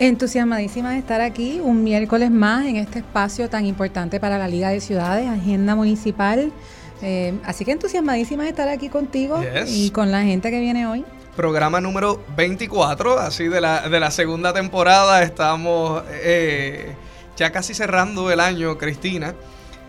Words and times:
Entusiasmadísima 0.00 0.90
de 0.90 0.98
estar 0.98 1.20
aquí 1.20 1.60
un 1.62 1.84
miércoles 1.84 2.30
más 2.30 2.66
en 2.66 2.76
este 2.76 2.98
espacio 2.98 3.48
tan 3.48 3.64
importante 3.64 4.18
para 4.18 4.38
la 4.38 4.48
Liga 4.48 4.70
de 4.70 4.80
Ciudades, 4.80 5.28
Agenda 5.28 5.76
Municipal. 5.76 6.52
Eh, 7.00 7.34
así 7.44 7.64
que 7.64 7.72
entusiasmadísima 7.72 8.42
de 8.42 8.48
estar 8.48 8.68
aquí 8.68 8.88
contigo 8.88 9.40
y 9.66 9.90
con 9.90 10.10
la 10.10 10.22
gente 10.22 10.50
que 10.50 10.58
viene 10.58 10.86
hoy. 10.88 11.04
Programa 11.36 11.80
número 11.80 12.24
24, 12.36 13.20
así 13.20 13.46
de 13.46 13.60
la, 13.60 13.88
de 13.88 14.00
la 14.00 14.10
segunda 14.10 14.52
temporada. 14.52 15.22
Estamos 15.22 16.02
eh, 16.10 16.94
ya 17.36 17.52
casi 17.52 17.72
cerrando 17.72 18.32
el 18.32 18.40
año, 18.40 18.76
Cristina. 18.78 19.34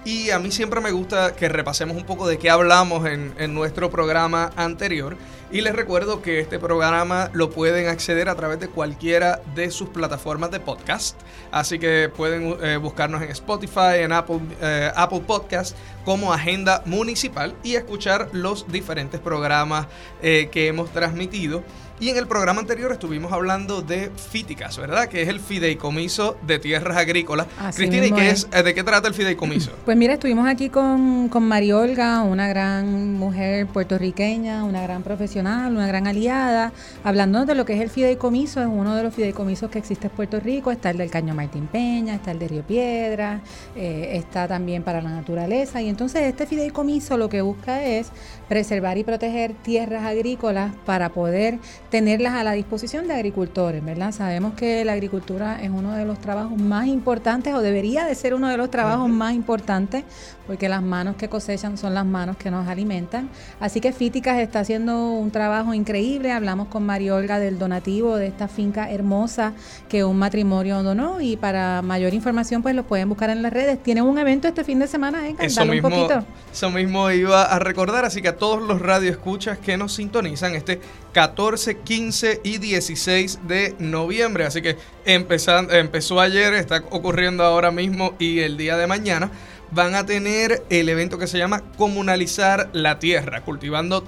Y 0.06 0.30
a 0.30 0.38
mí 0.38 0.52
siempre 0.52 0.82
me 0.82 0.92
gusta 0.92 1.36
que 1.36 1.50
repasemos 1.50 1.98
un 1.98 2.04
poco 2.04 2.28
de 2.28 2.38
qué 2.38 2.52
hablamos 2.52 3.08
en, 3.08 3.56
nuestro 3.56 3.90
programa 3.90 4.52
anterior. 4.56 5.18
Y 5.52 5.62
les 5.62 5.76
recuerdo 5.76 6.22
que 6.22 6.40
este 6.40 6.60
programa 6.60 7.32
lo 7.34 7.50
pueden 7.50 7.88
acceder 7.88 8.30
a 8.30 8.36
través 8.36 8.60
de 8.60 8.68
cualquiera 8.68 9.42
de 9.56 9.72
sus 9.72 9.90
plataformas 9.90 10.52
de 10.52 10.60
podcast. 10.60 11.20
Así 11.52 11.80
que 11.80 12.12
pueden 12.16 12.56
eh, 12.62 12.78
buscarnos 12.78 13.24
en 13.24 13.32
Spotify, 13.32 13.98
en 14.02 14.12
Apple, 14.12 14.42
eh, 14.62 14.92
Apple 14.96 15.22
Podcast 15.26 15.76
como 16.04 16.32
Agenda 16.32 16.84
Municipal 16.86 17.56
y 17.64 17.74
escuchar 17.74 18.30
los 18.32 18.68
diferentes 18.72 19.20
programas 19.20 19.88
eh, 20.22 20.50
que 20.52 20.68
hemos 20.68 20.92
transmitido. 20.92 21.64
Y 21.98 22.10
en 22.10 22.18
el 22.18 22.28
programa 22.28 22.60
anterior 22.60 22.92
estuvimos 22.92 23.32
hablando 23.32 23.82
de 23.82 24.10
Fíticas, 24.10 24.78
¿verdad? 24.78 25.08
Que 25.08 25.22
es 25.22 25.30
el 25.30 25.40
fideicomiso 25.40 26.36
de 26.46 26.60
tierras 26.60 26.98
agrícolas. 26.98 27.48
Cristina, 27.74 28.06
¿y 28.06 28.12
qué 28.12 28.32
es, 28.32 28.50
de 28.50 28.74
qué 28.74 28.84
trata 28.84 29.08
el 29.08 29.14
fideicomiso? 29.14 29.72
Pues 29.86 29.96
mira, 29.96 30.14
estuvimos 30.16 30.48
aquí 30.48 30.70
con, 30.70 31.30
con 31.30 31.48
Mariolga, 31.48 32.22
una 32.24 32.48
gran 32.50 33.14
mujer 33.14 33.68
puertorriqueña, 33.68 34.64
una 34.64 34.82
gran 34.82 35.04
profesional, 35.04 35.72
una 35.74 35.88
gran 35.88 36.08
aliada, 36.08 36.74
hablando 37.04 37.46
de 37.46 37.56
lo 37.56 37.66
que 37.66 37.74
es 37.74 37.82
el 37.82 37.90
fideicomiso. 37.90 38.62
Es 38.62 38.68
uno 38.68 38.96
de 38.96 39.04
los 39.04 39.14
fideicomisos 39.14 39.70
que 39.70 39.80
existe 39.80 40.08
en 40.08 40.14
Puerto 40.14 40.40
Rico. 40.40 40.72
Está 40.72 40.90
el 40.90 40.98
del 40.98 41.12
Caño 41.12 41.34
Martín 41.34 41.68
Peña, 41.68 42.16
está 42.16 42.32
el 42.32 42.40
de 42.40 42.48
Río 42.48 42.64
Piedra, 42.64 43.42
eh, 43.76 44.10
está 44.14 44.48
también 44.48 44.84
para 44.84 45.02
la 45.02 45.12
naturaleza. 45.12 45.82
Y 45.82 45.88
entonces 45.88 46.24
este 46.24 46.46
fideicomiso 46.46 47.16
lo 47.16 47.30
que 47.30 47.42
busca 47.42 47.86
es 47.86 48.12
preservar 48.48 48.98
y 48.98 49.04
proteger 49.04 49.54
tierras 49.54 50.06
agrícolas 50.06 50.74
para 50.86 51.10
poder 51.10 51.60
tenerlas 51.90 52.34
a 52.34 52.44
la 52.44 52.54
disposición 52.54 53.08
de 53.08 53.14
agricultores, 53.14 53.84
¿verdad? 53.84 54.12
Sabemos 54.12 54.54
que 54.54 54.86
la 54.86 54.94
agricultura 54.94 55.62
es 55.62 55.70
uno 55.70 55.94
de 55.94 56.06
los 56.06 56.20
trabajos 56.20 56.58
más 56.58 56.88
importantes 56.88 57.54
o 57.54 57.62
debería 57.62 58.06
de 58.06 58.16
ser 58.16 58.34
uno 58.34 58.50
de 58.50 58.58
los 58.58 58.70
trabajos 58.70 59.10
más 59.10 59.34
importantes 59.34 60.04
porque 60.48 60.70
las 60.70 60.82
manos 60.82 61.16
que 61.16 61.30
cosechan 61.30 61.78
son 61.78 61.94
las 61.94 62.06
manos 62.06 62.38
que 62.38 62.52
nos 62.52 62.68
alimentan. 62.68 63.30
Así 63.60 63.82
que 63.82 63.92
Fíticas 63.94 64.40
está 64.40 64.60
haciendo 64.60 65.12
un 65.12 65.32
trabajo 65.32 65.74
increíble. 65.74 66.32
Hablamos 66.32 66.68
con 66.68 66.86
María 66.86 67.16
Olga 67.16 67.40
del 67.40 67.58
donativo 67.58 68.18
de 68.18 68.28
esta 68.28 68.48
finca 68.48 68.92
hermosa 68.92 69.54
que 69.90 70.04
un 70.04 70.18
matrimonio 70.18 70.84
donó 70.84 71.22
y 71.22 71.38
para 71.38 71.82
mayor 71.82 72.14
información 72.14 72.62
pues 72.62 72.76
lo 72.76 72.84
pueden 72.84 73.10
buscar 73.10 73.30
en 73.30 73.42
las 73.42 73.54
redes. 73.54 73.82
Tienen 73.82 74.04
un 74.04 74.18
evento 74.18 74.48
este 74.48 74.64
fin 74.64 74.80
de 74.80 74.88
semana, 74.88 75.28
¿eh? 75.28 75.36
Eso 75.40 75.66
mismo, 75.66 75.88
un 75.88 75.94
poquito. 75.94 76.26
Eso 76.52 76.70
mismo 76.70 77.10
iba 77.12 77.44
a 77.44 77.60
recordar, 77.60 78.06
así 78.06 78.22
que 78.22 78.30
a 78.30 78.38
todos 78.38 78.62
los 78.62 78.82
radioescuchas 78.82 79.58
que 79.58 79.78
nos 79.78 79.94
sintonizan 79.94 80.56
este 80.56 80.80
14, 81.14 81.78
15 81.80 82.42
y 82.44 82.58
16 82.58 83.40
de 83.48 83.76
noviembre. 83.80 84.46
Así 84.46 84.62
que 84.62 84.78
empezando, 85.06 85.74
empezó 85.74 86.20
ayer, 86.20 86.54
está 86.54 86.84
ocurriendo 86.90 87.44
ahora 87.44 87.72
mismo 87.72 88.16
y 88.20 88.40
el 88.40 88.58
día 88.58 88.78
de 88.78 88.88
mañana 88.88 89.32
van 89.76 89.94
a 89.94 90.06
tener 90.06 90.64
el 90.70 90.88
evento 90.88 91.18
que 91.18 91.28
se 91.28 91.38
llama 91.38 91.62
Comunalizar 91.78 92.70
la 92.72 92.98
Tierra, 92.98 93.42
cultivando 93.42 94.04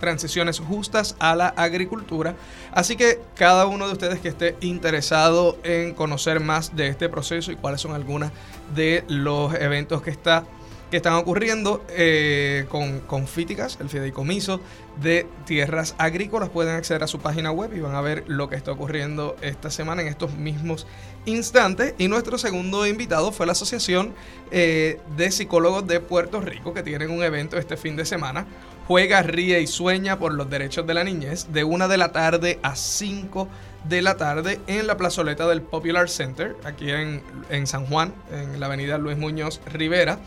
transiciones 0.00 0.58
justas 0.58 1.14
a 1.20 1.36
la 1.36 1.48
agricultura. 1.48 2.34
Así 2.72 2.96
que 2.96 3.20
cada 3.36 3.66
uno 3.66 3.86
de 3.86 3.92
ustedes 3.92 4.18
que 4.18 4.28
esté 4.28 4.56
interesado 4.60 5.56
en 5.62 5.94
conocer 5.94 6.40
más 6.40 6.74
de 6.74 6.88
este 6.88 7.08
proceso 7.08 7.52
y 7.52 7.56
cuáles 7.56 7.80
son 7.80 7.92
algunos 7.92 8.32
de 8.74 9.04
los 9.06 9.54
eventos 9.54 10.02
que 10.02 10.10
está 10.10 10.44
que 10.92 10.98
están 10.98 11.14
ocurriendo 11.14 11.82
eh, 11.88 12.66
con, 12.68 13.00
con 13.00 13.26
Fíticas, 13.26 13.78
el 13.80 13.88
fideicomiso 13.88 14.60
de 15.00 15.26
tierras 15.46 15.94
agrícolas. 15.96 16.50
Pueden 16.50 16.74
acceder 16.74 17.02
a 17.02 17.06
su 17.06 17.18
página 17.18 17.50
web 17.50 17.72
y 17.74 17.80
van 17.80 17.94
a 17.94 18.02
ver 18.02 18.24
lo 18.26 18.50
que 18.50 18.56
está 18.56 18.72
ocurriendo 18.72 19.34
esta 19.40 19.70
semana 19.70 20.02
en 20.02 20.08
estos 20.08 20.34
mismos 20.34 20.86
instantes. 21.24 21.94
Y 21.96 22.08
nuestro 22.08 22.36
segundo 22.36 22.86
invitado 22.86 23.32
fue 23.32 23.46
la 23.46 23.52
Asociación 23.52 24.12
eh, 24.50 25.00
de 25.16 25.30
Psicólogos 25.30 25.86
de 25.86 25.98
Puerto 26.00 26.42
Rico, 26.42 26.74
que 26.74 26.82
tienen 26.82 27.10
un 27.10 27.22
evento 27.22 27.56
este 27.56 27.78
fin 27.78 27.96
de 27.96 28.04
semana. 28.04 28.44
Juega, 28.86 29.22
ríe 29.22 29.62
y 29.62 29.66
sueña 29.66 30.18
por 30.18 30.34
los 30.34 30.50
derechos 30.50 30.86
de 30.86 30.92
la 30.92 31.04
niñez 31.04 31.54
de 31.54 31.64
una 31.64 31.88
de 31.88 31.96
la 31.96 32.12
tarde 32.12 32.58
a 32.62 32.76
5 32.76 33.48
de 33.88 34.02
la 34.02 34.18
tarde 34.18 34.60
en 34.66 34.86
la 34.86 34.98
plazoleta 34.98 35.48
del 35.48 35.62
Popular 35.62 36.10
Center, 36.10 36.54
aquí 36.64 36.90
en, 36.90 37.22
en 37.48 37.66
San 37.66 37.86
Juan, 37.86 38.12
en 38.30 38.60
la 38.60 38.66
avenida 38.66 38.98
Luis 38.98 39.16
Muñoz 39.16 39.62
Rivera. 39.72 40.18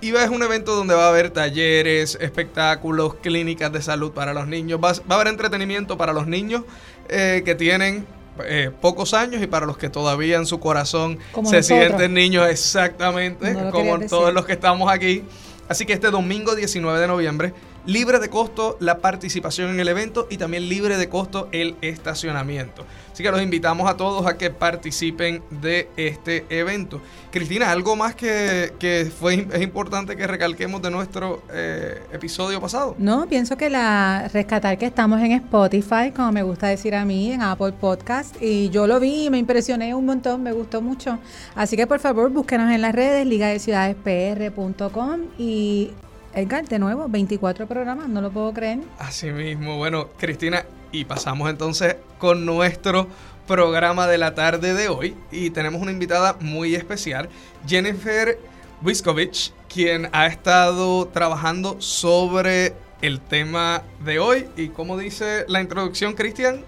Y 0.00 0.14
es 0.14 0.30
un 0.30 0.42
evento 0.42 0.74
donde 0.74 0.94
va 0.94 1.06
a 1.06 1.08
haber 1.10 1.30
talleres, 1.30 2.16
espectáculos, 2.20 3.14
clínicas 3.16 3.70
de 3.70 3.82
salud 3.82 4.12
para 4.12 4.32
los 4.32 4.46
niños. 4.46 4.80
Va, 4.82 4.92
a 4.92 5.14
haber 5.14 5.28
entretenimiento 5.28 5.98
para 5.98 6.12
los 6.12 6.26
niños 6.26 6.62
eh, 7.08 7.42
que 7.44 7.54
tienen 7.54 8.06
eh, 8.44 8.70
pocos 8.80 9.12
años 9.12 9.42
y 9.42 9.46
para 9.46 9.66
los 9.66 9.76
que 9.76 9.90
todavía 9.90 10.36
en 10.36 10.46
su 10.46 10.58
corazón 10.58 11.18
se 11.44 11.62
sienten 11.62 12.14
niños 12.14 12.48
exactamente, 12.48 13.54
como 13.70 14.00
todos 14.00 14.32
los 14.32 14.46
que 14.46 14.54
estamos 14.54 14.90
aquí. 14.90 15.22
Así 15.68 15.84
que 15.84 15.92
este 15.92 16.10
domingo 16.10 16.56
19 16.56 16.98
de 16.98 17.06
noviembre 17.06 17.54
libre 17.86 18.18
de 18.18 18.28
costo 18.28 18.76
la 18.80 18.98
participación 18.98 19.70
en 19.70 19.80
el 19.80 19.88
evento 19.88 20.26
y 20.30 20.36
también 20.36 20.68
libre 20.68 20.96
de 20.96 21.08
costo 21.08 21.48
el 21.52 21.76
estacionamiento. 21.80 22.84
Así 23.12 23.22
que 23.22 23.30
los 23.30 23.42
invitamos 23.42 23.90
a 23.90 23.96
todos 23.96 24.26
a 24.26 24.36
que 24.38 24.50
participen 24.50 25.42
de 25.50 25.88
este 25.96 26.46
evento. 26.48 27.00
Cristina, 27.30 27.70
¿algo 27.70 27.96
más 27.96 28.14
que, 28.14 28.72
fue, 29.18 29.46
es 29.52 29.62
importante 29.62 30.16
que 30.16 30.26
recalquemos 30.26 30.80
de 30.80 30.90
nuestro 30.90 31.42
eh, 31.52 32.02
episodio 32.12 32.60
pasado? 32.60 32.94
No, 32.98 33.26
pienso 33.26 33.56
que 33.56 33.68
la 33.68 34.28
rescatar 34.32 34.78
que 34.78 34.86
estamos 34.86 35.20
en 35.20 35.32
Spotify, 35.32 36.12
como 36.14 36.32
me 36.32 36.42
gusta 36.42 36.68
decir 36.68 36.94
a 36.94 37.04
mí, 37.04 37.32
en 37.32 37.42
Apple 37.42 37.72
Podcast, 37.72 38.36
y 38.40 38.70
yo 38.70 38.86
lo 38.86 39.00
vi 39.00 39.26
y 39.26 39.30
me 39.30 39.38
impresioné 39.38 39.94
un 39.94 40.06
montón, 40.06 40.42
me 40.42 40.52
gustó 40.52 40.80
mucho. 40.80 41.18
Así 41.54 41.76
que 41.76 41.86
por 41.86 42.00
favor 42.00 42.30
búsquenos 42.30 42.72
en 42.72 42.80
las 42.80 42.94
redes, 42.94 43.26
ligadeciudadespr.com 43.26 45.20
y 45.38 45.90
Edgar, 46.34 46.68
de 46.68 46.78
nuevo, 46.78 47.08
24 47.08 47.66
programas, 47.66 48.08
no 48.08 48.20
lo 48.20 48.30
puedo 48.30 48.52
creer. 48.52 48.80
Así 48.98 49.30
mismo, 49.30 49.76
bueno, 49.76 50.08
Cristina, 50.18 50.64
y 50.92 51.04
pasamos 51.04 51.50
entonces 51.50 51.96
con 52.18 52.46
nuestro 52.46 53.08
programa 53.46 54.06
de 54.06 54.18
la 54.18 54.34
tarde 54.34 54.74
de 54.74 54.88
hoy 54.88 55.16
y 55.32 55.50
tenemos 55.50 55.82
una 55.82 55.90
invitada 55.90 56.36
muy 56.40 56.76
especial, 56.76 57.28
Jennifer 57.66 58.38
Wiskovich, 58.82 59.52
quien 59.68 60.08
ha 60.12 60.26
estado 60.26 61.08
trabajando 61.08 61.80
sobre 61.80 62.74
el 63.02 63.20
tema 63.20 63.82
de 64.04 64.20
hoy 64.20 64.46
y 64.56 64.68
como 64.68 64.96
dice 64.96 65.44
la 65.48 65.60
introducción, 65.60 66.14
Cristian. 66.14 66.62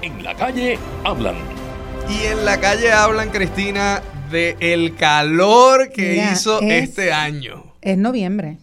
En 0.00 0.22
la 0.22 0.34
calle 0.34 0.78
hablan. 1.04 1.36
Y 2.08 2.24
en 2.24 2.46
la 2.46 2.58
calle 2.58 2.90
hablan, 2.90 3.30
Cristina, 3.30 4.00
de 4.30 4.56
el 4.60 4.96
calor 4.96 5.90
que 5.90 6.30
hizo 6.32 6.60
este 6.62 7.12
año. 7.12 7.67
Es 7.82 7.98
noviembre. 7.98 8.58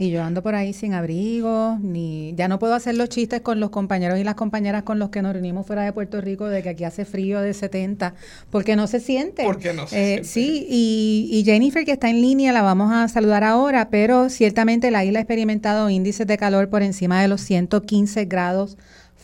Y 0.00 0.08
yo 0.08 0.22
ando 0.22 0.42
por 0.42 0.54
ahí 0.54 0.72
sin 0.72 0.94
abrigo, 0.94 1.76
ni 1.82 2.32
ya 2.34 2.48
no 2.48 2.58
puedo 2.58 2.72
hacer 2.72 2.94
los 2.94 3.10
chistes 3.10 3.42
con 3.42 3.60
los 3.60 3.68
compañeros 3.68 4.18
y 4.18 4.24
las 4.24 4.34
compañeras 4.34 4.82
con 4.82 4.98
los 4.98 5.10
que 5.10 5.20
nos 5.20 5.34
reunimos 5.34 5.66
fuera 5.66 5.82
de 5.82 5.92
Puerto 5.92 6.22
Rico 6.22 6.48
de 6.48 6.62
que 6.62 6.70
aquí 6.70 6.84
hace 6.84 7.04
frío 7.04 7.42
de 7.42 7.52
70, 7.52 8.14
porque 8.48 8.76
no 8.76 8.86
se 8.86 8.98
siente. 8.98 9.44
Porque 9.44 9.74
no 9.74 9.86
se 9.86 9.96
eh, 9.96 10.24
siente. 10.24 10.28
Sí, 10.28 10.66
y, 10.70 11.28
y, 11.30 11.44
Jennifer 11.44 11.84
que 11.84 11.92
está 11.92 12.08
en 12.08 12.22
línea 12.22 12.50
la 12.54 12.62
vamos 12.62 12.90
a 12.94 13.08
saludar 13.08 13.44
ahora, 13.44 13.90
pero 13.90 14.30
ciertamente 14.30 14.90
la 14.90 15.04
isla 15.04 15.18
ha 15.18 15.22
experimentado 15.22 15.90
índices 15.90 16.26
de 16.26 16.38
calor 16.38 16.70
por 16.70 16.82
encima 16.82 17.20
de 17.20 17.28
los 17.28 17.42
115 17.42 18.24
grados 18.24 18.78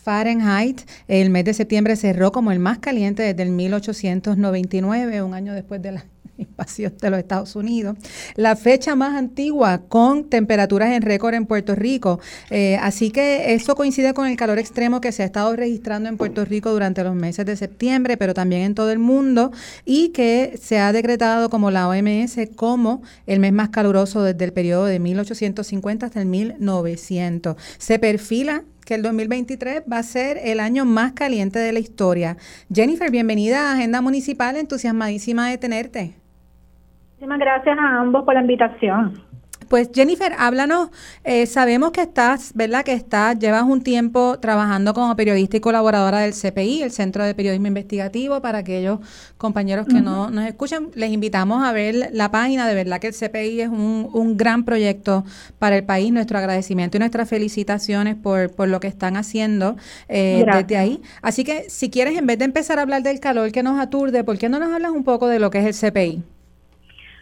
Fahrenheit. 0.06 0.82
El 1.08 1.31
mes 1.31 1.46
de 1.46 1.54
septiembre 1.54 1.96
cerró 1.96 2.32
como 2.32 2.52
el 2.52 2.58
más 2.58 2.81
caliente 2.81 3.22
desde 3.22 3.43
el 3.44 3.50
1899, 3.50 5.22
un 5.22 5.32
año 5.32 5.54
después 5.54 5.81
de 5.81 5.93
la 5.93 6.04
invasión 6.38 6.94
de 7.00 7.10
los 7.10 7.18
Estados 7.18 7.56
Unidos, 7.56 7.96
la 8.34 8.56
fecha 8.56 8.94
más 8.94 9.14
antigua 9.14 9.82
con 9.88 10.28
temperaturas 10.28 10.92
en 10.92 11.02
récord 11.02 11.34
en 11.34 11.46
Puerto 11.46 11.74
Rico. 11.74 12.20
Eh, 12.50 12.78
así 12.80 13.10
que 13.10 13.54
eso 13.54 13.74
coincide 13.74 14.14
con 14.14 14.26
el 14.26 14.36
calor 14.36 14.58
extremo 14.58 15.00
que 15.00 15.12
se 15.12 15.22
ha 15.22 15.26
estado 15.26 15.54
registrando 15.56 16.08
en 16.08 16.16
Puerto 16.16 16.44
Rico 16.44 16.70
durante 16.70 17.02
los 17.04 17.14
meses 17.14 17.46
de 17.46 17.56
septiembre, 17.56 18.16
pero 18.16 18.34
también 18.34 18.62
en 18.62 18.74
todo 18.74 18.90
el 18.90 18.98
mundo, 18.98 19.52
y 19.84 20.08
que 20.10 20.58
se 20.60 20.78
ha 20.78 20.92
decretado 20.92 21.50
como 21.50 21.70
la 21.70 21.88
OMS 21.88 22.36
como 22.54 23.02
el 23.26 23.40
mes 23.40 23.52
más 23.52 23.70
caluroso 23.70 24.22
desde 24.22 24.44
el 24.44 24.52
periodo 24.52 24.86
de 24.86 24.98
1850 24.98 26.06
hasta 26.06 26.20
el 26.20 26.26
1900. 26.26 27.56
Se 27.78 27.98
perfila 27.98 28.64
que 28.86 28.94
el 28.94 29.02
2023 29.02 29.82
va 29.90 29.98
a 29.98 30.02
ser 30.02 30.38
el 30.42 30.60
año 30.60 30.84
más 30.84 31.12
caliente 31.12 31.58
de 31.58 31.72
la 31.72 31.80
historia. 31.80 32.36
Jennifer, 32.72 33.10
bienvenida 33.10 33.68
a 33.68 33.74
Agenda 33.74 34.00
Municipal, 34.00 34.56
entusiasmadísima 34.56 35.50
de 35.50 35.58
tenerte. 35.58 36.25
Muchísimas 37.26 37.40
gracias 37.40 37.76
a 37.76 38.00
ambos 38.00 38.25
por 38.25 38.34
la 38.34 38.40
invitación. 38.40 39.20
Pues 39.69 39.90
Jennifer, 39.93 40.32
háblanos, 40.38 40.90
eh, 41.25 41.46
sabemos 41.46 41.90
que 41.90 42.02
estás, 42.02 42.52
¿verdad? 42.55 42.84
Que 42.84 42.93
estás, 42.93 43.37
llevas 43.37 43.64
un 43.64 43.82
tiempo 43.82 44.38
trabajando 44.38 44.94
como 44.94 45.17
periodista 45.17 45.56
y 45.56 45.61
colaboradora 45.61 46.20
del 46.20 46.34
CPI, 46.34 46.82
el 46.84 46.93
Centro 46.93 47.25
de 47.25 47.34
Periodismo 47.34 47.67
Investigativo, 47.67 48.40
para 48.40 48.58
aquellos 48.58 49.00
compañeros 49.38 49.88
que 49.88 50.00
no 50.00 50.31
nos 50.31 50.44
escuchan, 50.44 50.90
les 50.94 51.11
invitamos 51.11 51.64
a 51.64 51.73
ver 51.73 52.11
la 52.12 52.31
página, 52.31 52.69
de 52.69 52.76
verdad 52.76 53.00
que 53.00 53.08
el 53.08 53.14
CPI 53.14 53.62
es 53.62 53.69
un, 53.70 54.08
un 54.12 54.37
gran 54.37 54.64
proyecto 54.64 55.25
para 55.58 55.76
el 55.76 55.82
país, 55.84 56.12
nuestro 56.12 56.38
agradecimiento 56.38 56.96
y 56.96 57.00
nuestras 57.00 57.29
felicitaciones 57.29 58.14
por, 58.14 58.55
por 58.55 58.69
lo 58.69 58.79
que 58.79 58.87
están 58.87 59.17
haciendo 59.17 59.75
eh, 60.08 60.44
desde 60.46 60.76
ahí. 60.76 61.02
Así 61.22 61.43
que 61.43 61.69
si 61.70 61.90
quieres, 61.90 62.17
en 62.17 62.29
vez 62.29 62.38
de 62.38 62.44
empezar 62.44 62.79
a 62.79 62.82
hablar 62.82 63.02
del 63.02 63.19
calor 63.19 63.50
que 63.50 63.64
nos 63.64 63.81
aturde, 63.81 64.22
¿por 64.22 64.38
qué 64.38 64.49
no 64.49 64.61
nos 64.61 64.72
hablas 64.72 64.93
un 64.93 65.02
poco 65.02 65.26
de 65.26 65.40
lo 65.40 65.50
que 65.50 65.58
es 65.58 65.82
el 65.82 65.90
CPI? 65.90 66.35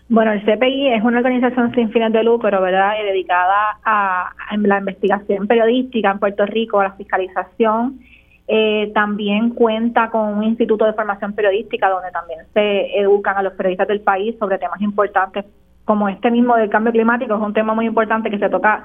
Bueno, 0.08 0.32
el 0.32 0.42
CPI 0.42 0.88
es 0.88 1.02
una 1.02 1.18
organización 1.18 1.74
sin 1.74 1.90
fines 1.90 2.12
de 2.12 2.22
lucro, 2.22 2.60
¿verdad? 2.60 2.92
Dedicada 3.02 3.78
a, 3.84 4.30
la 4.58 4.78
investigación 4.78 5.46
periodística 5.46 6.10
en 6.10 6.18
Puerto 6.18 6.44
Rico, 6.44 6.80
a 6.80 6.84
la 6.84 6.92
fiscalización. 6.92 8.00
Eh, 8.46 8.90
también 8.94 9.50
cuenta 9.50 10.10
con 10.10 10.34
un 10.36 10.44
instituto 10.44 10.84
de 10.84 10.92
formación 10.92 11.32
periodística 11.32 11.88
donde 11.88 12.10
también 12.10 12.40
se 12.52 12.98
educan 12.98 13.38
a 13.38 13.42
los 13.42 13.54
periodistas 13.54 13.88
del 13.88 14.02
país 14.02 14.36
sobre 14.38 14.58
temas 14.58 14.82
importantes 14.82 15.46
como 15.86 16.10
este 16.10 16.30
mismo 16.30 16.54
del 16.56 16.68
cambio 16.68 16.92
climático, 16.92 17.34
es 17.34 17.40
un 17.40 17.54
tema 17.54 17.74
muy 17.74 17.86
importante 17.86 18.30
que 18.30 18.38
se 18.38 18.50
toca 18.50 18.84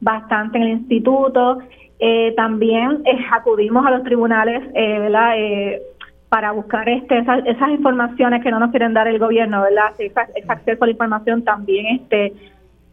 bastante 0.00 0.58
en 0.58 0.64
el 0.64 0.70
instituto. 0.70 1.58
Eh, 1.98 2.32
también 2.36 3.02
eh, 3.04 3.18
acudimos 3.32 3.84
a 3.86 3.90
los 3.90 4.04
tribunales, 4.04 4.72
¿verdad? 4.72 5.34
Para 6.32 6.50
buscar 6.52 6.88
este 6.88 7.18
esas, 7.18 7.44
esas, 7.44 7.68
informaciones 7.68 8.42
que 8.42 8.50
no 8.50 8.58
nos 8.58 8.70
quieren 8.70 8.94
dar 8.94 9.06
el 9.06 9.18
gobierno, 9.18 9.60
¿verdad? 9.60 9.92
Ese, 9.98 10.18
acceso 10.48 10.82
a 10.82 10.86
la 10.86 10.92
información 10.92 11.44
también 11.44 11.84
este 11.96 12.32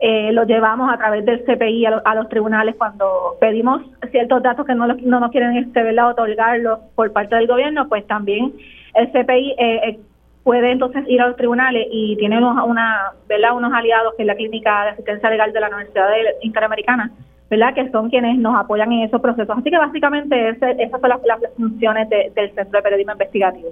eh, 0.02 0.34
lo 0.34 0.44
llevamos 0.44 0.92
a 0.92 0.98
través 0.98 1.24
del 1.24 1.46
CPI 1.46 1.86
a, 1.86 2.16
los 2.16 2.28
tribunales 2.28 2.76
cuando 2.78 3.38
pedimos 3.40 3.82
ciertos 4.12 4.44
datos 4.44 4.66
que 4.66 4.76
no, 4.76 4.88
no 4.88 5.20
nos 5.22 5.32
quieren 5.32 5.56
este, 5.56 5.82
¿verdad? 5.84 6.10
otorgarlos 6.10 6.80
por 6.96 7.14
parte 7.14 7.38
del 7.38 7.48
gobierno, 7.48 7.88
pues 7.88 8.06
también 8.08 8.56
el 8.94 9.08
CPI 9.08 9.56
eh, 9.58 9.82
eh, 9.88 10.00
puede 10.44 10.72
entonces 10.72 11.06
ir 11.08 11.22
a 11.22 11.28
los 11.28 11.38
tribunales 11.38 11.88
y 11.90 12.18
tiene 12.18 12.40
una, 12.40 13.14
¿verdad? 13.30 13.56
unos 13.56 13.72
aliados 13.72 14.16
que 14.16 14.24
es 14.24 14.28
la 14.28 14.36
Clínica 14.36 14.84
de 14.84 14.90
Asistencia 14.90 15.30
Legal 15.30 15.54
de 15.54 15.60
la 15.62 15.70
Universidad 15.70 16.10
Interamericana, 16.42 17.10
¿verdad? 17.50 17.74
Que 17.74 17.90
son 17.92 18.10
quienes 18.10 18.38
nos 18.38 18.56
apoyan 18.60 18.92
en 18.92 19.04
esos 19.04 19.22
procesos. 19.22 19.58
Así 19.58 19.70
que 19.70 19.78
básicamente 19.78 20.50
esas 20.50 21.02
son 21.02 21.10
las, 21.10 21.20
funciones 21.56 22.10
del 22.10 22.54
Centro 22.54 22.78
de 22.78 22.82
Periodismo 22.82 23.14
Investigativo. 23.14 23.70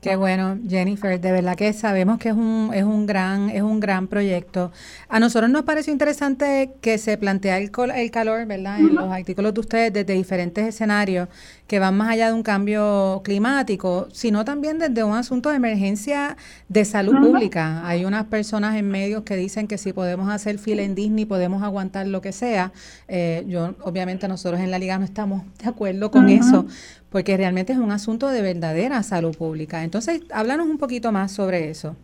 Qué 0.00 0.16
bueno, 0.16 0.56
Jennifer, 0.66 1.20
de 1.20 1.30
verdad 1.30 1.56
que 1.56 1.74
sabemos 1.74 2.18
que 2.18 2.30
es 2.30 2.34
un, 2.34 2.70
es 2.72 2.84
un 2.84 3.04
gran, 3.04 3.50
es 3.50 3.60
un 3.60 3.80
gran 3.80 4.08
proyecto. 4.08 4.72
A 5.10 5.20
nosotros 5.20 5.50
nos 5.50 5.64
pareció 5.64 5.92
interesante 5.92 6.70
que 6.80 6.96
se 6.96 7.18
plantea 7.18 7.58
el, 7.58 7.70
el 7.94 8.10
calor, 8.10 8.46
¿verdad? 8.46 8.80
En 8.80 8.94
los 8.94 9.12
artículos 9.12 9.52
de 9.52 9.60
ustedes 9.60 9.92
desde 9.92 10.14
diferentes 10.14 10.66
escenarios 10.66 11.28
que 11.66 11.78
van 11.78 11.96
más 11.96 12.08
allá 12.08 12.28
de 12.28 12.32
un 12.32 12.42
cambio 12.42 13.20
climático, 13.22 14.08
sino 14.10 14.44
también 14.44 14.78
desde 14.78 15.04
un 15.04 15.14
asunto 15.14 15.50
de 15.50 15.56
emergencia 15.56 16.36
de 16.68 16.84
salud 16.84 17.14
pública. 17.20 17.86
Hay 17.86 18.04
unas 18.06 18.24
personas 18.24 18.76
en 18.76 18.88
medios 18.88 19.22
que 19.22 19.36
dicen 19.36 19.68
que 19.68 19.78
si 19.78 19.92
podemos 19.92 20.30
hacer 20.30 20.58
fila 20.58 20.82
en 20.82 20.94
Disney 20.94 21.26
podemos 21.26 21.62
aguantar 21.62 22.08
lo 22.08 22.22
que 22.22 22.32
sea. 22.32 22.72
Eh, 23.06 23.19
yo, 23.46 23.74
obviamente, 23.82 24.28
nosotros 24.28 24.60
en 24.60 24.70
la 24.70 24.78
liga 24.78 24.98
no 24.98 25.04
estamos 25.04 25.42
de 25.62 25.68
acuerdo 25.68 26.10
con 26.10 26.28
eso, 26.28 26.66
porque 27.10 27.36
realmente 27.36 27.72
es 27.72 27.78
un 27.78 27.92
asunto 27.92 28.28
de 28.28 28.42
verdadera 28.42 29.02
salud 29.02 29.36
pública. 29.36 29.82
Entonces, 29.82 30.22
háblanos 30.32 30.66
un 30.66 30.78
poquito 30.78 31.12
más 31.12 31.32
sobre 31.32 31.70
eso. 31.70 31.96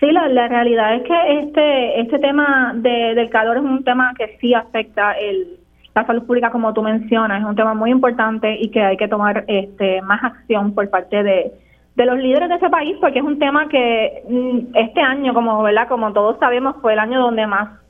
Sí, 0.00 0.10
la, 0.10 0.48
realidad 0.48 0.96
es 0.96 1.02
que 1.02 1.38
este 1.40 2.00
este 2.00 2.18
tema 2.18 2.72
de, 2.76 3.14
del 3.14 3.30
calor 3.30 3.56
es 3.56 3.62
un 3.62 3.84
tema 3.84 4.12
que 4.18 4.36
sí 4.40 4.52
afecta 4.52 5.12
el, 5.12 5.58
la 5.94 6.04
salud 6.04 6.24
pública, 6.26 6.50
como 6.50 6.74
tú 6.74 6.82
mencionas, 6.82 7.40
es 7.40 7.46
un 7.46 7.54
tema 7.54 7.74
muy 7.74 7.90
importante 7.90 8.56
y 8.60 8.70
que 8.70 8.82
hay 8.82 8.96
que 8.96 9.08
tomar 9.08 9.44
este 9.46 10.02
más 10.02 10.22
acción 10.22 10.74
por 10.74 10.90
parte 10.90 11.22
de, 11.22 11.52
de 11.94 12.06
los 12.06 12.18
líderes 12.18 12.48
de 12.48 12.56
ese 12.56 12.68
país, 12.68 12.96
porque 13.00 13.20
es 13.20 13.24
un 13.24 13.38
tema 13.38 13.68
que 13.68 14.22
mm, 14.28 14.76
este 14.76 15.00
año, 15.00 15.32
como 15.32 15.62
verdad, 15.62 15.88
como 15.88 16.12
todos 16.12 16.38
sabemos, 16.38 16.76
fue 16.82 16.94
el 16.94 16.98
año 16.98 17.20
donde 17.20 17.46
más 17.46 17.83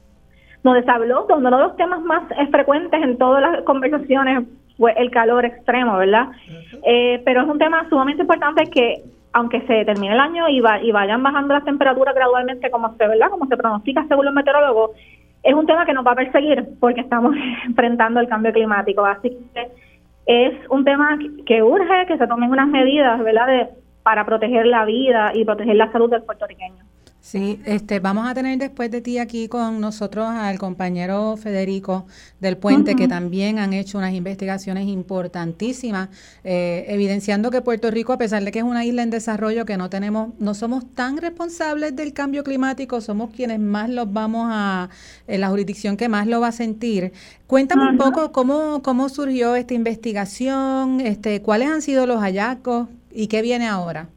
nos 0.65 0.89
habló, 0.89 1.27
donde 1.29 1.49
uno 1.49 1.59
de 1.59 1.65
los 1.65 1.77
temas 1.77 2.01
más 2.03 2.23
frecuentes 2.51 3.03
en 3.03 3.19
todas 3.19 3.43
las 3.43 3.63
conversaciones 3.63 4.45
fue 4.79 4.93
el 4.97 5.11
calor 5.11 5.45
extremo, 5.45 5.99
¿verdad? 5.99 6.29
Eh, 6.83 7.23
pero 7.25 7.43
es 7.43 7.49
un 7.49 7.59
tema 7.59 7.89
sumamente 7.89 8.23
importante 8.23 8.65
que 8.71 9.03
aunque 9.33 9.61
se 9.63 9.85
termine 9.85 10.15
el 10.15 10.21
año 10.21 10.49
y, 10.49 10.63
y 10.83 10.93
vayan 10.93 11.23
bajando 11.23 11.55
las 11.55 11.65
temperaturas 11.65 12.15
gradualmente 12.15 12.71
como 12.71 12.97
se, 12.97 13.07
¿verdad? 13.07 13.31
Como 13.31 13.47
se 13.47 13.57
pronostica 13.57 14.07
según 14.09 14.27
los 14.27 14.35
meteorólogos, 14.35 14.93
es 15.43 15.55
un 15.55 15.67
tema 15.67 15.85
que 15.85 15.93
nos 15.93 16.07
va 16.07 16.13
a 16.13 16.17
perseguir 16.17 16.67
porque 16.81 17.01
estamos 17.01 17.35
enfrentando 17.67 18.21
el 18.21 18.29
cambio 18.29 18.53
climático. 18.53 19.05
Así 19.05 19.31
que 19.53 19.71
es 20.27 20.55
un 20.71 20.85
tema 20.85 21.19
que 21.47 21.63
urge 21.63 22.07
que 22.07 22.17
se 22.17 22.27
tomen 22.27 22.51
unas 22.51 22.69
medidas, 22.69 23.23
¿verdad? 23.23 23.47
De, 23.47 23.69
para 24.03 24.25
proteger 24.25 24.67
la 24.67 24.85
vida 24.85 25.33
y 25.35 25.45
proteger 25.45 25.77
la 25.77 25.91
salud 25.93 26.11
del 26.11 26.23
puertorriqueño. 26.23 26.85
Sí, 27.25 27.59
este, 27.65 28.01
vamos 28.01 28.29
a 28.29 28.35
tener 28.35 28.59
después 28.59 28.91
de 28.91 29.01
ti 29.01 29.17
aquí 29.17 29.49
con 29.49 29.81
nosotros 29.81 30.27
al 30.29 30.59
compañero 30.59 31.39
Federico 31.39 32.05
del 32.39 32.59
Puente, 32.59 32.97
que 32.97 33.09
también 33.09 33.59
han 33.59 33.73
hecho 33.73 33.97
unas 33.97 34.13
investigaciones 34.13 34.87
importantísimas, 34.89 36.11
eh, 36.45 36.85
evidenciando 36.87 37.51
que 37.51 37.63
Puerto 37.63 37.91
Rico, 37.91 38.13
a 38.13 38.19
pesar 38.19 38.45
de 38.45 38.53
que 38.53 38.59
es 38.59 38.65
una 38.65 38.85
isla 38.85 39.03
en 39.03 39.09
desarrollo, 39.09 39.65
que 39.65 39.79
no 39.79 39.89
tenemos, 39.89 40.35
no 40.39 40.53
somos 40.53 40.85
tan 40.95 41.17
responsables 41.17 41.97
del 41.97 42.13
cambio 42.13 42.45
climático, 42.45 43.01
somos 43.01 43.31
quienes 43.31 43.59
más 43.59 43.89
los 43.89 44.13
vamos 44.13 44.51
a, 44.53 44.91
en 45.27 45.41
la 45.41 45.49
jurisdicción 45.49 45.97
que 45.97 46.11
más 46.11 46.27
lo 46.27 46.43
va 46.43 46.49
a 46.49 46.53
sentir. 46.53 47.15
Cuéntame 47.47 47.89
un 47.91 47.97
poco 47.97 48.33
cómo, 48.33 48.83
cómo 48.83 49.09
surgió 49.09 49.57
esta 49.57 49.73
investigación, 49.73 51.01
este, 51.01 51.41
cuáles 51.41 51.71
han 51.71 51.81
sido 51.81 52.07
los 52.07 52.21
hallazgos 52.21 52.89
y 53.11 53.29
qué 53.29 53.41
viene 53.41 53.67
ahora. 53.67 54.11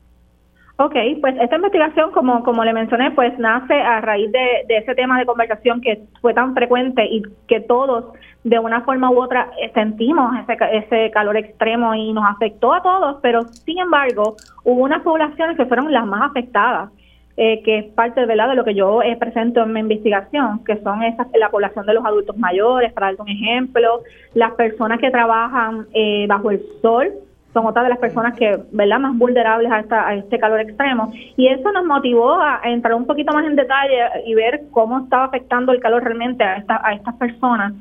Ok, 0.80 0.94
pues 1.22 1.36
esta 1.42 1.56
investigación, 1.56 2.12
como, 2.12 2.44
como 2.44 2.64
le 2.64 2.72
mencioné, 2.72 3.10
pues 3.10 3.38
nace 3.40 3.74
a 3.74 4.00
raíz 4.00 4.32
de, 4.32 4.66
ese 4.70 4.94
tema 4.94 5.18
de 5.18 5.26
conversación 5.26 5.82
que 5.82 6.04
fue 6.22 6.36
tan 6.36 6.54
frecuente 6.54 7.04
y 7.04 7.24
que 7.48 7.62
todos, 7.62 8.14
de 8.44 8.60
una 8.60 8.82
forma 8.82 9.10
u 9.10 9.20
otra, 9.20 9.50
sentimos 9.74 10.36
ese, 10.40 10.56
ese 10.74 11.10
calor 11.10 11.36
extremo 11.36 11.96
y 11.96 12.14
nos 12.14 12.26
afectó 12.30 12.76
a 12.76 12.84
todos, 12.84 13.18
pero 13.24 13.48
sin 13.48 13.80
embargo, 13.80 14.36
hubo 14.66 14.84
unas 14.84 15.02
poblaciones 15.02 15.58
que 15.58 15.66
fueron 15.66 15.92
las 15.92 16.06
más 16.06 16.30
afectadas. 16.30 16.92
eh, 17.40 17.62
que 17.64 17.78
es 17.80 17.86
parte 17.94 18.26
¿verdad? 18.26 18.50
de 18.50 18.56
lo 18.56 18.64
que 18.64 18.74
yo 18.74 19.04
eh, 19.04 19.16
presento 19.16 19.62
en 19.62 19.72
mi 19.72 19.80
investigación, 19.80 20.64
que 20.66 20.78
son 20.82 21.04
esas, 21.04 21.28
la 21.36 21.50
población 21.50 21.86
de 21.86 21.94
los 21.94 22.04
adultos 22.04 22.36
mayores, 22.38 22.92
para 22.94 23.08
darte 23.08 23.22
un 23.22 23.30
ejemplo, 23.30 24.02
las 24.34 24.54
personas 24.54 25.00
que 25.00 25.12
trabajan 25.12 25.86
eh, 25.94 26.26
bajo 26.28 26.50
el 26.50 26.62
sol, 26.82 27.14
son 27.58 27.66
otras 27.66 27.86
de 27.86 27.90
las 27.90 27.98
personas 27.98 28.38
que, 28.38 28.60
¿verdad?, 28.72 29.00
más 29.00 29.18
vulnerables 29.18 29.72
a, 29.72 29.80
esta, 29.80 30.08
a 30.08 30.14
este 30.14 30.38
calor 30.38 30.60
extremo. 30.62 31.12
Y 31.36 31.48
eso 31.48 31.72
nos 31.72 31.86
motivó 31.86 32.40
a, 32.40 32.62
entrar 32.66 32.94
un 32.94 33.08
poquito 33.08 33.34
más 33.34 33.46
en 33.48 33.56
detalle 33.56 33.98
y 34.28 34.36
ver 34.36 34.62
cómo 34.72 35.00
estaba 35.00 35.26
afectando 35.26 35.72
el 35.72 35.80
calor 35.80 36.04
realmente 36.04 36.44
a, 36.44 36.58
esta, 36.58 36.80
a 36.84 36.94
estas 36.94 37.16
personas. 37.16 37.74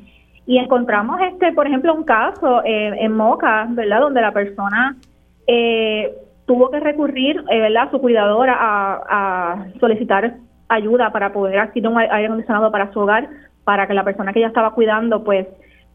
Y 0.47 0.57
encontramos, 0.57 1.19
este 1.21 1.51
por 1.53 1.67
ejemplo, 1.67 1.93
un 1.93 2.05
caso 2.05 2.61
en 2.65 3.11
Moca, 3.15 3.67
¿verdad?, 3.69 3.99
donde 3.99 4.21
la 4.21 4.31
persona 4.31 4.95
eh, 5.45 6.11
tuvo 6.47 6.71
que 6.71 6.79
recurrir, 6.79 7.43
eh, 7.51 7.59
¿verdad?, 7.59 7.83
a 7.83 7.91
su 7.91 7.99
cuidadora 7.99 8.55
a, 8.59 9.65
solicitar 9.79 10.37
ayuda 10.69 11.11
para 11.11 11.31
poder 11.31 11.59
adquirir 11.59 11.87
un 11.87 11.99
aire 11.99 12.25
acondicionado 12.25 12.71
para 12.71 12.91
su 12.91 12.99
hogar, 12.99 13.27
para 13.63 13.85
que 13.85 13.93
la 13.93 14.03
persona 14.03 14.33
que 14.33 14.39
ella 14.39 14.47
estaba 14.47 14.73
cuidando, 14.73 15.23
pues, 15.23 15.45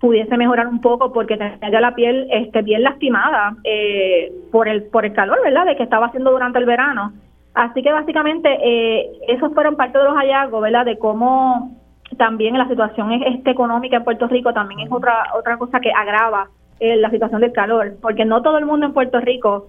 pudiese 0.03 0.37
mejorar 0.37 0.67
un 0.67 0.81
poco 0.81 1.13
porque 1.13 1.37
tenía 1.37 1.81
la 1.81 1.95
piel 1.95 2.27
este, 2.33 2.63
bien 2.63 2.83
lastimada 2.83 3.55
eh, 3.63 4.33
por 4.51 4.67
el 4.67 4.83
por 4.83 5.07
el 5.07 5.13
calor, 5.13 5.39
¿verdad?, 5.45 5.65
de 5.65 5.77
que 5.77 5.85
estaba 5.85 6.07
haciendo 6.07 6.33
durante 6.33 6.59
el 6.59 6.67
verano. 6.67 7.13
Así 7.55 7.85
que 7.85 7.93
básicamente 7.93 8.49
eh, 8.65 9.13
esos 9.29 9.55
fueron 9.55 9.77
parte 9.77 9.99
de 9.99 10.05
los 10.05 10.17
hallazgos, 10.17 10.61
¿verdad?, 10.61 10.87
de 10.87 10.99
cómo 10.99 11.71
también 12.19 12.59
la 12.59 12.67
situación 12.67 13.13
este, 13.13 13.53
económica 13.53 13.97
en 13.97 14.03
Puerto 14.03 14.27
Rico 14.27 14.53
también 14.53 14.81
es 14.81 14.91
otra 14.91 15.23
otra 15.39 15.57
cosa 15.57 15.79
que 15.79 15.93
agrava 15.93 16.49
eh, 16.81 16.97
la 16.97 17.11
situación 17.11 17.41
del 17.41 17.53
calor, 17.53 17.95
porque 18.03 18.25
no 18.25 18.43
todo 18.43 18.59
el 18.59 18.67
mundo 18.67 18.87
en 18.87 18.93
Puerto 18.95 19.21
Rico 19.21 19.69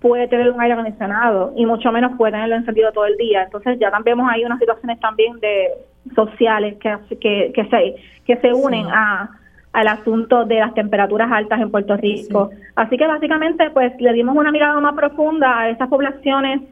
puede 0.00 0.26
tener 0.26 0.50
un 0.50 0.60
aire 0.60 0.74
acondicionado 0.74 1.52
y 1.54 1.64
mucho 1.66 1.92
menos 1.92 2.16
puede 2.18 2.32
tenerlo 2.32 2.56
encendido 2.56 2.90
todo 2.90 3.06
el 3.06 3.16
día. 3.16 3.44
Entonces 3.44 3.78
ya 3.78 3.92
también 3.92 4.16
vemos 4.16 4.32
ahí 4.32 4.44
unas 4.44 4.58
situaciones 4.58 4.98
también 4.98 5.38
de 5.38 5.68
sociales 6.16 6.78
que, 6.80 6.98
que, 7.20 7.52
que 7.54 7.64
se 7.66 7.94
que 8.26 8.36
se 8.38 8.52
unen 8.52 8.86
a 8.88 9.38
al 9.72 9.88
asunto 9.88 10.44
de 10.44 10.60
las 10.60 10.74
temperaturas 10.74 11.30
altas 11.30 11.60
en 11.60 11.70
Puerto 11.70 11.96
Rico. 11.96 12.50
Así 12.74 12.96
que 12.96 13.06
básicamente 13.06 13.70
pues 13.70 13.92
le 14.00 14.12
dimos 14.12 14.36
una 14.36 14.50
mirada 14.50 14.80
más 14.80 14.94
profunda 14.94 15.60
a 15.60 15.68
esas 15.68 15.88
poblaciones 15.88 16.62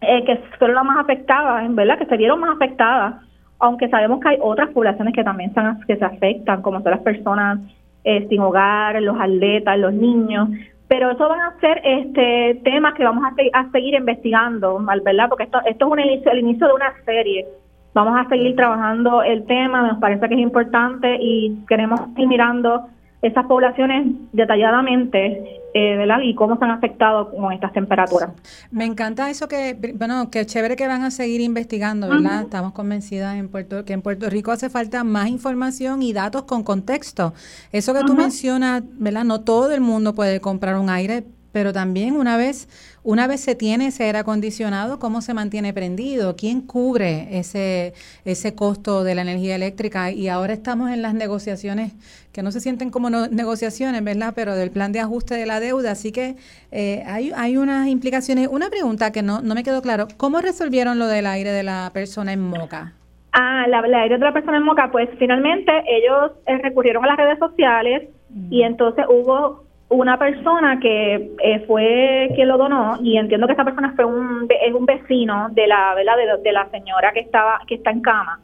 eh, 0.00 0.24
que 0.24 0.36
fueron 0.58 0.76
las 0.76 0.84
más 0.84 0.98
afectadas, 0.98 1.74
¿verdad? 1.74 1.98
Que 1.98 2.06
se 2.06 2.16
vieron 2.16 2.40
más 2.40 2.56
afectadas, 2.56 3.14
aunque 3.58 3.88
sabemos 3.88 4.20
que 4.20 4.30
hay 4.30 4.38
otras 4.40 4.70
poblaciones 4.70 5.14
que 5.14 5.24
también 5.24 5.50
están, 5.50 5.80
que 5.86 5.96
se 5.96 6.04
afectan, 6.04 6.62
como 6.62 6.82
son 6.82 6.90
las 6.90 7.00
personas 7.00 7.60
eh, 8.02 8.26
sin 8.28 8.40
hogar, 8.40 9.00
los 9.00 9.18
atletas, 9.18 9.78
los 9.78 9.94
niños, 9.94 10.48
pero 10.88 11.10
eso 11.10 11.28
van 11.28 11.40
a 11.40 11.58
ser 11.60 11.80
este 11.82 12.60
temas 12.62 12.94
que 12.94 13.04
vamos 13.04 13.24
a, 13.24 13.70
seguir 13.70 13.94
investigando, 13.94 14.78
¿verdad? 15.02 15.28
Porque 15.28 15.44
esto, 15.44 15.58
esto 15.64 15.86
es 15.86 15.92
un 15.92 16.00
inicio, 16.00 16.30
el 16.30 16.40
inicio 16.40 16.66
de 16.66 16.72
una 16.74 16.92
serie. 17.04 17.46
Vamos 17.94 18.18
a 18.18 18.28
seguir 18.28 18.56
trabajando 18.56 19.22
el 19.22 19.46
tema, 19.46 19.86
nos 19.86 19.98
parece 19.98 20.28
que 20.28 20.34
es 20.34 20.40
importante 20.40 21.16
y 21.20 21.64
queremos 21.68 22.00
ir 22.16 22.26
mirando 22.26 22.88
esas 23.22 23.46
poblaciones 23.46 24.06
detalladamente, 24.32 25.62
eh, 25.72 25.96
¿verdad? 25.96 26.18
Y 26.22 26.34
cómo 26.34 26.58
se 26.58 26.64
han 26.64 26.72
afectado 26.72 27.30
con 27.30 27.52
estas 27.52 27.72
temperaturas. 27.72 28.30
Me 28.70 28.84
encanta 28.84 29.30
eso 29.30 29.48
que, 29.48 29.94
bueno, 29.94 30.30
que 30.30 30.44
chévere 30.44 30.76
que 30.76 30.86
van 30.86 31.04
a 31.04 31.10
seguir 31.10 31.40
investigando, 31.40 32.08
¿verdad? 32.08 32.42
Estamos 32.42 32.72
convencidas 32.72 33.36
en 33.36 33.48
Puerto, 33.48 33.86
que 33.86 33.94
en 33.94 34.02
Puerto 34.02 34.28
Rico 34.28 34.52
hace 34.52 34.68
falta 34.68 35.04
más 35.04 35.28
información 35.28 36.02
y 36.02 36.12
datos 36.12 36.42
con 36.42 36.64
contexto. 36.64 37.32
Eso 37.72 37.94
que 37.94 38.00
tú 38.00 38.14
mencionas, 38.14 38.82
¿verdad? 38.98 39.24
No 39.24 39.40
todo 39.40 39.72
el 39.72 39.80
mundo 39.80 40.14
puede 40.14 40.40
comprar 40.42 40.76
un 40.76 40.90
aire, 40.90 41.24
pero 41.50 41.72
también 41.72 42.16
una 42.16 42.36
vez, 42.36 42.68
una 43.04 43.26
vez 43.26 43.40
se 43.40 43.54
tiene 43.54 43.88
ese 43.88 44.04
aire 44.04 44.18
acondicionado, 44.18 44.98
¿cómo 44.98 45.20
se 45.20 45.34
mantiene 45.34 45.74
prendido? 45.74 46.36
¿Quién 46.36 46.62
cubre 46.62 47.38
ese, 47.38 47.92
ese 48.24 48.54
costo 48.54 49.04
de 49.04 49.14
la 49.14 49.22
energía 49.22 49.56
eléctrica? 49.56 50.10
Y 50.10 50.28
ahora 50.28 50.54
estamos 50.54 50.90
en 50.90 51.02
las 51.02 51.12
negociaciones, 51.12 51.92
que 52.32 52.42
no 52.42 52.50
se 52.50 52.60
sienten 52.60 52.90
como 52.90 53.10
negociaciones, 53.10 54.02
¿verdad? 54.02 54.32
Pero 54.34 54.56
del 54.56 54.70
plan 54.70 54.92
de 54.92 55.00
ajuste 55.00 55.34
de 55.34 55.44
la 55.44 55.60
deuda. 55.60 55.90
Así 55.90 56.12
que 56.12 56.36
eh, 56.72 57.04
hay, 57.06 57.30
hay 57.36 57.58
unas 57.58 57.86
implicaciones. 57.88 58.48
Una 58.50 58.70
pregunta 58.70 59.12
que 59.12 59.22
no, 59.22 59.42
no 59.42 59.54
me 59.54 59.62
quedó 59.62 59.82
claro. 59.82 60.08
¿Cómo 60.16 60.40
resolvieron 60.40 60.98
lo 60.98 61.06
del 61.06 61.26
aire 61.26 61.50
de 61.50 61.62
la 61.62 61.90
persona 61.92 62.32
en 62.32 62.40
Moca? 62.40 62.94
Ah, 63.32 63.66
la, 63.68 63.80
el 63.80 63.94
aire 63.94 64.16
de 64.16 64.24
la 64.24 64.32
persona 64.32 64.56
en 64.56 64.62
Moca, 64.62 64.90
pues 64.90 65.10
finalmente 65.18 65.70
ellos 65.88 66.32
eh, 66.46 66.56
recurrieron 66.62 67.04
a 67.04 67.08
las 67.08 67.16
redes 67.18 67.38
sociales 67.38 68.08
y 68.50 68.62
entonces 68.62 69.04
hubo 69.08 69.63
una 69.88 70.18
persona 70.18 70.80
que 70.80 71.32
eh, 71.42 71.64
fue 71.66 72.30
quien 72.34 72.48
lo 72.48 72.56
donó 72.56 72.96
y 73.02 73.16
entiendo 73.16 73.46
que 73.46 73.52
esta 73.52 73.64
persona 73.64 73.92
fue 73.94 74.04
un 74.04 74.48
es 74.48 74.72
un 74.72 74.86
vecino 74.86 75.48
de 75.52 75.66
la 75.66 75.94
De, 75.94 76.42
de, 76.42 76.52
la 76.52 76.68
señora 76.70 77.12
que 77.12 77.20
estaba 77.20 77.60
que 77.66 77.76
está 77.76 77.90
en 77.90 78.00
cama. 78.00 78.40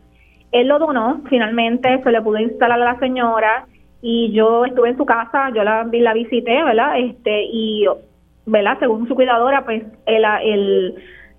Él 0.53 0.69
lo 0.69 0.79
donó 0.79 1.23
finalmente 1.29 2.03
se 2.03 2.11
le 2.11 2.21
pudo 2.21 2.39
instalar 2.39 2.81
a 2.81 2.93
la 2.93 2.99
señora 2.99 3.67
y 4.03 4.33
yo 4.33 4.65
estuve 4.65 4.91
en 4.91 4.97
su 4.97 5.07
casa 5.07 5.51
yo 5.55 5.65
la 5.65 5.89
la 5.91 6.15
visité 6.15 6.63
verdad 6.63 6.99
este 6.99 7.45
y 7.45 7.87
verdad 8.47 8.79
según 8.79 9.09
su 9.09 9.15
cuidadora 9.15 9.65
pues 9.65 9.83
el, 10.07 10.25
el 10.43 10.95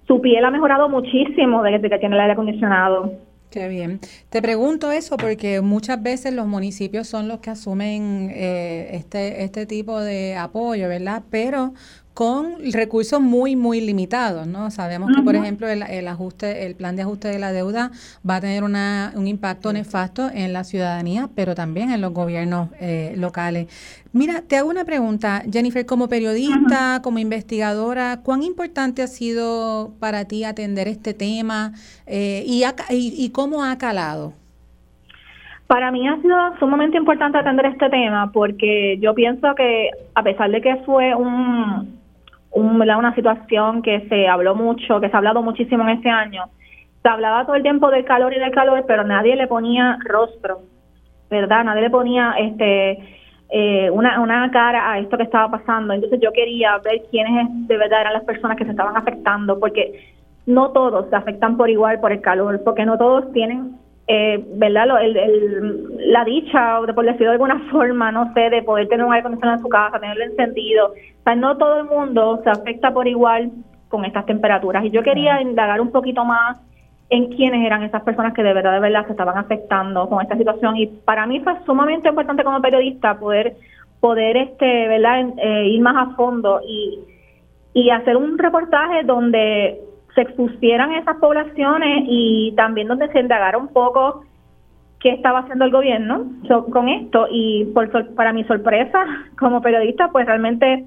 su 0.08 0.22
piel 0.22 0.46
ha 0.46 0.52
mejorado 0.52 0.90
muchísimo 0.90 1.64
desde 1.64 1.90
que 1.90 2.00
tiene 2.00 2.16
el 2.16 2.22
aire 2.22 2.34
acondicionado 2.34 3.14
Qué 3.52 3.68
bien. 3.68 4.00
Te 4.30 4.42
pregunto 4.42 4.94
eso 4.94 5.18
porque 5.18 5.60
muchas 5.60 6.02
veces 6.02 6.34
los 6.34 6.48
municipios 6.48 7.10
son 7.10 7.28
los 7.28 7.42
que 7.42 7.50
asumen 7.50 8.32
eh, 8.34 8.92
este, 8.94 9.44
este 9.44 9.66
tipo 9.66 10.00
de 10.00 10.38
apoyo, 10.38 10.88
¿verdad? 10.88 11.24
Pero 11.30 11.74
con 12.14 12.56
recursos 12.74 13.22
muy, 13.22 13.56
muy 13.56 13.80
limitados, 13.80 14.46
¿no? 14.46 14.70
Sabemos 14.70 15.12
que, 15.16 15.22
por 15.22 15.36
ejemplo, 15.36 15.68
el, 15.68 15.82
el, 15.84 16.08
ajuste, 16.08 16.66
el 16.66 16.76
plan 16.76 16.96
de 16.96 17.04
ajuste 17.04 17.30
de 17.30 17.40
la 17.40 17.54
deuda 17.54 17.92
va 18.30 18.36
a 18.36 18.42
tener 18.42 18.64
una, 18.64 19.14
un 19.16 19.28
impacto 19.28 19.72
nefasto 19.72 20.30
en 20.34 20.52
la 20.52 20.66
ciudadanía, 20.66 21.30
pero 21.36 21.56
también 21.56 21.90
en 21.90 22.02
los 22.02 22.14
gobiernos 22.14 22.70
eh, 22.82 23.14
locales. 23.18 23.68
Mira, 24.12 24.42
te 24.42 24.58
hago 24.58 24.70
una 24.70 24.84
pregunta, 24.84 25.44
Jennifer, 25.50 25.86
como 25.86 26.10
periodista, 26.10 27.02
como 27.02 27.20
investigadora, 27.20 28.20
¿cuán 28.24 28.44
importante 28.44 29.02
ha 29.02 29.08
sido 29.08 29.94
para 30.00 30.26
ti 30.26 30.44
atender 30.44 30.90
este 30.90 31.14
tema 31.14 31.72
eh, 32.08 32.44
y, 32.46 32.66
y 32.90 33.30
cómo 33.30 33.64
ha 33.64 33.78
calado? 33.78 34.34
Para 35.68 35.90
mí 35.90 36.06
ha 36.06 36.22
sido 36.22 36.36
sumamente 36.60 36.98
importante 36.98 37.38
atender 37.38 37.68
este 37.68 37.90
tema 37.90 38.30
porque 38.34 38.98
yo 39.00 39.16
pienso 39.16 39.56
que 39.56 39.90
a 40.14 40.22
pesar 40.22 40.52
de 40.52 40.60
que 40.60 40.76
fue 40.86 41.16
un, 41.16 42.01
una 42.52 43.16
situación 43.16 43.82
que 43.82 44.08
se 44.10 44.28
habló 44.28 44.56
mucho, 44.56 45.00
que 45.00 45.10
se 45.10 45.16
ha 45.16 45.18
hablado 45.18 45.42
muchísimo 45.42 45.84
en 45.84 45.90
este 45.90 46.10
año. 46.10 46.46
Se 47.02 47.10
hablaba 47.10 47.46
todo 47.46 47.56
el 47.56 47.64
tiempo 47.64 47.90
del 47.90 48.06
calor 48.06 48.34
y 48.34 48.40
del 48.40 48.52
calor, 48.52 48.84
pero 48.88 49.04
nadie 49.04 49.36
le 49.36 49.48
ponía 49.48 49.98
rostro, 50.04 50.62
¿verdad? 51.30 51.64
Nadie 51.64 51.82
le 51.82 51.90
ponía 51.90 52.36
este 52.38 53.00
eh, 53.50 53.90
una, 53.90 54.22
una 54.22 54.50
cara 54.52 54.92
a 54.92 55.00
esto 55.00 55.18
que 55.18 55.24
estaba 55.24 55.50
pasando. 55.50 55.94
Entonces 55.94 56.20
yo 56.22 56.32
quería 56.32 56.78
ver 56.80 57.02
quiénes 57.10 57.68
de 57.68 57.78
verdad 57.78 58.02
eran 58.02 58.14
las 58.14 58.24
personas 58.24 58.58
que 58.58 58.66
se 58.66 58.72
estaban 58.72 58.96
afectando, 58.96 59.60
porque 59.60 60.14
no 60.46 60.72
todos 60.72 61.10
se 61.10 61.16
afectan 61.16 61.58
por 61.58 61.70
igual 61.70 62.00
por 62.00 62.12
el 62.12 62.22
calor, 62.22 62.62
porque 62.64 62.86
no 62.86 62.98
todos 62.98 63.32
tienen 63.34 63.78
eh, 64.08 64.44
¿verdad? 64.56 65.02
el, 65.02 66.12
la 66.12 66.26
dicha, 66.26 66.80
o 66.80 66.86
de, 66.86 66.94
por 66.94 67.06
decirlo 67.06 67.28
de 67.28 67.34
alguna 67.34 67.60
forma, 67.72 68.12
no 68.12 68.34
sé, 68.34 68.50
de 68.50 68.62
poder 68.64 68.88
tener 68.88 69.06
un 69.06 69.14
aire 69.14 69.22
acondicionado 69.22 69.58
en 69.58 69.64
su 69.64 69.70
casa, 69.70 70.00
tenerlo 70.00 70.24
encendido. 70.24 70.88
O 70.88 71.24
sea, 71.24 71.36
no 71.36 71.58
todo 71.58 71.80
el 71.80 71.86
mundo 71.86 72.42
se 72.44 72.50
afecta 72.50 72.92
por 72.92 73.08
igual 73.08 73.52
con 73.90 74.06
estas 74.06 74.26
temperaturas. 74.26 74.84
Y 74.86 74.90
yo 74.90 75.04
quería 75.04 75.42
indagar 75.42 75.80
un 75.80 75.92
poquito 75.92 76.26
más 76.26 76.58
en 77.10 77.28
quiénes 77.28 77.66
eran 77.66 77.84
esas 77.84 78.04
personas 78.04 78.34
que 78.34 78.42
de 78.42 78.54
verdad, 78.54 78.74
de 78.74 78.80
verdad 78.80 79.06
se 79.06 79.12
estaban 79.12 79.38
afectando 79.38 80.08
con 80.10 80.22
esta 80.22 80.38
situación. 80.38 80.78
Y 80.78 80.88
para 80.88 81.28
mí 81.28 81.40
fue 81.42 81.54
sumamente 81.66 82.10
importante 82.10 82.44
como 82.44 82.62
periodista 82.62 83.20
poder, 83.20 83.56
poder 84.00 84.38
este, 84.38 84.88
¿verdad? 84.88 85.26
Eh, 85.38 85.68
ir 85.68 85.82
más 85.82 85.96
a 85.96 86.16
fondo 86.16 86.62
y, 86.66 87.00
y 87.74 87.90
hacer 87.90 88.16
un 88.18 88.38
reportaje 88.38 89.04
donde 89.04 89.80
se 90.16 90.22
expusieran 90.22 90.94
esas 90.94 91.18
poblaciones 91.18 92.06
y 92.08 92.54
también 92.56 92.88
donde 92.88 93.10
se 93.10 93.20
indagara 93.20 93.58
un 93.58 93.70
poco 93.70 94.24
qué 95.02 95.10
estaba 95.10 95.40
haciendo 95.40 95.66
el 95.66 95.72
gobierno 95.72 96.26
con 96.72 96.90
esto. 96.90 97.28
Y 97.30 97.66
por 97.74 98.14
para 98.16 98.34
mi 98.34 98.44
sorpresa 98.46 99.06
como 99.40 99.62
periodista 99.62 100.10
pues 100.12 100.26
realmente 100.26 100.86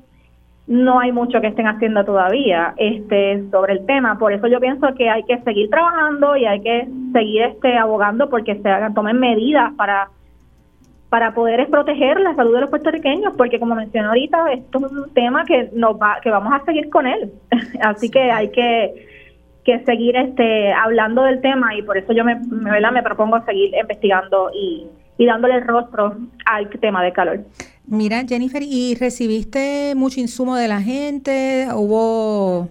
no 0.66 0.99
hay 0.99 1.12
mucho 1.12 1.43
que 1.43 1.49
estén 1.49 1.66
haciendo 1.66 2.04
todavía 2.04 2.75
este 2.76 3.45
sobre 3.50 3.75
el 3.75 3.87
tema. 3.87 4.19
Por 4.19 4.33
eso 4.33 4.47
yo 4.47 4.61
pienso 4.61 4.95
que 4.95 5.11
hay 5.11 5.23
que 5.25 5.38
seguir 5.43 5.69
trabajando 5.69 6.37
y 6.37 6.47
hay 6.47 6.61
que 6.61 6.88
seguir 7.12 7.43
este 7.43 7.76
abogando 7.76 8.31
porque 8.31 8.57
se 8.57 8.69
hagan 8.69 8.95
tomen 8.95 9.19
medidas 9.19 9.73
para 9.75 10.09
para 11.11 11.33
poder 11.33 11.69
proteger 11.69 12.19
la 12.19 12.35
salud 12.35 12.54
de 12.54 12.62
los 12.62 12.71
puertorriqueños 12.71 13.35
porque 13.37 13.61
como 13.61 13.76
mencioné 13.76 14.09
ahorita 14.09 14.52
esto 14.52 14.78
es 14.85 14.93
un 14.93 15.14
tema 15.14 15.45
que 15.45 15.71
nos 15.73 15.95
va 15.97 16.19
que 16.23 16.31
vamos 16.31 16.52
a 16.52 16.64
seguir 16.64 16.88
con 16.88 17.07
él. 17.07 17.31
Así 17.83 18.11
que 18.11 18.31
hay 18.31 18.50
que 18.50 19.13
que 19.64 19.85
seguir 19.85 20.16
este 20.16 20.73
hablando 20.73 21.23
del 21.23 21.40
tema 21.40 21.75
y 21.75 21.83
por 21.83 21.97
eso 21.97 22.12
yo 22.12 22.25
me, 22.25 22.37
me, 22.37 22.90
me 22.90 23.02
propongo 23.02 23.42
seguir 23.44 23.75
investigando 23.75 24.50
y, 24.54 24.87
y 25.18 25.26
dándole 25.26 25.61
rostro 25.61 26.16
al 26.47 26.68
tema 26.68 27.02
del 27.02 27.12
calor. 27.12 27.40
Mira, 27.87 28.23
Jennifer, 28.26 28.62
¿y 28.62 28.94
recibiste 28.94 29.94
mucho 29.94 30.21
insumo 30.21 30.56
de 30.56 30.68
la 30.68 30.80
gente? 30.80 31.66
¿Hubo 31.75 32.68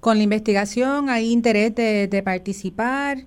con 0.00 0.16
la 0.18 0.22
investigación? 0.22 1.08
¿Hay 1.08 1.32
interés 1.32 1.74
de, 1.74 2.22
participar? 2.24 3.18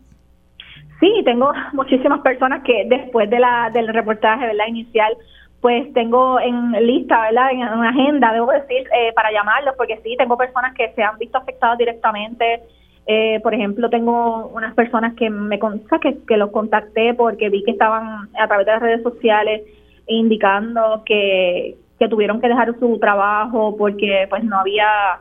Sí, 1.00 1.12
tengo 1.25 1.51
muchísimas 1.74 2.21
personas 2.21 2.63
que 2.63 2.86
después 2.88 3.29
de 3.29 3.39
la, 3.39 3.71
del 3.74 3.88
reportaje 3.88 4.45
¿verdad? 4.45 4.67
inicial, 4.67 5.13
pues 5.61 5.93
tengo 5.93 6.39
en 6.39 6.71
lista, 6.71 7.21
¿verdad? 7.21 7.51
En 7.51 7.59
una 7.59 7.89
agenda, 7.89 8.33
debo 8.33 8.51
decir, 8.51 8.87
eh, 8.97 9.13
para 9.13 9.31
llamarlos, 9.31 9.75
porque 9.77 9.99
sí, 10.03 10.15
tengo 10.17 10.35
personas 10.35 10.73
que 10.73 10.91
se 10.93 11.03
han 11.03 11.19
visto 11.19 11.37
afectadas 11.37 11.77
directamente. 11.77 12.63
Eh, 13.05 13.39
por 13.41 13.53
ejemplo, 13.53 13.89
tengo 13.89 14.47
unas 14.47 14.73
personas 14.73 15.13
que 15.15 15.29
me 15.29 15.59
los 15.59 16.51
contacté 16.51 17.13
porque 17.13 17.49
vi 17.49 17.63
que 17.63 17.71
estaban 17.71 18.29
a 18.39 18.47
través 18.47 18.65
de 18.65 18.71
las 18.71 18.81
redes 18.81 19.03
sociales 19.03 19.61
indicando 20.07 21.03
que, 21.05 21.77
que 21.99 22.07
tuvieron 22.07 22.41
que 22.41 22.47
dejar 22.47 22.77
su 22.79 22.97
trabajo 22.99 23.75
porque 23.77 24.25
pues 24.29 24.43
no 24.43 24.59
había 24.59 25.19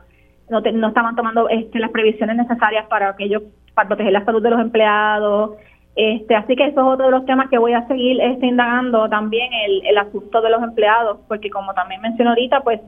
no, 0.49 0.59
no 0.59 0.87
estaban 0.87 1.15
tomando 1.15 1.49
este, 1.49 1.79
las 1.79 1.91
previsiones 1.91 2.35
necesarias 2.35 2.87
para 2.87 3.15
que 3.15 3.25
ellos 3.25 3.43
para 3.73 3.87
proteger 3.87 4.11
la 4.11 4.25
salud 4.25 4.41
de 4.41 4.49
los 4.49 4.59
empleados 4.59 5.51
este 5.95 6.35
así 6.35 6.55
que 6.55 6.67
eso 6.67 6.81
es 6.81 6.87
otro 6.87 7.05
de 7.05 7.11
los 7.11 7.25
temas 7.25 7.49
que 7.49 7.57
voy 7.57 7.73
a 7.73 7.87
seguir 7.87 8.21
este, 8.21 8.47
indagando 8.47 9.09
también 9.09 9.51
el, 9.53 9.85
el 9.85 9.97
asunto 9.97 10.41
de 10.41 10.49
los 10.49 10.63
empleados 10.63 11.19
porque 11.27 11.49
como 11.49 11.73
también 11.73 12.01
mencioné 12.01 12.29
ahorita 12.29 12.61
pues 12.61 12.79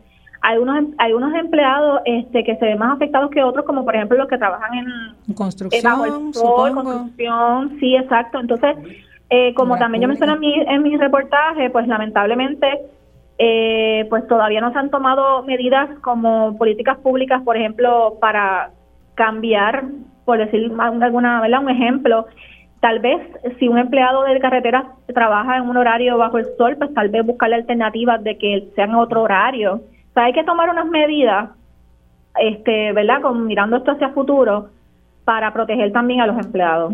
hay 0.41 0.57
unos 0.57 0.85
hay 0.97 1.13
unos 1.13 1.33
empleados 1.35 2.01
este 2.05 2.43
que 2.43 2.55
se 2.57 2.65
ven 2.65 2.77
más 2.77 2.95
afectados 2.95 3.29
que 3.31 3.43
otros 3.43 3.65
como 3.65 3.83
por 3.83 3.95
ejemplo 3.95 4.17
los 4.17 4.27
que 4.27 4.37
trabajan 4.37 4.73
en 5.27 5.33
construcción 5.33 6.31
construcción 6.73 7.77
sí 7.79 7.95
exacto. 7.95 8.39
Entonces 8.39 8.75
eh, 9.29 9.53
como 9.53 9.77
también 9.77 10.03
yo 10.03 10.07
mencioné 10.07 10.33
en 10.33 10.39
mi, 10.39 10.53
en 10.53 10.83
mi 10.83 10.97
reportaje 10.97 11.69
pues 11.69 11.87
lamentablemente 11.87 12.67
eh, 13.39 14.05
pues 14.09 14.27
todavía 14.27 14.61
no 14.61 14.71
se 14.71 14.79
han 14.79 14.91
tomado 14.91 15.43
medidas 15.43 15.89
como 16.01 16.55
políticas 16.57 16.97
públicas, 16.99 17.41
por 17.43 17.57
ejemplo, 17.57 18.17
para 18.21 18.71
cambiar, 19.15 19.85
por 20.23 20.37
decir 20.37 20.71
alguna, 20.79 21.41
¿verdad? 21.41 21.63
Un 21.63 21.69
ejemplo, 21.69 22.27
tal 22.83 22.99
vez 22.99 23.21
si 23.59 23.69
un 23.69 23.77
empleado 23.77 24.23
de 24.25 24.37
carretera 24.41 24.91
trabaja 25.13 25.55
en 25.55 25.69
un 25.69 25.77
horario 25.77 26.17
bajo 26.17 26.37
el 26.37 26.45
sol, 26.57 26.75
pues 26.77 26.93
tal 26.93 27.07
vez 27.07 27.25
buscarle 27.25 27.55
alternativas 27.55 28.21
de 28.21 28.37
que 28.37 28.67
sean 28.75 28.93
otro 28.93 29.21
horario. 29.21 29.75
O 29.75 30.13
sea, 30.13 30.25
hay 30.25 30.33
que 30.33 30.43
tomar 30.43 30.69
unas 30.69 30.87
medidas, 30.87 31.51
este, 32.37 32.91
¿verdad? 32.91 33.21
Con, 33.21 33.45
mirando 33.45 33.77
esto 33.77 33.91
hacia 33.91 34.09
futuro 34.09 34.67
para 35.23 35.53
proteger 35.53 35.93
también 35.93 36.19
a 36.19 36.27
los 36.27 36.37
empleados. 36.37 36.93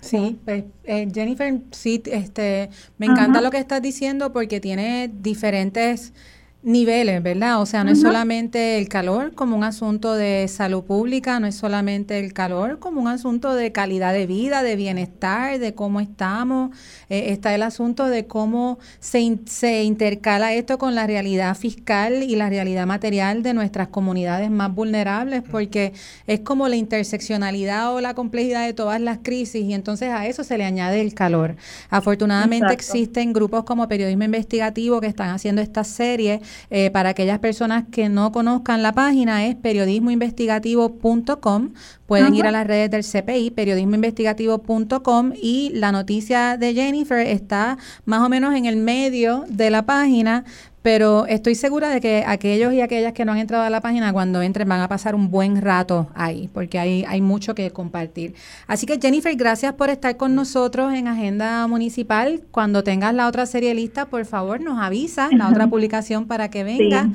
Sí, 0.00 0.40
pues, 0.46 0.64
eh, 0.84 1.06
Jennifer, 1.12 1.58
sí, 1.72 2.02
este, 2.06 2.70
me 2.96 3.04
encanta 3.04 3.42
lo 3.42 3.50
que 3.50 3.58
estás 3.58 3.82
diciendo 3.82 4.32
porque 4.32 4.58
tiene 4.58 5.10
diferentes 5.12 6.14
niveles, 6.62 7.22
¿verdad? 7.22 7.62
O 7.62 7.66
sea, 7.66 7.84
no 7.84 7.90
es 7.90 8.00
solamente 8.02 8.78
el 8.78 8.88
calor 8.88 9.32
como 9.34 9.56
un 9.56 9.64
asunto 9.64 10.14
de 10.14 10.46
salud 10.46 10.84
pública, 10.84 11.40
no 11.40 11.46
es 11.46 11.54
solamente 11.54 12.18
el 12.18 12.34
calor 12.34 12.78
como 12.78 13.00
un 13.00 13.08
asunto 13.08 13.54
de 13.54 13.72
calidad 13.72 14.12
de 14.12 14.26
vida, 14.26 14.62
de 14.62 14.76
bienestar, 14.76 15.58
de 15.58 15.74
cómo 15.74 16.00
estamos. 16.00 16.76
Eh, 17.08 17.32
está 17.32 17.54
el 17.54 17.62
asunto 17.62 18.06
de 18.06 18.26
cómo 18.26 18.78
se, 18.98 19.38
se 19.46 19.84
intercala 19.84 20.52
esto 20.52 20.76
con 20.76 20.94
la 20.94 21.06
realidad 21.06 21.56
fiscal 21.56 22.22
y 22.22 22.36
la 22.36 22.50
realidad 22.50 22.86
material 22.86 23.42
de 23.42 23.54
nuestras 23.54 23.88
comunidades 23.88 24.50
más 24.50 24.74
vulnerables, 24.74 25.42
porque 25.50 25.94
es 26.26 26.40
como 26.40 26.68
la 26.68 26.76
interseccionalidad 26.76 27.94
o 27.94 28.02
la 28.02 28.12
complejidad 28.12 28.66
de 28.66 28.74
todas 28.74 29.00
las 29.00 29.20
crisis 29.22 29.64
y 29.64 29.72
entonces 29.72 30.10
a 30.10 30.26
eso 30.26 30.44
se 30.44 30.58
le 30.58 30.64
añade 30.64 31.00
el 31.00 31.14
calor. 31.14 31.56
Afortunadamente 31.88 32.72
existen 32.74 33.32
grupos 33.32 33.64
como 33.64 33.88
Periodismo 33.88 34.24
Investigativo 34.24 35.00
que 35.00 35.06
están 35.06 35.30
haciendo 35.30 35.62
esta 35.62 35.84
serie 35.84 36.42
eh, 36.70 36.90
para 36.90 37.10
aquellas 37.10 37.38
personas 37.38 37.84
que 37.90 38.08
no 38.08 38.32
conozcan 38.32 38.82
la 38.82 38.92
página 38.92 39.46
es 39.46 39.56
periodismoinvestigativo.com. 39.56 41.74
Pueden 42.06 42.34
ir 42.34 42.46
a 42.46 42.50
las 42.50 42.66
redes 42.66 42.90
del 42.90 43.04
CPI, 43.04 43.50
periodismoinvestigativo.com 43.50 45.32
y 45.40 45.70
la 45.74 45.92
noticia 45.92 46.56
de 46.56 46.74
Jennifer 46.74 47.24
está 47.24 47.78
más 48.04 48.22
o 48.22 48.28
menos 48.28 48.56
en 48.56 48.66
el 48.66 48.76
medio 48.76 49.44
de 49.48 49.70
la 49.70 49.82
página 49.82 50.44
pero 50.82 51.26
estoy 51.26 51.54
segura 51.54 51.90
de 51.90 52.00
que 52.00 52.24
aquellos 52.26 52.72
y 52.72 52.80
aquellas 52.80 53.12
que 53.12 53.24
no 53.24 53.32
han 53.32 53.38
entrado 53.38 53.64
a 53.64 53.70
la 53.70 53.80
página, 53.80 54.12
cuando 54.12 54.40
entren 54.40 54.68
van 54.68 54.80
a 54.80 54.88
pasar 54.88 55.14
un 55.14 55.30
buen 55.30 55.60
rato 55.60 56.08
ahí, 56.14 56.48
porque 56.54 56.78
hay, 56.78 57.04
hay 57.06 57.20
mucho 57.20 57.54
que 57.54 57.70
compartir. 57.70 58.34
Así 58.66 58.86
que 58.86 58.98
Jennifer, 59.00 59.34
gracias 59.36 59.74
por 59.74 59.90
estar 59.90 60.16
con 60.16 60.34
nosotros 60.34 60.94
en 60.94 61.06
Agenda 61.06 61.66
Municipal. 61.66 62.42
Cuando 62.50 62.82
tengas 62.82 63.14
la 63.14 63.26
otra 63.26 63.44
serie 63.46 63.74
lista, 63.74 64.06
por 64.06 64.24
favor, 64.24 64.60
nos 64.60 64.80
avisas 64.80 65.32
la 65.32 65.48
otra 65.48 65.68
publicación 65.68 66.26
para 66.26 66.50
que 66.50 66.64
venga. 66.64 67.10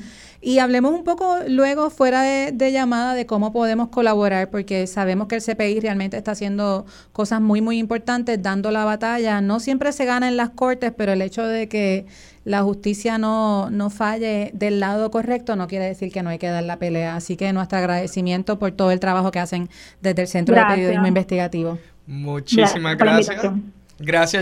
Y 0.46 0.60
hablemos 0.60 0.94
un 0.94 1.04
poco 1.04 1.38
luego 1.48 1.90
fuera 1.90 2.22
de, 2.22 2.72
llamada 2.72 3.16
de 3.16 3.26
cómo 3.26 3.52
podemos 3.52 3.90
colaborar, 3.90 4.52
porque 4.52 4.86
sabemos 4.86 5.28
que 5.28 5.38
el 5.38 5.42
CPI 5.42 5.80
realmente 5.80 6.18
está 6.18 6.34
haciendo 6.34 6.86
cosas 7.14 7.42
muy, 7.42 7.62
muy 7.62 7.80
importantes, 7.80 8.40
dando 8.44 8.70
la 8.70 8.86
batalla. 8.86 9.42
No 9.42 9.60
siempre 9.60 9.92
se 9.92 10.06
gana 10.06 10.28
en 10.28 10.38
las 10.38 10.52
cortes, 10.52 10.94
pero 10.96 11.14
el 11.14 11.24
hecho 11.24 11.48
de 11.48 11.68
que 11.68 12.06
la 12.46 12.62
justicia 12.62 13.18
no, 13.18 13.70
no 13.72 13.90
falle 13.90 14.52
del 14.54 14.80
lado 14.80 15.12
correcto 15.12 15.56
no 15.56 15.68
quiere 15.68 15.86
decir 15.86 16.12
que 16.12 16.22
no 16.24 16.30
hay 16.30 16.38
que 16.38 16.48
dar 16.48 16.64
la 16.64 16.78
pelea. 16.78 17.16
Así 17.16 17.36
que 17.36 17.52
nuestro 17.52 17.80
agradecimiento 17.80 18.58
por 18.60 18.72
todo 18.72 18.92
el 18.92 19.00
trabajo 19.00 19.32
que 19.32 19.40
hacen 19.40 19.70
desde 20.02 20.22
el 20.22 20.28
Centro 20.28 20.56
de 20.56 20.64
Periodismo 20.64 21.08
Investigativo. 21.08 21.80
Muchísimas 22.08 22.98
gracias. 22.98 23.42
Gracias, 23.42 23.54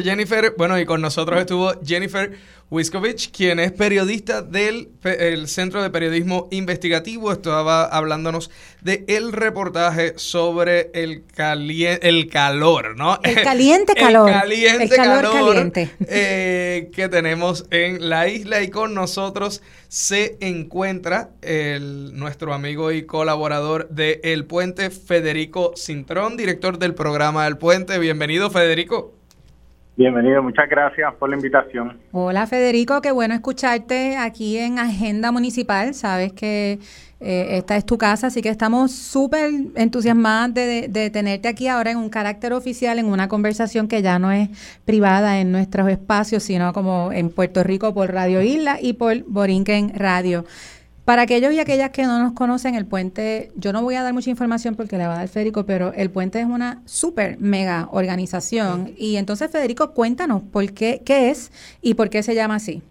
Jennifer. 0.02 0.56
Bueno, 0.58 0.80
y 0.80 0.86
con 0.86 1.02
nosotros 1.02 1.40
estuvo 1.40 1.74
Jennifer 1.86 2.32
Wiskovich, 2.72 3.32
quien 3.32 3.60
es 3.60 3.72
periodista 3.72 4.42
del 4.42 4.90
Centro 5.48 5.84
de 5.84 5.92
Periodismo 5.92 6.48
Investigativo. 6.50 7.32
Estaba 7.32 7.86
hablándonos 7.86 8.50
de 8.82 9.06
el 9.08 9.32
reportaje 9.32 10.14
sobre 10.18 10.90
el, 10.96 11.24
el 11.38 12.30
calor, 12.30 12.98
¿no? 12.98 13.20
El 13.24 13.44
caliente 13.44 13.94
calor. 13.94 14.28
el 14.28 14.36
caliente 14.36 14.90
calor, 14.90 15.72
eh, 16.08 16.90
que 16.92 17.10
tenemos 17.10 17.66
en 17.70 18.10
la 18.10 18.28
isla. 18.28 18.64
Y 18.64 18.70
con 18.70 18.96
nosotros 18.96 19.62
se 19.88 20.38
encuentra 20.40 21.30
el, 21.44 22.18
nuestro 22.18 22.56
amigo 22.56 22.92
y 22.92 23.06
colaborador 23.06 23.88
de 23.90 24.20
El 24.24 24.46
Puente, 24.46 24.90
Federico 24.90 25.74
Cintrón, 25.78 26.38
director 26.38 26.80
del 26.80 26.96
programa 26.96 27.46
El 27.46 27.60
Puente. 27.60 28.00
Bienvenido, 28.00 28.50
Federico. 28.50 29.14
Bienvenido, 29.96 30.42
muchas 30.42 30.68
gracias 30.68 31.14
por 31.16 31.30
la 31.30 31.36
invitación. 31.36 32.00
Hola 32.12 32.48
Federico, 32.48 33.00
qué 33.02 33.12
bueno 33.12 33.36
escucharte 33.36 34.18
aquí 34.18 34.58
en 34.58 34.80
Agenda 34.80 35.32
Municipal. 35.32 35.94
Sabes 35.94 36.34
que 36.34 36.80
eh, 37.20 37.58
esta 37.58 37.78
es 37.78 37.86
tu 37.86 38.00
casa, 38.00 38.28
así 38.28 38.42
que 38.42 38.50
estamos 38.50 38.92
súper 38.92 39.52
entusiasmadas 39.76 40.52
de, 40.56 40.88
de, 40.90 41.12
tenerte 41.12 41.48
aquí 41.48 41.68
ahora 41.68 41.92
en 41.92 41.98
un 41.98 42.10
carácter 42.10 42.54
oficial, 42.54 42.98
en 42.98 43.06
una 43.06 43.28
conversación 43.28 43.88
que 43.88 44.02
ya 44.02 44.18
no 44.18 44.32
es 44.32 44.50
privada 44.84 45.40
en 45.40 45.52
nuestros 45.52 45.88
espacios, 45.88 46.42
sino 46.42 46.74
como 46.74 47.12
en 47.12 47.30
Puerto 47.30 47.64
Rico 47.64 47.94
por 47.94 48.12
Radio 48.12 48.42
Isla 48.42 48.80
y 48.82 48.94
por 48.94 49.24
Borinquen 49.26 49.94
Radio. 49.96 50.44
Para 51.06 51.24
aquellos 51.24 51.52
y 51.52 51.60
aquellas 51.60 51.90
que 51.90 52.04
no 52.04 52.18
nos 52.24 52.32
conocen, 52.32 52.76
el 52.76 52.86
puente, 52.86 53.50
yo 53.58 53.74
no 53.74 53.82
voy 53.82 53.96
a 53.96 54.04
dar 54.04 54.14
mucha 54.14 54.30
información 54.30 54.76
porque 54.76 54.98
le 54.98 55.06
va 55.06 55.16
a 55.16 55.18
dar 55.18 55.28
Federico, 55.28 55.66
pero 55.66 55.92
el 55.98 56.10
puente 56.10 56.40
es 56.40 56.46
una 56.46 56.82
súper 56.86 57.38
mega 57.40 57.90
organización. 57.92 58.92
Y 58.98 59.18
entonces, 59.18 59.52
Federico, 59.52 59.94
cuéntanos 59.94 60.44
por 60.44 60.64
qué, 60.74 61.02
qué 61.06 61.30
es 61.30 61.52
y 61.82 61.96
por 61.96 62.10
qué 62.10 62.24
se 62.24 62.36
llama 62.36 62.56
así. 62.56 62.82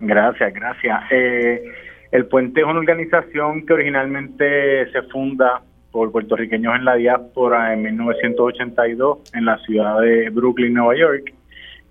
Gracias, 0.00 0.52
gracias. 0.52 1.00
Eh, 1.10 1.64
el 2.12 2.26
puente 2.26 2.60
es 2.60 2.66
una 2.66 2.78
organización 2.78 3.64
que 3.64 3.72
originalmente 3.72 4.92
se 4.92 5.00
funda 5.04 5.62
por 5.92 6.12
puertorriqueños 6.12 6.76
en 6.76 6.84
la 6.84 6.96
diáspora 6.96 7.72
en 7.72 7.82
1982 7.82 9.32
en 9.32 9.46
la 9.46 9.56
ciudad 9.60 9.98
de 10.00 10.28
Brooklyn, 10.28 10.74
Nueva 10.74 10.94
York. 10.94 11.32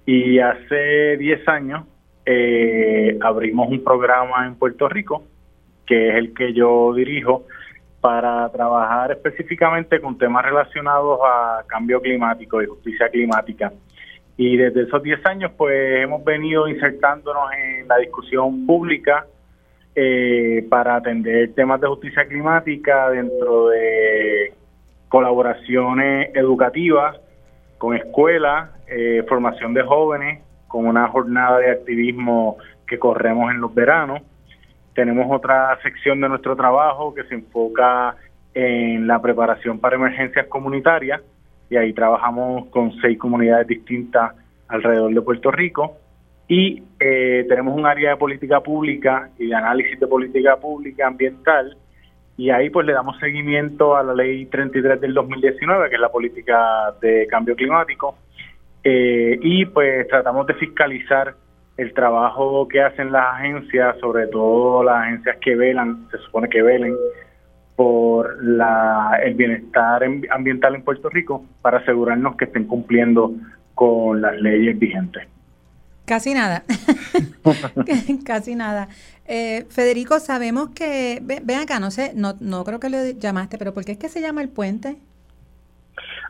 Y 0.05 0.37
hace 0.37 1.17
10 1.17 1.47
años 1.47 1.85
eh, 2.23 3.17
abrimos 3.21 3.67
un 3.67 3.83
programa 3.83 4.45
en 4.45 4.53
Puerto 4.53 4.87
Rico 4.87 5.23
que 5.89 6.09
es 6.09 6.15
el 6.15 6.35
que 6.35 6.53
yo 6.53 6.93
dirijo, 6.93 7.47
para 7.99 8.47
trabajar 8.49 9.11
específicamente 9.11 9.99
con 9.99 10.17
temas 10.17 10.45
relacionados 10.45 11.19
a 11.25 11.63
cambio 11.67 11.99
climático 11.99 12.61
y 12.61 12.67
justicia 12.67 13.09
climática. 13.09 13.73
Y 14.37 14.55
desde 14.55 14.83
esos 14.83 15.01
10 15.01 15.25
años, 15.25 15.51
pues 15.57 16.03
hemos 16.03 16.23
venido 16.23 16.67
insertándonos 16.67 17.51
en 17.53 17.87
la 17.87 17.97
discusión 17.97 18.67
pública 18.67 19.25
eh, 19.95 20.65
para 20.69 20.95
atender 20.95 21.53
temas 21.55 21.81
de 21.81 21.87
justicia 21.87 22.25
climática 22.27 23.09
dentro 23.09 23.69
de 23.69 24.53
colaboraciones 25.09 26.29
educativas 26.35 27.19
con 27.79 27.97
escuelas, 27.97 28.69
eh, 28.87 29.25
formación 29.27 29.73
de 29.73 29.81
jóvenes, 29.81 30.43
con 30.67 30.85
una 30.85 31.07
jornada 31.07 31.57
de 31.57 31.71
activismo 31.71 32.57
que 32.87 32.99
corremos 32.99 33.51
en 33.51 33.59
los 33.59 33.73
veranos 33.73 34.21
tenemos 34.99 35.27
otra 35.29 35.79
sección 35.81 36.19
de 36.19 36.27
nuestro 36.27 36.57
trabajo 36.57 37.13
que 37.13 37.23
se 37.23 37.35
enfoca 37.35 38.17
en 38.53 39.07
la 39.07 39.21
preparación 39.21 39.79
para 39.79 39.95
emergencias 39.95 40.47
comunitarias 40.47 41.21
y 41.69 41.77
ahí 41.77 41.93
trabajamos 41.93 42.65
con 42.65 42.91
seis 42.99 43.17
comunidades 43.17 43.65
distintas 43.67 44.33
alrededor 44.67 45.13
de 45.13 45.21
Puerto 45.21 45.51
Rico. 45.51 45.95
Y 46.49 46.83
eh, 46.99 47.45
tenemos 47.47 47.77
un 47.77 47.85
área 47.85 48.09
de 48.09 48.17
política 48.17 48.59
pública 48.59 49.29
y 49.37 49.47
de 49.47 49.55
análisis 49.55 49.97
de 49.97 50.05
política 50.05 50.57
pública 50.57 51.07
ambiental 51.07 51.77
y 52.35 52.49
ahí 52.49 52.69
pues 52.69 52.85
le 52.85 52.91
damos 52.91 53.17
seguimiento 53.19 53.95
a 53.95 54.03
la 54.03 54.13
ley 54.13 54.47
33 54.47 54.99
del 54.99 55.13
2019, 55.13 55.87
que 55.87 55.95
es 55.95 56.01
la 56.01 56.11
política 56.11 56.93
de 57.01 57.25
cambio 57.27 57.55
climático, 57.55 58.17
eh, 58.83 59.39
y 59.41 59.65
pues 59.65 60.09
tratamos 60.09 60.45
de 60.45 60.55
fiscalizar 60.55 61.35
el 61.79 61.93
trabajo 61.93 62.67
que 62.67 62.81
hacen 62.81 63.11
las 63.11 63.35
agencias, 63.35 63.97
sobre 63.99 64.27
todo 64.27 64.83
las 64.83 65.03
agencias 65.03 65.37
que 65.41 65.55
velan, 65.55 66.07
se 66.11 66.17
supone 66.19 66.49
que 66.49 66.61
velen 66.61 66.95
por 67.75 68.43
la, 68.43 69.17
el 69.23 69.35
bienestar 69.35 70.03
ambiental 70.29 70.75
en 70.75 70.83
Puerto 70.83 71.09
Rico 71.09 71.45
para 71.61 71.77
asegurarnos 71.77 72.35
que 72.35 72.45
estén 72.45 72.65
cumpliendo 72.65 73.31
con 73.73 74.21
las 74.21 74.35
leyes 74.41 74.77
vigentes. 74.77 75.25
Casi 76.05 76.33
nada, 76.33 76.63
casi 78.25 78.55
nada. 78.55 78.89
Eh, 79.25 79.65
Federico, 79.69 80.19
sabemos 80.19 80.71
que, 80.71 81.19
ven 81.21 81.59
acá, 81.59 81.79
no 81.79 81.91
sé, 81.91 82.11
no, 82.15 82.33
no 82.41 82.65
creo 82.65 82.81
que 82.81 82.89
lo 82.89 82.97
llamaste, 83.17 83.57
pero 83.57 83.73
¿por 83.73 83.85
qué 83.85 83.93
es 83.93 83.97
que 83.97 84.09
se 84.09 84.19
llama 84.19 84.41
el 84.41 84.49
puente? 84.49 84.97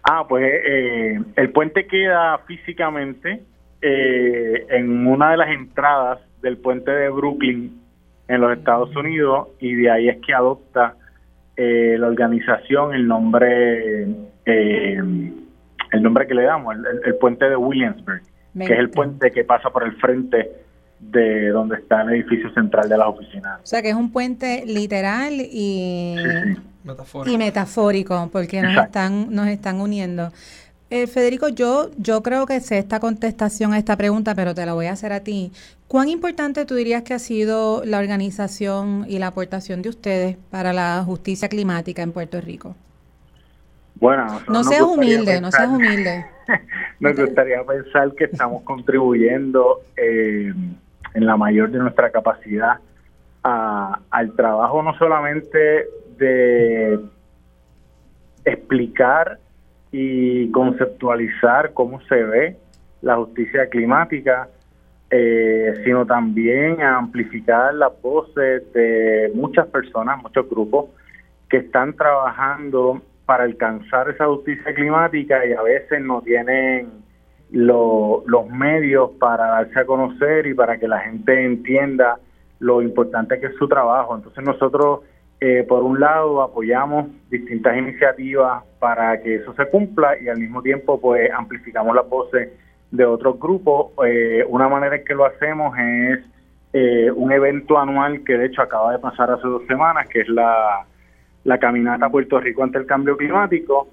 Ah, 0.03 0.25
pues 0.27 0.43
eh, 0.45 1.19
el 1.35 1.51
puente 1.51 1.87
queda 1.87 2.37
físicamente 2.45 3.41
eh, 3.81 4.65
en 4.69 5.07
una 5.07 5.31
de 5.31 5.37
las 5.37 5.49
entradas 5.49 6.19
del 6.41 6.57
puente 6.57 6.91
de 6.91 7.09
Brooklyn 7.09 7.79
en 8.27 8.41
los 8.41 8.57
Estados 8.57 8.95
Unidos 8.95 9.49
y 9.59 9.73
de 9.75 9.89
ahí 9.89 10.09
es 10.09 10.17
que 10.25 10.33
adopta 10.33 10.95
eh, 11.55 11.95
la 11.99 12.07
organización 12.07 12.93
el 12.93 13.07
nombre 13.07 14.05
eh, 14.45 15.01
el 15.91 16.03
nombre 16.03 16.27
que 16.27 16.33
le 16.35 16.43
damos, 16.43 16.75
el, 17.05 17.15
puente 17.15 17.49
de 17.49 17.55
Williamsburg, 17.55 18.21
que 18.55 18.63
es 18.63 18.79
el 18.79 18.89
puente 18.89 19.31
que 19.31 19.43
pasa 19.43 19.69
por 19.69 19.83
el 19.83 19.95
frente 19.95 20.51
de 20.99 21.49
donde 21.49 21.77
está 21.77 22.01
el 22.03 22.09
edificio 22.09 22.53
central 22.53 22.89
de 22.89 22.97
la 22.97 23.07
oficina. 23.07 23.59
O 23.63 23.65
sea 23.65 23.81
que 23.81 23.89
es 23.89 23.95
un 23.95 24.11
puente 24.11 24.63
literal 24.65 25.33
y, 25.39 26.15
Metafórico. 26.83 27.33
y 27.33 27.37
metafórico, 27.37 28.29
porque 28.31 28.61
nos 28.61 28.77
están, 28.77 29.33
nos 29.33 29.47
están 29.47 29.79
uniendo. 29.81 30.31
Eh, 30.91 31.05
Federico, 31.05 31.49
yo, 31.49 31.91
yo 31.97 32.23
creo 32.23 32.47
que 32.47 32.59
sé 32.61 32.79
esta 32.79 32.99
contestación 32.99 33.73
a 33.73 33.77
esta 33.77 33.95
pregunta, 33.95 34.33
pero 34.33 34.55
te 34.55 34.65
la 34.65 34.73
voy 34.73 34.87
a 34.87 34.93
hacer 34.93 35.13
a 35.13 35.19
ti. 35.19 35.51
¿Cuán 35.87 36.09
importante 36.09 36.65
tú 36.65 36.75
dirías 36.75 37.03
que 37.03 37.13
ha 37.13 37.19
sido 37.19 37.83
la 37.85 37.99
organización 37.99 39.05
y 39.07 39.19
la 39.19 39.27
aportación 39.27 39.83
de 39.83 39.89
ustedes 39.89 40.37
para 40.49 40.73
la 40.73 41.03
justicia 41.05 41.47
climática 41.47 42.01
en 42.01 42.11
Puerto 42.11 42.41
Rico? 42.41 42.75
Bueno, 43.95 44.39
no 44.47 44.63
seas 44.63 44.81
humilde, 44.81 45.41
no 45.41 45.51
seas 45.51 45.67
humilde. 45.67 46.25
nos 46.99 47.15
gustaría 47.15 47.63
pensar 47.63 48.13
que 48.15 48.25
estamos 48.25 48.63
contribuyendo 48.63 49.81
eh, 49.95 50.53
en 51.13 51.25
la 51.25 51.37
mayor 51.37 51.69
de 51.69 51.79
nuestra 51.79 52.09
capacidad 52.09 52.79
al 53.41 54.35
trabajo 54.35 54.83
no 54.83 54.95
solamente 54.97 55.87
de 56.17 56.99
explicar 58.45 59.39
y 59.91 60.51
conceptualizar 60.51 61.73
cómo 61.73 62.01
se 62.01 62.23
ve 62.23 62.57
la 63.01 63.15
justicia 63.15 63.69
climática, 63.69 64.49
eh, 65.09 65.73
sino 65.83 66.05
también 66.05 66.81
amplificar 66.81 67.73
las 67.73 67.99
voces 68.01 68.71
de 68.73 69.31
muchas 69.33 69.67
personas, 69.67 70.21
muchos 70.21 70.47
grupos 70.49 70.85
que 71.49 71.57
están 71.57 71.93
trabajando 71.93 73.01
para 73.25 73.43
alcanzar 73.43 74.09
esa 74.09 74.27
justicia 74.27 74.73
climática 74.73 75.45
y 75.45 75.53
a 75.53 75.61
veces 75.61 76.01
no 76.01 76.21
tienen 76.21 76.89
los 77.51 78.49
medios 78.51 79.11
para 79.19 79.47
darse 79.47 79.79
a 79.79 79.85
conocer 79.85 80.45
y 80.45 80.53
para 80.53 80.77
que 80.77 80.87
la 80.87 80.99
gente 80.99 81.43
entienda 81.43 82.19
lo 82.59 82.81
importante 82.81 83.39
que 83.39 83.47
es 83.47 83.55
su 83.55 83.67
trabajo. 83.67 84.15
Entonces 84.15 84.43
nosotros 84.43 85.01
eh, 85.41 85.63
por 85.67 85.83
un 85.83 85.99
lado, 85.99 86.41
apoyamos 86.41 87.07
distintas 87.29 87.77
iniciativas 87.77 88.63
para 88.79 89.21
que 89.21 89.35
eso 89.35 89.53
se 89.53 89.65
cumpla 89.67 90.19
y 90.19 90.27
al 90.27 90.37
mismo 90.37 90.61
tiempo, 90.61 90.99
pues, 90.99 91.31
amplificamos 91.31 91.95
las 91.95 92.07
voces 92.09 92.49
de 92.91 93.05
otros 93.05 93.39
grupos. 93.39 93.91
Eh, 94.05 94.43
una 94.49 94.67
manera 94.67 94.97
en 94.97 95.05
que 95.05 95.15
lo 95.15 95.25
hacemos 95.25 95.77
es 95.77 96.19
eh, 96.73 97.09
un 97.11 97.31
evento 97.31 97.79
anual 97.79 98.23
que 98.25 98.37
de 98.37 98.47
hecho 98.47 98.61
acaba 98.61 98.91
de 98.91 98.99
pasar 98.99 99.31
hace 99.31 99.47
dos 99.47 99.65
semanas, 99.65 100.09
que 100.09 100.21
es 100.21 100.27
la, 100.27 100.85
la 101.45 101.57
Caminata 101.57 102.09
Puerto 102.09 102.39
Rico 102.39 102.63
ante 102.63 102.77
el 102.77 102.85
Cambio 102.85 103.15
Climático. 103.15 103.87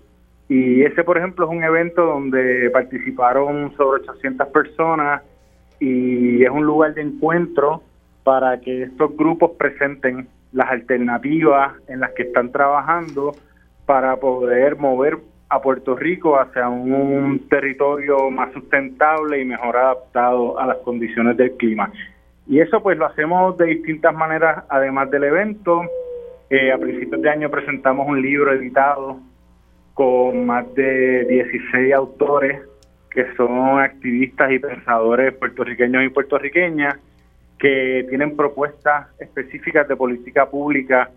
Y 0.48 0.82
ese, 0.82 1.04
por 1.04 1.16
ejemplo, 1.16 1.46
es 1.46 1.56
un 1.56 1.62
evento 1.62 2.04
donde 2.04 2.70
participaron 2.70 3.72
sobre 3.76 4.02
800 4.02 4.48
personas 4.48 5.22
y 5.78 6.42
es 6.42 6.50
un 6.50 6.64
lugar 6.64 6.94
de 6.94 7.02
encuentro 7.02 7.82
para 8.24 8.60
que 8.60 8.84
estos 8.84 9.16
grupos 9.16 9.52
presenten 9.58 10.28
las 10.52 10.70
alternativas 10.70 11.74
en 11.88 12.00
las 12.00 12.12
que 12.12 12.24
están 12.24 12.52
trabajando 12.52 13.34
para 13.84 14.16
poder 14.16 14.76
mover 14.76 15.18
a 15.48 15.60
Puerto 15.60 15.94
Rico 15.94 16.38
hacia 16.38 16.68
un 16.68 17.46
territorio 17.48 18.30
más 18.30 18.52
sustentable 18.52 19.40
y 19.40 19.44
mejor 19.44 19.76
adaptado 19.76 20.58
a 20.58 20.66
las 20.66 20.78
condiciones 20.78 21.36
del 21.36 21.52
clima. 21.52 21.92
Y 22.48 22.60
eso 22.60 22.82
pues 22.82 22.98
lo 22.98 23.06
hacemos 23.06 23.56
de 23.56 23.66
distintas 23.66 24.14
maneras, 24.14 24.64
además 24.68 25.10
del 25.10 25.24
evento. 25.24 25.82
Eh, 26.50 26.72
a 26.72 26.78
principios 26.78 27.22
de 27.22 27.30
año 27.30 27.50
presentamos 27.50 28.06
un 28.08 28.20
libro 28.22 28.52
editado 28.52 29.18
con 29.94 30.46
más 30.46 30.72
de 30.74 31.24
16 31.24 31.94
autores 31.94 32.60
que 33.10 33.24
son 33.34 33.80
activistas 33.80 34.52
y 34.52 34.58
pensadores 34.58 35.34
puertorriqueños 35.34 36.04
y 36.04 36.08
puertorriqueñas 36.10 36.96
que 37.58 38.06
tienen 38.08 38.36
propuestas 38.36 39.08
específicas 39.18 39.88
de 39.88 39.96
política 39.96 40.48
pública 40.48 41.10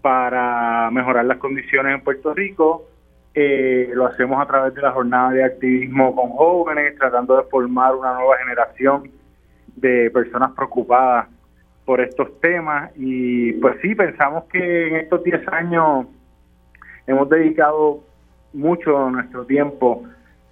para 0.00 0.90
mejorar 0.90 1.24
las 1.24 1.38
condiciones 1.38 1.94
en 1.94 2.00
Puerto 2.02 2.34
Rico. 2.34 2.84
Eh, 3.34 3.90
lo 3.94 4.06
hacemos 4.06 4.40
a 4.40 4.46
través 4.46 4.74
de 4.74 4.82
la 4.82 4.92
jornada 4.92 5.30
de 5.30 5.44
activismo 5.44 6.14
con 6.14 6.30
jóvenes, 6.30 6.96
tratando 6.98 7.36
de 7.36 7.44
formar 7.44 7.94
una 7.94 8.14
nueva 8.14 8.36
generación 8.38 9.10
de 9.76 10.10
personas 10.10 10.52
preocupadas 10.52 11.28
por 11.84 12.00
estos 12.00 12.40
temas. 12.40 12.90
Y 12.96 13.54
pues 13.54 13.76
sí, 13.82 13.94
pensamos 13.94 14.44
que 14.44 14.88
en 14.88 14.96
estos 14.96 15.22
10 15.24 15.48
años 15.48 16.06
hemos 17.06 17.28
dedicado 17.28 18.00
mucho 18.52 19.10
nuestro 19.10 19.44
tiempo 19.44 20.04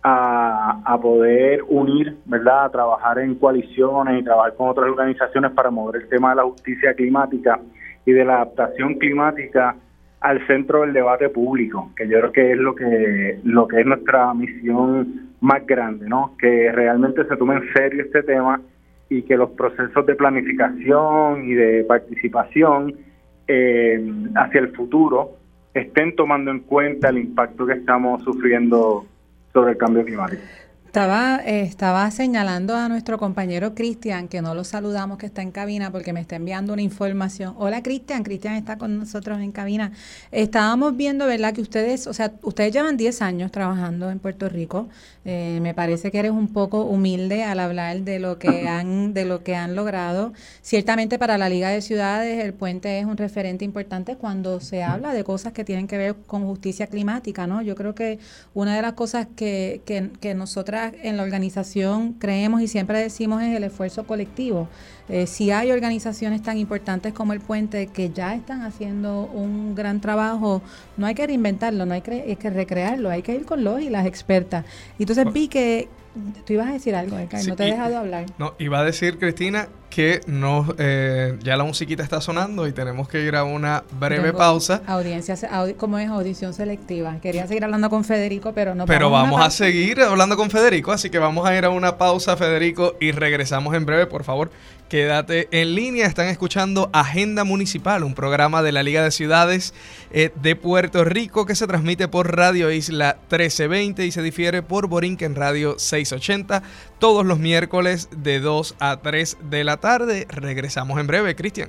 a, 0.03 0.99
poder 1.01 1.63
unir, 1.69 2.17
¿verdad? 2.25 2.65
A 2.65 2.71
trabajar 2.71 3.19
en 3.19 3.37
coaliciones 3.37 4.21
y 4.21 4.25
trabajar 4.25 4.55
con 4.57 4.69
otras 4.69 4.89
organizaciones 4.89 5.53
para 5.53 5.71
mover 5.71 6.03
el 6.03 6.09
tema 6.09 6.31
de 6.31 6.37
la 6.37 6.45
justicia 6.45 6.95
climática 6.95 7.61
y 8.05 8.13
de 8.13 8.25
la 8.25 8.37
adaptación 8.37 8.95
climática 8.95 9.77
al 10.21 10.45
centro 10.47 10.83
del 10.83 10.93
debate 10.93 11.29
público, 11.29 11.91
que 11.97 12.09
yo 12.09 12.19
creo 12.19 12.33
que 12.33 12.53
es 12.53 12.59
lo 12.59 12.75
que 12.75 13.41
lo 13.45 13.67
que 13.67 13.81
es 13.81 13.87
nuestra 13.87 14.33
misión 14.35 15.33
más 15.41 15.67
grande, 15.67 16.09
¿no? 16.09 16.37
Que 16.39 16.71
realmente 16.73 17.25
se 17.25 17.37
tome 17.37 17.57
en 17.57 17.73
serio 17.73 18.05
este 18.05 18.23
tema 18.23 18.61
y 19.09 19.23
que 19.23 19.37
los 19.37 19.51
procesos 19.51 20.07
de 20.07 20.15
planificación 20.15 21.45
y 21.45 21.55
de 21.55 21.85
participación 21.85 22.95
eh, 23.49 24.01
hacia 24.37 24.61
el 24.61 24.69
futuro 24.69 25.33
estén 25.75 26.15
tomando 26.15 26.51
en 26.51 26.61
cuenta 26.61 27.09
el 27.09 27.19
impacto 27.19 27.67
que 27.67 27.75
estamos 27.75 28.23
sufriendo 28.23 29.05
sobre 29.53 29.73
el 29.73 29.79
cambio 29.79 30.05
climático. 30.05 30.43
Estaba, 30.93 31.41
eh, 31.47 31.63
estaba 31.63 32.11
señalando 32.11 32.77
a 32.77 32.87
nuestro 32.87 33.17
compañero 33.17 33.75
Cristian, 33.75 34.29
que 34.29 34.43
no 34.43 34.55
lo 34.55 34.63
saludamos, 34.63 35.17
que 35.17 35.25
está 35.25 35.41
en 35.41 35.51
cabina, 35.51 35.91
porque 35.91 36.13
me 36.13 36.21
está 36.21 36.37
enviando 36.37 36.75
una 36.75 36.83
información. 36.83 37.55
Hola 37.57 37.83
Cristian, 37.83 38.23
Cristian 38.23 38.57
está 38.57 38.77
con 38.77 38.99
nosotros 38.99 39.41
en 39.41 39.53
cabina. 39.53 39.93
Estábamos 40.33 40.95
viendo, 40.95 41.27
¿verdad? 41.27 41.55
Que 41.55 41.63
ustedes, 41.63 42.07
o 42.07 42.13
sea, 42.13 42.35
ustedes 42.43 42.75
llevan 42.75 42.99
10 42.99 43.23
años 43.23 43.51
trabajando 43.51 44.11
en 44.11 44.19
Puerto 44.19 44.51
Rico. 44.51 44.91
Eh, 45.25 45.61
me 45.63 45.73
parece 45.73 46.11
que 46.11 46.19
eres 46.19 46.33
un 46.33 46.49
poco 46.49 46.83
humilde 46.83 47.43
al 47.43 47.61
hablar 47.61 48.03
de 48.03 48.19
lo 48.19 48.39
que 48.39 48.69
han, 48.69 49.15
de 49.15 49.25
lo 49.25 49.43
que 49.43 49.57
han 49.57 49.75
logrado. 49.75 50.35
Ciertamente 50.61 51.19
para 51.19 51.39
la 51.39 51.49
Liga 51.49 51.71
de 51.71 51.81
Ciudades 51.81 52.45
el 52.45 52.53
puente 52.53 52.99
es 52.99 53.07
un 53.07 53.17
referente 53.17 53.65
importante 53.65 54.17
cuando 54.17 54.61
se 54.61 54.83
habla 54.83 55.15
de 55.15 55.25
cosas 55.25 55.55
que 55.55 55.65
tienen 55.65 55.87
que 55.87 55.97
ver 55.97 56.17
con 56.27 56.45
justicia 56.45 56.87
climática, 56.87 57.47
¿no? 57.47 57.63
Yo 57.63 57.77
creo 57.77 57.95
que 57.95 58.19
una 58.53 58.77
de 58.77 58.83
las 58.83 58.93
cosas 58.93 59.27
que, 59.35 59.81
que, 59.87 60.11
que 60.21 60.35
nosotras 60.35 60.82
en 61.03 61.17
la 61.17 61.23
organización 61.23 62.15
creemos 62.15 62.63
y 62.63 62.69
siempre 62.69 62.99
decimos 62.99 63.43
es 63.43 63.55
el 63.55 63.65
esfuerzo 63.65 64.07
colectivo. 64.07 64.69
Eh, 65.09 65.27
si 65.27 65.51
hay 65.51 65.71
organizaciones 65.71 66.43
tan 66.43 66.59
importantes 66.59 67.13
como 67.13 67.33
el 67.33 67.41
Puente 67.41 67.89
que 67.89 68.11
ya 68.11 68.35
están 68.35 68.63
haciendo 68.63 69.25
un 69.25 69.75
gran 69.75 70.01
trabajo, 70.01 70.63
no 70.97 71.07
hay 71.07 71.15
que 71.15 71.27
reinventarlo, 71.27 71.87
no 71.87 71.95
hay 71.95 72.03
que, 72.03 72.37
que 72.37 72.51
recrearlo, 72.51 73.11
hay 73.11 73.23
que 73.23 73.35
ir 73.35 73.45
con 73.45 73.65
los 73.65 73.81
y 73.81 73.91
las 73.91 74.07
expertas. 74.07 74.65
Y 74.99 75.03
entonces 75.03 75.33
vi 75.33 75.49
que 75.49 75.89
Tú 76.45 76.53
ibas 76.53 76.69
a 76.69 76.73
decir 76.73 76.95
algo, 76.95 77.17
no 77.19 77.57
te 77.57 77.65
he 77.65 77.71
dejado 77.71 77.97
hablar. 77.97 78.27
No, 78.39 78.55
iba 78.59 78.81
a 78.81 78.85
decir, 78.85 79.19
Cristina, 79.19 79.69
que 79.95 80.23
no, 80.27 80.75
eh, 80.79 81.37
ya 81.43 81.55
la 81.55 81.65
musiquita 81.65 82.03
está 82.03 82.23
sonando 82.23 82.67
y 82.67 82.73
tenemos 82.73 83.09
que 83.09 83.21
ir 83.21 83.37
a 83.37 83.45
una 83.45 83.85
breve 84.01 84.33
pausa. 84.33 84.81
Audiencia, 84.87 85.37
¿cómo 85.77 85.99
es 85.99 86.09
audición 86.09 86.55
selectiva? 86.55 87.17
Quería 87.21 87.47
seguir 87.47 87.65
hablando 87.65 87.91
con 87.91 88.03
Federico, 88.03 88.53
pero 88.55 88.75
no. 88.75 88.87
Pero 88.87 89.11
vamos 89.11 89.45
a 89.45 89.51
seguir 89.51 90.01
hablando 90.01 90.39
con 90.39 90.49
Federico, 90.49 90.93
así 90.93 91.11
que 91.11 91.19
vamos 91.19 91.47
a 91.47 91.55
ir 91.55 91.67
a 91.67 91.69
una 91.69 91.99
pausa, 91.99 92.39
Federico, 92.39 92.95
y 93.01 93.13
regresamos 93.13 93.75
en 93.75 93.85
breve, 93.85 94.07
por 94.07 94.25
favor. 94.25 94.51
Quédate 94.89 95.49
en 95.53 95.75
línea, 95.75 96.07
están 96.07 96.29
escuchando 96.29 96.91
Agenda 96.93 97.45
Municipal, 97.45 98.05
un 98.05 98.15
programa 98.15 98.63
de 98.63 98.73
la 98.73 98.83
Liga 98.83 99.03
de 99.03 99.11
Ciudades 99.11 99.73
eh, 100.11 100.31
de 100.43 100.55
Puerto 100.55 101.03
Rico 101.03 101.47
que 101.47 101.55
se 101.55 101.67
transmite 101.67 102.09
por 102.09 102.37
Radio 102.37 102.71
Isla 102.71 103.17
1320 103.31 104.05
y 104.05 104.13
se 104.13 104.21
difiere 104.21 104.63
por 104.63 104.89
Borinquen 104.89 105.35
Radio 105.35 105.79
680 105.79 106.63
todos 107.03 107.27
los 107.27 107.41
miércoles 107.41 108.09
de 108.17 108.39
2 108.39 108.77
a 108.79 108.99
3 108.99 109.39
de 109.51 109.65
la 109.65 109.79
tarde. 109.79 110.25
Regresamos 110.29 111.01
en 111.01 111.09
breve, 111.09 111.35
Cristian. 111.35 111.69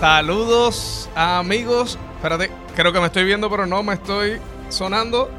Saludos 0.00 1.10
amigos. 1.14 1.98
Espérate, 2.16 2.50
creo 2.74 2.90
que 2.90 3.00
me 3.00 3.08
estoy 3.08 3.24
viendo, 3.24 3.50
pero 3.50 3.66
no 3.66 3.82
me 3.82 3.92
estoy 3.92 4.38
sonando. 4.70 5.30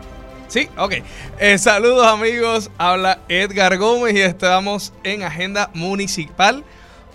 Sí, 0.49 0.69
ok. 0.77 0.97
Eh, 1.39 1.57
saludos 1.57 2.05
amigos. 2.05 2.69
Habla 2.77 3.21
Edgar 3.27 3.75
Gómez 3.79 4.13
y 4.13 4.21
estamos 4.21 4.93
en 5.03 5.23
Agenda 5.23 5.71
Municipal, 5.73 6.63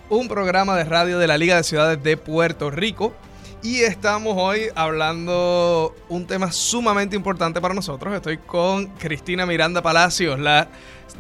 un 0.09 0.27
programa 0.27 0.77
de 0.77 0.83
radio 0.83 1.21
de 1.21 1.29
la 1.29 1.39
Liga 1.39 1.55
de 1.55 1.63
Ciudades 1.63 2.03
de 2.03 2.17
Puerto 2.17 2.73
Rico. 2.73 3.15
Y 3.63 3.83
estamos 3.83 4.35
hoy 4.37 4.63
hablando 4.75 5.95
un 6.09 6.27
tema 6.27 6.51
sumamente 6.51 7.15
importante 7.15 7.61
para 7.61 7.75
nosotros. 7.75 8.13
Estoy 8.13 8.39
con 8.39 8.89
Cristina 8.99 9.47
Miranda 9.47 9.83
Palacios, 9.83 10.41
la 10.41 10.67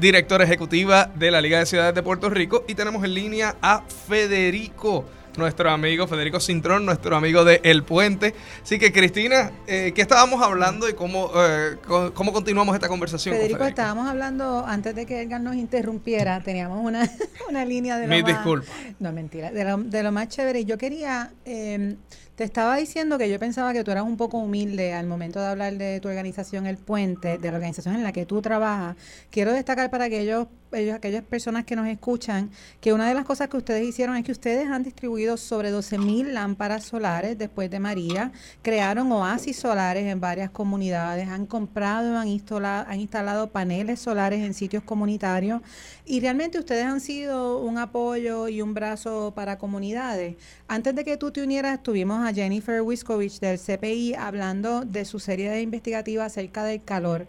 directora 0.00 0.42
ejecutiva 0.42 1.08
de 1.14 1.30
la 1.30 1.40
Liga 1.40 1.60
de 1.60 1.66
Ciudades 1.66 1.94
de 1.94 2.02
Puerto 2.02 2.28
Rico. 2.30 2.64
Y 2.66 2.74
tenemos 2.74 3.04
en 3.04 3.14
línea 3.14 3.54
a 3.62 3.84
Federico 4.08 5.04
nuestro 5.37 5.70
amigo 5.70 6.07
Federico 6.07 6.40
Cintrón, 6.40 6.87
nuestro 6.87 7.16
amigo 7.16 7.44
de 7.44 7.61
El 7.64 7.83
Puente. 7.83 8.35
Así 8.62 8.79
que, 8.79 8.92
Cristina, 8.92 9.53
eh, 9.66 9.92
¿qué 9.94 10.03
estábamos 10.03 10.42
hablando 10.42 10.88
y 10.88 10.94
cómo, 10.94 11.31
eh, 11.37 11.77
cómo 12.14 12.33
continuamos 12.33 12.75
esta 12.75 12.88
conversación? 12.88 13.37
Federico, 13.37 13.64
estábamos 13.64 14.09
hablando, 14.09 14.64
antes 14.66 14.94
de 14.94 15.07
que 15.07 15.22
Edgar 15.22 15.40
nos 15.40 15.57
interrumpiera, 15.57 16.40
teníamos 16.40 16.85
una, 16.85 17.09
una 17.49 17.64
línea 17.64 17.96
de 17.99 18.07
lo 18.07 18.14
Mis 18.14 18.25
disculpas. 18.25 18.70
No, 18.99 19.12
mentira, 19.12 19.51
de 19.51 19.64
lo, 19.64 19.79
de 19.79 20.03
lo 20.03 20.12
más 20.12 20.29
chévere. 20.29 20.61
Y 20.61 20.64
yo 20.64 20.79
quería... 20.79 21.33
Eh, 21.44 21.96
te 22.37 22.44
estaba 22.44 22.77
diciendo 22.77 23.16
que 23.16 23.31
yo 23.31 23.38
pensaba 23.38 23.72
que 23.72 23.83
tú 23.83 23.90
eras 23.90 24.05
un 24.05 24.18
poco 24.18 24.37
humilde 24.37 24.92
al 24.92 25.07
momento 25.07 25.40
de 25.40 25.46
hablar 25.46 25.79
de 25.79 26.01
tu 26.01 26.09
organización 26.09 26.66
El 26.66 26.77
Puente, 26.77 27.38
de 27.38 27.51
la 27.51 27.57
organización 27.57 27.94
en 27.96 28.03
la 28.03 28.12
que 28.12 28.27
tú 28.27 28.42
trabajas. 28.42 28.94
Quiero 29.31 29.53
destacar 29.53 29.90
para 29.90 30.05
aquellos, 30.05 30.46
ellos, 30.72 30.94
aquellas 30.94 31.25
personas 31.25 31.64
que 31.64 31.77
nos 31.77 31.88
escuchan 31.88 32.51
que 32.83 32.92
una 32.92 33.09
de 33.09 33.14
las 33.14 33.25
cosas 33.25 33.49
que 33.49 33.57
ustedes 33.57 33.88
hicieron 33.88 34.16
es 34.16 34.25
que 34.25 34.33
ustedes 34.33 34.68
han 34.68 34.83
distribuido 34.83 35.38
sobre 35.38 35.72
12.000 35.72 36.27
lámparas 36.33 36.85
solares 36.85 37.38
después 37.38 37.70
de 37.70 37.81
María, 37.81 38.33
crearon 38.61 39.11
oasis 39.12 39.57
solares 39.57 40.05
en 40.05 40.20
varias 40.20 40.51
comunidades, 40.51 41.29
han 41.29 41.46
comprado, 41.46 42.18
han 42.18 42.29
instalado, 42.29 42.87
han 42.87 43.01
instalado 43.01 43.49
paneles 43.49 43.99
solares 43.99 44.44
en 44.44 44.53
sitios 44.53 44.83
comunitarios 44.83 45.62
y 46.06 46.20
realmente 46.20 46.58
ustedes 46.58 46.84
han 46.84 47.00
sido 47.00 47.58
un 47.58 47.78
apoyo 47.78 48.46
y 48.46 48.62
un 48.62 48.74
brazo 48.74 49.32
para 49.34 49.58
comunidades. 49.58 50.36
Antes 50.68 50.94
de 50.94 51.04
que 51.04 51.16
tú 51.16 51.32
te 51.32 51.42
unieras, 51.42 51.74
estuvimos 51.74 52.24
a 52.24 52.32
Jennifer 52.32 52.80
Wiskovich 52.80 53.40
del 53.40 53.58
CPI 53.58 54.14
hablando 54.14 54.82
de 54.82 55.04
su 55.04 55.18
serie 55.18 55.50
de 55.50 55.62
investigativa 55.62 56.24
acerca 56.24 56.62
del 56.62 56.82
calor. 56.82 57.26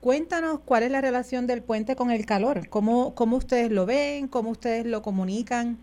Cuéntanos 0.00 0.60
cuál 0.64 0.84
es 0.84 0.90
la 0.90 1.02
relación 1.02 1.46
del 1.46 1.62
puente 1.62 1.94
con 1.94 2.10
el 2.10 2.24
calor, 2.24 2.68
cómo, 2.70 3.14
cómo 3.14 3.36
ustedes 3.36 3.70
lo 3.70 3.84
ven, 3.84 4.26
cómo 4.26 4.50
ustedes 4.50 4.86
lo 4.86 5.02
comunican. 5.02 5.76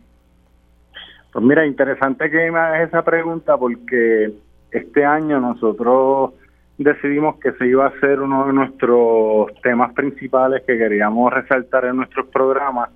Pues 1.32 1.46
mira, 1.46 1.66
interesante 1.66 2.30
que 2.32 2.52
me 2.52 2.58
hagas 2.58 2.88
esa 2.88 3.04
pregunta 3.04 3.56
porque 3.56 4.34
este 4.72 5.06
año 5.06 5.40
nosotros 5.40 6.32
decidimos 6.80 7.36
que 7.40 7.52
se 7.54 7.68
iba 7.68 7.86
a 7.86 8.00
ser 8.00 8.22
uno 8.22 8.48
de 8.48 8.54
nuestros 8.54 9.54
temas 9.62 9.94
principales 9.94 10.64
que 10.66 10.78
queríamos 10.78 11.32
resaltar 11.32 11.86
en 11.86 11.98
nuestros 11.98 12.28
programas, 12.28 12.90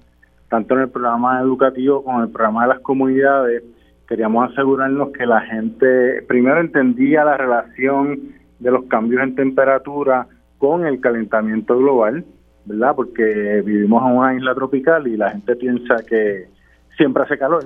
tanto 0.50 0.76
en 0.76 0.82
el 0.82 0.90
programa 0.90 1.42
educativo 1.42 2.02
como 2.04 2.20
en 2.20 2.26
el 2.28 2.32
programa 2.32 2.64
de 2.64 2.70
las 2.70 2.80
comunidades, 2.80 3.62
queríamos 4.08 4.52
asegurarnos 4.52 5.12
que 5.12 5.26
la 5.26 5.42
gente 5.42 6.22
primero 6.28 6.62
entendía 6.62 7.26
la 7.26 7.36
relación 7.36 8.20
de 8.60 8.72
los 8.72 8.86
cambios 8.86 9.22
en 9.22 9.36
temperatura 9.36 10.28
con 10.58 10.86
el 10.86 11.02
calentamiento 11.02 11.78
global, 11.78 12.24
¿verdad? 12.64 12.96
Porque 12.96 13.62
vivimos 13.66 14.02
en 14.10 14.18
una 14.18 14.34
isla 14.34 14.56
tropical 14.56 15.08
y 15.08 15.18
la 15.18 15.32
gente 15.32 15.58
piensa 15.58 15.98
que 16.08 16.46
siempre 16.96 17.24
hace 17.24 17.38
calor, 17.38 17.66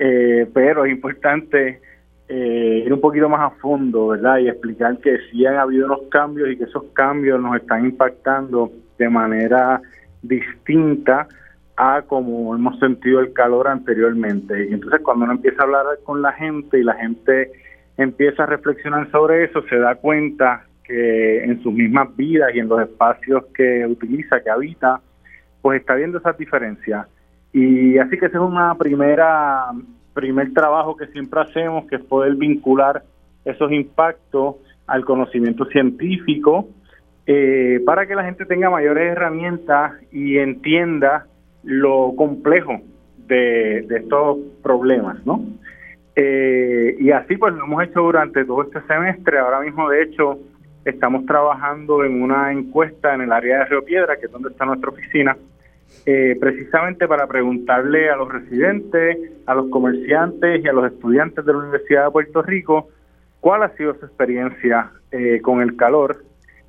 eh, 0.00 0.48
pero 0.52 0.84
es 0.84 0.92
importante 0.92 1.80
eh, 2.28 2.82
ir 2.84 2.92
un 2.92 3.00
poquito 3.00 3.28
más 3.28 3.40
a 3.40 3.56
fondo, 3.56 4.08
¿verdad? 4.08 4.38
Y 4.38 4.48
explicar 4.48 4.98
que 4.98 5.18
sí 5.30 5.46
han 5.46 5.56
habido 5.56 5.86
unos 5.86 6.02
cambios 6.10 6.50
y 6.50 6.56
que 6.56 6.64
esos 6.64 6.84
cambios 6.92 7.40
nos 7.40 7.56
están 7.56 7.84
impactando 7.84 8.72
de 8.98 9.08
manera 9.08 9.80
distinta 10.22 11.28
a 11.76 12.02
como 12.02 12.54
hemos 12.54 12.78
sentido 12.78 13.20
el 13.20 13.32
calor 13.32 13.68
anteriormente. 13.68 14.68
Y 14.68 14.74
entonces 14.74 15.00
cuando 15.02 15.24
uno 15.24 15.34
empieza 15.34 15.60
a 15.60 15.64
hablar 15.64 15.86
con 16.04 16.22
la 16.22 16.32
gente 16.32 16.78
y 16.80 16.82
la 16.82 16.94
gente 16.94 17.52
empieza 17.96 18.42
a 18.42 18.46
reflexionar 18.46 19.10
sobre 19.10 19.44
eso, 19.44 19.62
se 19.68 19.76
da 19.76 19.94
cuenta 19.94 20.64
que 20.84 21.44
en 21.44 21.62
sus 21.62 21.72
mismas 21.72 22.14
vidas 22.16 22.54
y 22.54 22.60
en 22.60 22.68
los 22.68 22.80
espacios 22.80 23.44
que 23.54 23.86
utiliza, 23.86 24.40
que 24.40 24.50
habita, 24.50 25.00
pues 25.60 25.80
está 25.80 25.94
viendo 25.94 26.18
esas 26.18 26.36
diferencias. 26.38 27.06
Y 27.52 27.98
así 27.98 28.18
que 28.18 28.26
ese 28.26 28.36
es 28.36 28.42
una 28.42 28.74
primera 28.74 29.70
primer 30.16 30.52
trabajo 30.54 30.96
que 30.96 31.06
siempre 31.08 31.40
hacemos, 31.40 31.86
que 31.86 31.96
es 31.96 32.04
poder 32.04 32.34
vincular 32.34 33.02
esos 33.44 33.70
impactos 33.70 34.56
al 34.86 35.04
conocimiento 35.04 35.66
científico, 35.66 36.68
eh, 37.26 37.80
para 37.84 38.06
que 38.06 38.14
la 38.14 38.24
gente 38.24 38.46
tenga 38.46 38.70
mayores 38.70 39.12
herramientas 39.12 39.92
y 40.10 40.38
entienda 40.38 41.26
lo 41.62 42.14
complejo 42.16 42.80
de, 43.28 43.80
estos 43.90 44.38
problemas, 44.62 45.24
¿no? 45.26 45.44
Eh, 46.14 46.96
y 46.98 47.10
así 47.10 47.36
pues 47.36 47.52
lo 47.54 47.64
hemos 47.64 47.82
hecho 47.84 48.00
durante 48.00 48.44
todo 48.44 48.62
este 48.62 48.80
semestre. 48.86 49.38
Ahora 49.38 49.60
mismo, 49.60 49.90
de 49.90 50.02
hecho, 50.02 50.38
estamos 50.84 51.26
trabajando 51.26 52.04
en 52.04 52.22
una 52.22 52.52
encuesta 52.52 53.14
en 53.14 53.22
el 53.22 53.32
área 53.32 53.58
de 53.58 53.64
Río 53.66 53.84
Piedra, 53.84 54.16
que 54.16 54.26
es 54.26 54.32
donde 54.32 54.48
está 54.48 54.64
nuestra 54.64 54.90
oficina, 54.90 55.36
eh, 56.08 56.36
precisamente 56.38 57.08
para 57.08 57.26
preguntarle 57.26 58.08
a 58.08 58.14
los 58.14 58.32
residentes, 58.32 59.18
a 59.44 59.54
los 59.54 59.68
comerciantes 59.70 60.64
y 60.64 60.68
a 60.68 60.72
los 60.72 60.92
estudiantes 60.92 61.44
de 61.44 61.52
la 61.52 61.58
Universidad 61.58 62.04
de 62.04 62.10
Puerto 62.12 62.42
Rico 62.42 62.88
cuál 63.40 63.64
ha 63.64 63.76
sido 63.76 63.92
su 63.94 64.06
experiencia 64.06 64.92
eh, 65.10 65.40
con 65.42 65.60
el 65.62 65.76
calor 65.76 66.22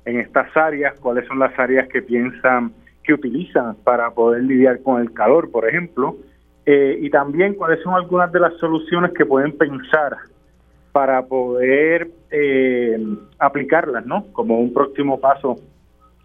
en 0.04 0.18
estas 0.18 0.56
áreas, 0.56 0.98
cuáles 0.98 1.24
son 1.28 1.38
las 1.38 1.56
áreas 1.56 1.88
que 1.88 2.02
piensan 2.02 2.72
que 3.04 3.14
utilizan 3.14 3.76
para 3.84 4.10
poder 4.10 4.42
lidiar 4.42 4.82
con 4.82 5.00
el 5.00 5.12
calor, 5.12 5.52
por 5.52 5.68
ejemplo, 5.68 6.16
eh, 6.66 6.98
y 7.00 7.08
también 7.08 7.54
cuáles 7.54 7.80
son 7.82 7.94
algunas 7.94 8.32
de 8.32 8.40
las 8.40 8.54
soluciones 8.58 9.12
que 9.12 9.24
pueden 9.24 9.56
pensar 9.56 10.16
para 10.90 11.22
poder 11.22 12.10
aplicarlas, 13.38 14.04
¿no? 14.04 14.24
Como 14.32 14.58
un 14.58 14.72
próximo 14.72 15.20
paso 15.20 15.56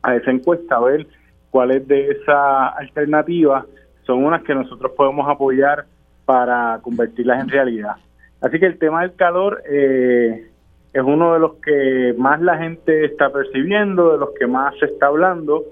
a 0.01 0.15
esa 0.15 0.31
encuesta, 0.31 0.77
a 0.77 0.81
ver 0.81 1.07
cuáles 1.53 1.87
de 1.87 2.09
esas 2.09 2.75
alternativas 2.79 3.63
son 4.07 4.25
unas 4.25 4.41
que 4.41 4.55
nosotros 4.55 4.91
podemos 4.97 5.29
apoyar 5.29 5.85
para 6.25 6.79
convertirlas 6.81 7.43
en 7.43 7.49
realidad. 7.49 7.95
Así 8.41 8.59
que 8.59 8.65
el 8.65 8.79
tema 8.79 9.03
del 9.03 9.13
calor 9.13 9.61
eh, 9.69 10.49
es 10.91 11.03
uno 11.03 11.33
de 11.33 11.39
los 11.39 11.53
que 11.57 12.15
más 12.17 12.41
la 12.41 12.57
gente 12.57 13.05
está 13.05 13.29
percibiendo, 13.31 14.13
de 14.13 14.17
los 14.17 14.29
que 14.31 14.47
más 14.47 14.73
se 14.79 14.85
está 14.85 15.05
hablando, 15.05 15.63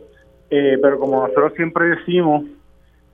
eh, 0.51 0.77
pero 0.79 0.99
como 0.99 1.21
nosotros 1.21 1.53
siempre 1.55 1.87
decimos, 1.95 2.45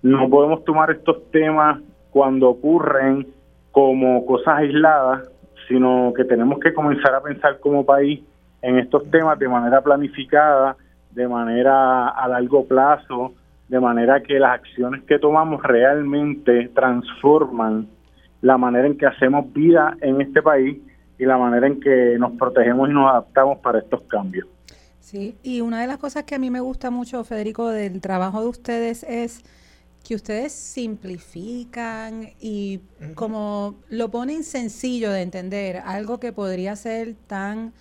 no 0.01 0.29
podemos 0.29 0.65
tomar 0.65 0.91
estos 0.91 1.31
temas 1.31 1.79
cuando 2.11 2.49
ocurren 2.49 3.27
como 3.71 4.25
cosas 4.25 4.57
aisladas, 4.57 5.31
sino 5.69 6.11
que 6.13 6.25
tenemos 6.25 6.59
que 6.59 6.73
comenzar 6.73 7.15
a 7.15 7.23
pensar 7.23 7.61
como 7.61 7.85
país 7.85 8.19
en 8.61 8.77
estos 8.77 9.09
temas 9.09 9.39
de 9.39 9.47
manera 9.47 9.79
planificada, 9.79 10.75
de 11.11 11.27
manera 11.27 12.09
a 12.09 12.27
largo 12.27 12.65
plazo, 12.65 13.33
de 13.67 13.79
manera 13.79 14.21
que 14.21 14.39
las 14.39 14.59
acciones 14.59 15.03
que 15.03 15.19
tomamos 15.19 15.61
realmente 15.63 16.69
transforman 16.73 17.87
la 18.41 18.57
manera 18.57 18.87
en 18.87 18.97
que 18.97 19.05
hacemos 19.05 19.51
vida 19.51 19.97
en 20.01 20.21
este 20.21 20.41
país 20.41 20.77
y 21.17 21.25
la 21.25 21.37
manera 21.37 21.67
en 21.67 21.79
que 21.79 22.17
nos 22.19 22.33
protegemos 22.33 22.89
y 22.89 22.93
nos 22.93 23.09
adaptamos 23.09 23.59
para 23.59 23.79
estos 23.79 24.03
cambios. 24.03 24.47
Sí, 24.99 25.37
y 25.41 25.61
una 25.61 25.81
de 25.81 25.87
las 25.87 25.97
cosas 25.97 26.23
que 26.23 26.35
a 26.35 26.39
mí 26.39 26.51
me 26.51 26.59
gusta 26.59 26.91
mucho, 26.91 27.23
Federico, 27.23 27.69
del 27.69 28.01
trabajo 28.01 28.41
de 28.41 28.47
ustedes 28.47 29.03
es 29.03 29.43
que 30.03 30.15
ustedes 30.15 30.53
simplifican 30.53 32.29
y 32.39 32.81
como 33.15 33.75
lo 33.89 34.09
ponen 34.09 34.43
sencillo 34.43 35.11
de 35.11 35.21
entender, 35.21 35.81
algo 35.85 36.19
que 36.19 36.31
podría 36.31 36.75
ser 36.75 37.15
tan 37.27 37.73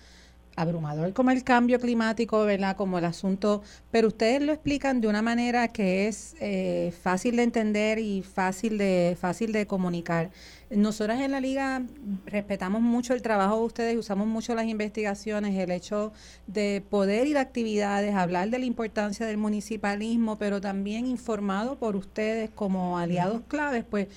abrumador 0.57 1.13
como 1.13 1.31
el 1.31 1.43
cambio 1.43 1.79
climático, 1.79 2.43
¿verdad? 2.43 2.75
Como 2.75 2.97
el 2.97 3.05
asunto, 3.05 3.61
pero 3.91 4.09
ustedes 4.09 4.41
lo 4.41 4.51
explican 4.51 4.99
de 4.99 5.07
una 5.07 5.21
manera 5.21 5.67
que 5.69 6.07
es 6.07 6.35
eh, 6.41 6.91
fácil 7.01 7.37
de 7.37 7.43
entender 7.43 7.99
y 7.99 8.23
fácil 8.23 8.77
de 8.77 9.15
fácil 9.19 9.53
de 9.53 9.67
comunicar. 9.67 10.31
Nosotras 10.69 11.21
en 11.21 11.31
la 11.31 11.39
liga 11.39 11.83
respetamos 12.25 12.81
mucho 12.81 13.13
el 13.13 13.21
trabajo 13.21 13.59
de 13.59 13.65
ustedes 13.65 13.93
y 13.93 13.97
usamos 13.97 14.27
mucho 14.27 14.53
las 14.53 14.65
investigaciones, 14.65 15.55
el 15.55 15.71
hecho 15.71 16.11
de 16.47 16.83
poder 16.89 17.27
ir 17.27 17.37
a 17.37 17.41
actividades, 17.41 18.15
hablar 18.15 18.49
de 18.49 18.59
la 18.59 18.65
importancia 18.65 19.25
del 19.25 19.37
municipalismo, 19.37 20.37
pero 20.37 20.59
también 20.59 21.05
informado 21.05 21.77
por 21.77 21.95
ustedes 21.95 22.49
como 22.49 22.97
aliados 22.97 23.43
claves, 23.47 23.85
pues 23.89 24.07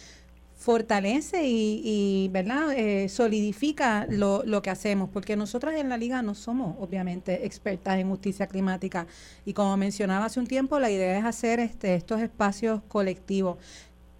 fortalece 0.60 1.40
y, 1.46 2.28
¿verdad? 2.30 2.74
Eh, 2.76 3.08
solidifica 3.08 4.06
lo, 4.10 4.42
lo, 4.44 4.60
que 4.60 4.68
hacemos, 4.68 5.08
porque 5.08 5.34
nosotras 5.34 5.74
en 5.76 5.88
la 5.88 5.96
liga 5.96 6.20
no 6.20 6.34
somos 6.34 6.76
obviamente 6.80 7.46
expertas 7.46 7.98
en 7.98 8.10
justicia 8.10 8.46
climática 8.46 9.06
y 9.46 9.54
como 9.54 9.74
mencionaba 9.78 10.26
hace 10.26 10.38
un 10.38 10.46
tiempo, 10.46 10.78
la 10.78 10.90
idea 10.90 11.18
es 11.18 11.24
hacer 11.24 11.60
este, 11.60 11.94
estos 11.94 12.20
espacios 12.20 12.82
colectivos 12.88 13.56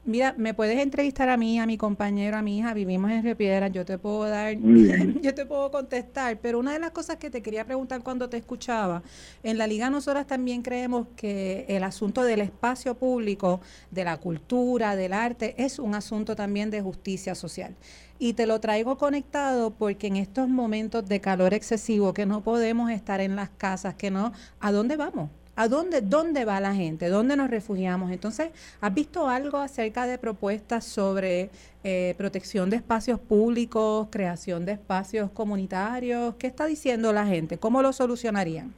mira, 0.05 0.35
me 0.37 0.55
puedes 0.55 0.79
entrevistar 0.79 1.29
a 1.29 1.37
mí, 1.37 1.59
a 1.59 1.67
mi 1.67 1.77
compañero, 1.77 2.37
a 2.37 2.43
mi 2.43 2.59
hija, 2.59 2.75
vivimos 2.75 3.11
en 3.11 3.23
Río 3.23 3.37
Piedra, 3.37 3.69
yo 3.69 3.85
te 3.85 3.99
puedo 3.99 4.25
dar, 4.25 4.57
yo 5.23 5.35
te 5.35 5.47
puedo 5.47 5.71
contestar, 5.71 6.39
pero 6.41 6.59
una 6.59 6.73
de 6.73 6.79
las 6.79 6.91
cosas 6.91 7.17
que 7.17 7.31
te 7.31 7.43
quería 7.43 7.65
preguntar 7.65 8.03
cuando 8.03 8.29
te 8.29 8.37
escuchaba, 8.37 9.03
en 9.43 9.59
la 9.59 9.67
Liga 9.67 9.91
nosotras 9.91 10.27
también 10.27 10.63
creemos 10.63 11.09
que 11.17 11.67
el 11.69 11.85
asunto 11.85 12.23
del 12.23 12.41
espacio 12.41 12.95
público, 12.95 13.61
de 13.91 14.05
la 14.05 14.17
cultura, 14.17 14.97
del 14.97 15.13
arte, 15.13 15.55
es 15.59 15.79
un 15.79 15.95
asunto 15.95 16.37
también 16.37 16.71
de 16.71 16.81
justicia 16.81 17.35
social. 17.35 17.75
Y 18.19 18.35
te 18.35 18.47
lo 18.47 18.61
traigo 18.61 18.99
conectado 18.99 19.71
porque 19.71 20.07
en 20.09 20.17
estos 20.17 20.49
momentos 20.49 21.09
de 21.09 21.21
calor 21.21 21.55
excesivo, 21.55 22.13
que 22.13 22.27
no 22.27 22.43
podemos 22.43 22.91
estar 22.91 23.21
en 23.21 23.35
las 23.35 23.49
casas, 23.49 23.95
que 23.95 24.11
no, 24.11 24.33
¿a 24.61 24.73
dónde 24.73 24.97
vamos? 24.97 25.31
¿A 25.61 25.69
dónde, 25.69 26.01
dónde 26.01 26.47
va 26.47 26.59
la 26.59 26.73
gente? 26.73 27.11
¿Dónde 27.11 27.37
nos 27.37 27.51
refugiamos? 27.51 28.11
Entonces, 28.13 28.49
¿has 28.81 28.95
visto 28.95 29.29
algo 29.29 29.59
acerca 29.59 30.07
de 30.07 30.17
propuestas 30.17 30.87
sobre 30.87 31.51
eh, 31.85 32.15
protección 32.17 32.71
de 32.71 32.77
espacios 32.77 33.21
públicos, 33.21 34.09
creación 34.11 34.65
de 34.65 34.73
espacios 34.73 35.31
comunitarios? 35.33 36.35
¿Qué 36.37 36.47
está 36.47 36.65
diciendo 36.65 37.13
la 37.13 37.27
gente? 37.27 37.59
¿Cómo 37.59 37.83
lo 37.83 37.93
solucionarían? 37.93 38.73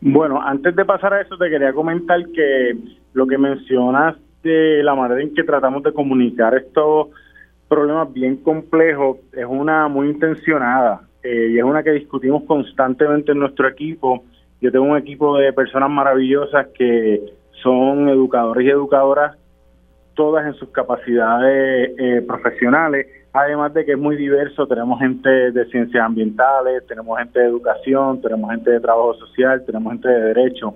Bueno, 0.00 0.40
antes 0.40 0.76
de 0.76 0.84
pasar 0.84 1.12
a 1.12 1.22
eso, 1.22 1.36
te 1.36 1.50
quería 1.50 1.72
comentar 1.72 2.24
que 2.28 2.78
lo 3.12 3.26
que 3.26 3.36
mencionas 3.36 4.14
de 4.44 4.84
la 4.84 4.94
manera 4.94 5.20
en 5.20 5.34
que 5.34 5.42
tratamos 5.42 5.82
de 5.82 5.92
comunicar 5.92 6.54
estos 6.54 7.08
problemas 7.66 8.12
bien 8.12 8.36
complejos 8.36 9.16
es 9.32 9.44
una 9.44 9.88
muy 9.88 10.10
intencionada 10.10 11.00
eh, 11.24 11.48
y 11.50 11.58
es 11.58 11.64
una 11.64 11.82
que 11.82 11.90
discutimos 11.90 12.44
constantemente 12.44 13.32
en 13.32 13.40
nuestro 13.40 13.66
equipo 13.66 14.22
yo 14.60 14.70
tengo 14.70 14.84
un 14.84 14.96
equipo 14.96 15.36
de 15.38 15.52
personas 15.52 15.90
maravillosas 15.90 16.68
que 16.68 17.20
son 17.62 18.08
educadores 18.08 18.66
y 18.66 18.70
educadoras, 18.70 19.36
todas 20.14 20.46
en 20.46 20.54
sus 20.54 20.70
capacidades 20.70 21.92
eh, 21.98 22.22
profesionales, 22.26 23.06
además 23.32 23.72
de 23.72 23.84
que 23.84 23.92
es 23.92 23.98
muy 23.98 24.16
diverso, 24.16 24.66
tenemos 24.66 24.98
gente 24.98 25.28
de 25.28 25.64
ciencias 25.66 26.04
ambientales, 26.04 26.86
tenemos 26.86 27.18
gente 27.18 27.40
de 27.40 27.46
educación, 27.46 28.20
tenemos 28.20 28.50
gente 28.50 28.70
de 28.70 28.80
trabajo 28.80 29.14
social, 29.14 29.64
tenemos 29.64 29.92
gente 29.92 30.08
de 30.08 30.34
derecho. 30.34 30.74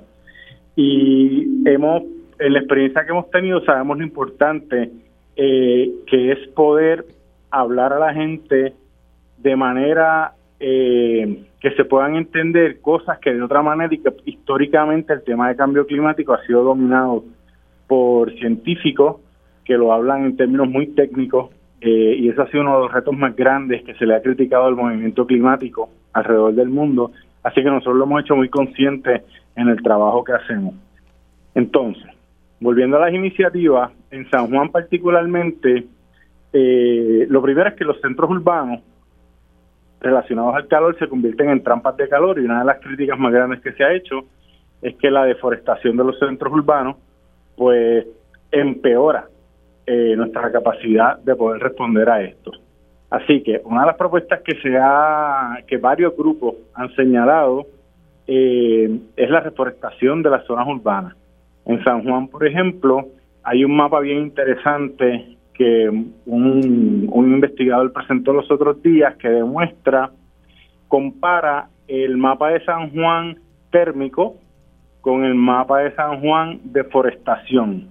Y 0.77 1.69
hemos, 1.69 2.03
en 2.39 2.53
la 2.53 2.59
experiencia 2.61 3.05
que 3.05 3.11
hemos 3.11 3.31
tenido, 3.31 3.61
sabemos 3.65 3.99
lo 3.99 4.05
importante 4.05 4.91
eh, 5.37 5.91
que 6.07 6.33
es 6.33 6.49
poder 6.49 7.05
hablar 7.51 7.93
a 7.93 7.99
la 7.99 8.15
gente 8.15 8.73
de 9.39 9.57
manera 9.57 10.33
eh, 10.59 11.45
que 11.65 11.75
se 11.77 11.87
puedan 11.87 12.15
entender 12.15 12.83
cosas 12.83 13.19
que 13.21 13.33
de 13.33 13.41
otra 13.41 13.63
manera 13.63 13.89
y 13.95 13.97
que 13.97 14.13
históricamente 14.27 15.15
el 15.15 15.25
tema 15.25 15.49
de 15.49 15.57
cambio 15.57 15.87
climático 15.87 16.35
ha 16.35 16.45
sido 16.45 16.63
dominado 16.63 17.25
por 17.87 18.31
científicos 18.35 19.23
que 19.65 19.73
lo 19.73 19.91
hablan 19.91 20.27
en 20.27 20.37
términos 20.37 20.69
muy 20.69 20.89
técnicos 20.89 21.53
eh, 21.81 22.17
y 22.19 22.29
eso 22.29 22.43
ha 22.43 22.51
sido 22.51 22.65
uno 22.65 22.75
de 22.75 22.83
los 22.83 22.93
retos 22.93 23.17
más 23.17 23.35
grandes 23.35 23.83
que 23.83 23.95
se 23.95 24.05
le 24.05 24.15
ha 24.15 24.21
criticado 24.21 24.67
al 24.67 24.77
movimiento 24.77 25.27
climático 25.27 25.89
alrededor 26.13 26.53
del 26.53 26.69
mundo, 26.69 27.13
así 27.43 27.63
que 27.63 27.71
nosotros 27.71 27.97
lo 27.97 28.05
hemos 28.05 28.21
hecho 28.21 28.37
muy 28.37 28.51
consciente 28.51 29.23
en 29.57 29.69
el 29.69 29.83
trabajo 29.83 30.23
que 30.23 30.35
hacemos. 30.35 30.75
Entonces, 31.55 32.13
volviendo 32.61 32.99
a 32.99 33.07
las 33.07 33.15
iniciativas, 33.15 33.91
en 34.11 34.29
San 34.29 34.51
Juan 34.51 34.69
particularmente, 34.69 35.87
eh, 36.53 37.27
lo 37.27 37.41
primero 37.41 37.71
es 37.71 37.75
que 37.75 37.87
los 37.87 37.99
centros 38.03 38.29
urbanos 38.29 38.83
relacionados 40.05 40.55
al 40.55 40.69
calor 40.69 40.97
se 40.99 41.09
convierten 41.09 41.51
en 41.51 41.63
trampas 41.63 41.97
de 41.97 42.09
calor 42.09 42.39
y 42.39 42.45
una 42.45 42.61
de 42.61 42.67
las 42.67 42.81
críticas 42.81 43.19
más 43.19 43.33
grandes 43.33 43.61
que 43.61 43.73
se 43.73 43.83
ha 43.83 43.93
hecho 43.93 44.25
es 44.83 44.95
que 44.97 45.11
la 45.11 45.25
deforestación 45.25 45.97
de 45.97 46.05
los 46.05 46.19
centros 46.19 46.53
urbanos 46.53 46.97
pues 47.57 48.07
empeora 48.53 49.27
eh, 49.87 50.15
nuestra 50.17 50.51
capacidad 50.53 51.19
de 51.19 51.35
poder 51.35 51.63
responder 51.63 52.09
a 52.09 52.23
esto. 52.23 52.53
Así 53.11 53.43
que 53.43 53.61
una 53.65 53.81
de 53.81 53.87
las 53.87 53.97
propuestas 53.97 54.41
que 54.43 54.57
se 54.61 54.77
ha, 54.77 55.59
que 55.67 55.77
varios 55.77 56.17
grupos 56.17 56.57
han 56.75 56.95
señalado 56.95 57.67
eh, 58.27 58.99
es 59.17 59.31
la 59.31 59.41
reforestación 59.41 60.23
de 60.23 60.31
las 60.31 60.45
zonas 60.47 60.67
urbanas. 60.67 61.15
En 61.67 61.83
San 61.85 62.03
Juan, 62.03 62.29
por 62.29 62.47
ejemplo, 62.47 63.09
hay 63.43 63.65
un 63.65 63.77
mapa 63.77 64.01
bien 64.01 64.19
interesante 64.19 65.34
que 65.55 65.89
un, 66.27 67.11
investigador 67.15 67.93
presentó 67.93 68.33
los 68.33 68.51
otros 68.51 68.83
días 68.83 69.17
que 69.17 69.29
demuestra, 69.29 70.11
compara 70.89 71.69
el 71.89 72.17
mapa 72.17 72.51
de 72.51 72.65
San 72.65 72.91
Juan 72.91 73.39
térmico 73.71 74.37
con 75.01 75.25
el 75.25 75.35
mapa 75.35 75.81
de 75.81 75.95
San 75.95 76.21
Juan 76.21 76.61
de 76.65 76.85
forestación. 76.85 77.89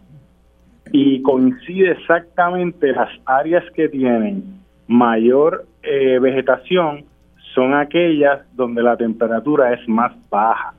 Y 0.91 1.21
coincide 1.21 1.91
exactamente 1.91 2.91
las 2.91 3.09
áreas 3.25 3.63
que 3.73 3.87
tienen 3.87 4.61
mayor 4.87 5.65
eh, 5.81 6.19
vegetación 6.19 7.05
son 7.53 7.73
aquellas 7.73 8.41
donde 8.55 8.83
la 8.83 8.97
temperatura 8.97 9.73
es 9.73 9.87
más 9.87 10.11
baja. 10.29 10.73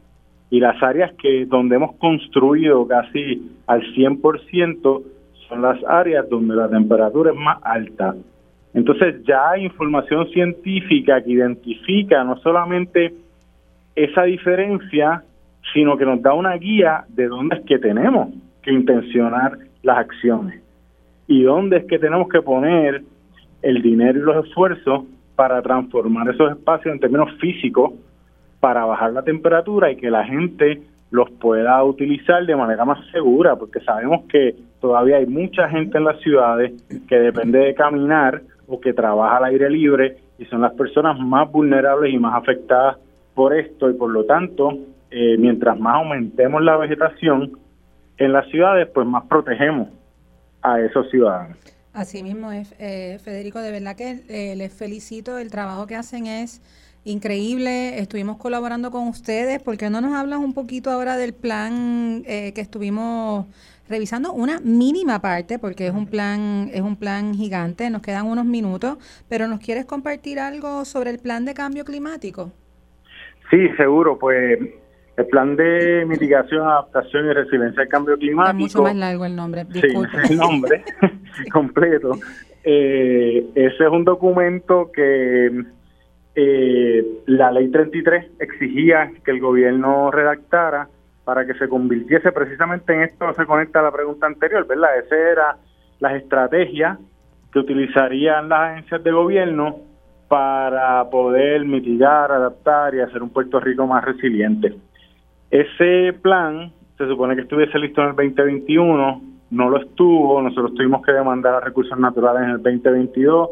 Y 0.50 0.60
las 0.60 0.80
áreas 0.82 1.12
que 1.14 1.46
donde 1.46 1.76
hemos 1.76 1.96
construido 1.96 2.86
casi 2.86 3.50
al 3.66 3.82
100% 3.94 5.02
son 5.48 5.62
las 5.62 5.82
áreas 5.84 6.28
donde 6.28 6.54
la 6.54 6.68
temperatura 6.68 7.30
es 7.32 7.36
más 7.36 7.58
alta. 7.62 8.14
Entonces 8.72 9.22
ya 9.24 9.50
hay 9.50 9.64
información 9.64 10.28
científica 10.30 11.22
que 11.22 11.30
identifica 11.30 12.24
no 12.24 12.36
solamente 12.38 13.14
esa 13.94 14.24
diferencia, 14.24 15.22
sino 15.72 15.96
que 15.96 16.04
nos 16.04 16.20
da 16.20 16.34
una 16.34 16.54
guía 16.56 17.04
de 17.08 17.28
dónde 17.28 17.56
es 17.56 17.64
que 17.64 17.78
tenemos 17.78 18.34
que 18.62 18.72
intencionar 18.72 19.58
las 19.82 19.98
acciones 19.98 20.62
y 21.26 21.42
dónde 21.42 21.78
es 21.78 21.84
que 21.86 21.98
tenemos 21.98 22.28
que 22.28 22.42
poner 22.42 23.02
el 23.62 23.82
dinero 23.82 24.18
y 24.18 24.22
los 24.22 24.46
esfuerzos 24.46 25.04
para 25.36 25.62
transformar 25.62 26.28
esos 26.28 26.52
espacios 26.52 26.94
en 26.94 27.00
términos 27.00 27.30
físicos 27.40 27.92
para 28.60 28.84
bajar 28.84 29.12
la 29.12 29.22
temperatura 29.22 29.90
y 29.90 29.96
que 29.96 30.10
la 30.10 30.24
gente 30.24 30.82
los 31.14 31.30
pueda 31.30 31.84
utilizar 31.84 32.44
de 32.44 32.56
manera 32.56 32.84
más 32.84 32.98
segura, 33.12 33.54
porque 33.54 33.78
sabemos 33.80 34.24
que 34.28 34.56
todavía 34.80 35.18
hay 35.18 35.26
mucha 35.26 35.68
gente 35.68 35.96
en 35.96 36.04
las 36.04 36.18
ciudades 36.20 36.72
que 37.08 37.14
depende 37.14 37.60
de 37.60 37.74
caminar 37.74 38.42
o 38.66 38.80
que 38.80 38.92
trabaja 38.92 39.36
al 39.36 39.44
aire 39.44 39.70
libre 39.70 40.16
y 40.40 40.44
son 40.46 40.62
las 40.62 40.72
personas 40.72 41.16
más 41.20 41.48
vulnerables 41.52 42.12
y 42.12 42.18
más 42.18 42.34
afectadas 42.34 42.96
por 43.32 43.56
esto 43.56 43.88
y 43.88 43.94
por 43.94 44.10
lo 44.10 44.24
tanto, 44.24 44.76
eh, 45.12 45.36
mientras 45.38 45.78
más 45.78 45.94
aumentemos 45.94 46.60
la 46.62 46.76
vegetación 46.78 47.52
en 48.18 48.32
las 48.32 48.48
ciudades, 48.48 48.88
pues 48.92 49.06
más 49.06 49.24
protegemos 49.26 49.90
a 50.62 50.80
esos 50.80 51.08
ciudadanos. 51.10 51.56
Así 51.92 52.24
mismo 52.24 52.50
eh, 52.50 53.20
Federico, 53.22 53.60
de 53.60 53.70
verdad 53.70 53.94
que 53.94 54.18
eh, 54.28 54.56
les 54.56 54.74
felicito, 54.74 55.38
el 55.38 55.52
trabajo 55.52 55.86
que 55.86 55.94
hacen 55.94 56.26
es 56.26 56.60
increíble. 57.04 57.98
Estuvimos 57.98 58.36
colaborando 58.38 58.90
con 58.90 59.08
ustedes. 59.08 59.62
¿Por 59.62 59.76
qué 59.76 59.90
no 59.90 60.00
nos 60.00 60.14
hablas 60.14 60.38
un 60.38 60.54
poquito 60.54 60.90
ahora 60.90 61.16
del 61.16 61.34
plan 61.34 62.22
eh, 62.26 62.52
que 62.54 62.60
estuvimos 62.60 63.46
revisando? 63.88 64.32
Una 64.32 64.60
mínima 64.60 65.20
parte, 65.20 65.58
porque 65.58 65.86
es 65.86 65.92
un 65.92 66.06
plan, 66.06 66.70
es 66.72 66.80
un 66.80 66.96
plan 66.96 67.34
gigante. 67.34 67.90
Nos 67.90 68.02
quedan 68.02 68.26
unos 68.26 68.46
minutos, 68.46 68.98
pero 69.28 69.46
¿nos 69.46 69.60
quieres 69.60 69.84
compartir 69.84 70.40
algo 70.40 70.84
sobre 70.84 71.10
el 71.10 71.18
plan 71.18 71.44
de 71.44 71.54
cambio 71.54 71.84
climático? 71.84 72.52
Sí, 73.50 73.68
seguro. 73.76 74.18
Pues 74.18 74.58
el 75.16 75.26
plan 75.26 75.54
de 75.56 76.04
mitigación, 76.06 76.62
adaptación 76.66 77.26
y 77.26 77.32
resiliencia 77.34 77.82
al 77.82 77.88
cambio 77.88 78.16
climático. 78.16 78.66
Es 78.66 78.74
mucho 78.74 78.82
más 78.82 78.96
largo 78.96 79.24
el 79.24 79.36
nombre. 79.36 79.64
Disculpe. 79.64 80.26
Sí, 80.26 80.32
el 80.32 80.38
nombre 80.38 80.84
completo. 81.52 82.18
Eh, 82.66 83.44
ese 83.54 83.84
es 83.84 83.90
un 83.90 84.06
documento 84.06 84.90
que 84.90 85.50
eh, 86.34 87.04
la 87.26 87.52
ley 87.52 87.68
33 87.70 88.40
exigía 88.40 89.12
que 89.24 89.30
el 89.30 89.40
gobierno 89.40 90.10
redactara 90.10 90.88
para 91.24 91.46
que 91.46 91.54
se 91.54 91.68
convirtiese 91.68 92.32
precisamente 92.32 92.92
en 92.92 93.02
esto, 93.02 93.32
se 93.34 93.46
conecta 93.46 93.80
a 93.80 93.84
la 93.84 93.92
pregunta 93.92 94.26
anterior, 94.26 94.66
¿verdad? 94.66 94.98
Esa 94.98 95.16
era 95.16 95.56
las 96.00 96.14
estrategias 96.14 96.98
que 97.52 97.60
utilizarían 97.60 98.48
las 98.48 98.72
agencias 98.72 99.02
de 99.04 99.12
gobierno 99.12 99.76
para 100.28 101.08
poder 101.08 101.64
mitigar, 101.64 102.32
adaptar 102.32 102.94
y 102.94 103.00
hacer 103.00 103.22
un 103.22 103.30
Puerto 103.30 103.60
Rico 103.60 103.86
más 103.86 104.04
resiliente. 104.04 104.74
Ese 105.50 106.12
plan 106.20 106.72
se 106.98 107.06
supone 107.06 107.36
que 107.36 107.42
estuviese 107.42 107.78
listo 107.78 108.02
en 108.02 108.08
el 108.08 108.16
2021, 108.16 109.22
no 109.50 109.70
lo 109.70 109.80
estuvo, 109.80 110.42
nosotros 110.42 110.74
tuvimos 110.74 111.04
que 111.04 111.12
demandar 111.12 111.54
a 111.54 111.60
recursos 111.60 111.98
naturales 111.98 112.42
en 112.42 112.50
el 112.50 112.62
2022 112.62 113.50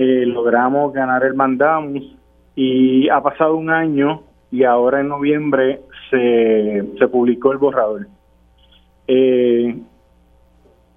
eh, 0.00 0.24
logramos 0.26 0.92
ganar 0.92 1.24
el 1.24 1.34
mandamus 1.34 2.16
y 2.54 3.08
ha 3.08 3.20
pasado 3.20 3.56
un 3.56 3.68
año 3.68 4.22
y 4.48 4.62
ahora 4.62 5.00
en 5.00 5.08
noviembre 5.08 5.80
se, 6.08 6.84
se 6.96 7.08
publicó 7.08 7.50
el 7.50 7.58
borrador. 7.58 8.06
Eh, 9.08 9.76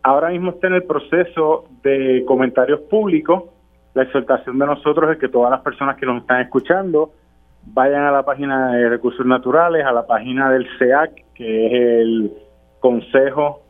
ahora 0.03 0.29
mismo 0.29 0.51
está 0.51 0.67
en 0.67 0.73
el 0.73 0.83
proceso 0.83 1.65
de 1.81 2.23
comentarios 2.27 2.81
públicos. 2.81 3.45
La 3.95 4.03
exhortación 4.03 4.59
de 4.59 4.67
nosotros 4.67 5.11
es 5.11 5.17
que 5.17 5.29
todas 5.29 5.49
las 5.49 5.61
personas 5.61 5.97
que 5.97 6.05
nos 6.05 6.21
están 6.21 6.41
escuchando 6.41 7.11
vayan 7.65 8.03
a 8.03 8.11
la 8.11 8.23
página 8.23 8.73
de 8.73 8.87
recursos 8.87 9.25
naturales, 9.25 9.83
a 9.83 9.91
la 9.91 10.05
página 10.05 10.51
del 10.51 10.67
CEAC, 10.77 11.25
que 11.33 11.65
es 11.65 11.73
el 11.73 12.33
Consejo 12.79 13.63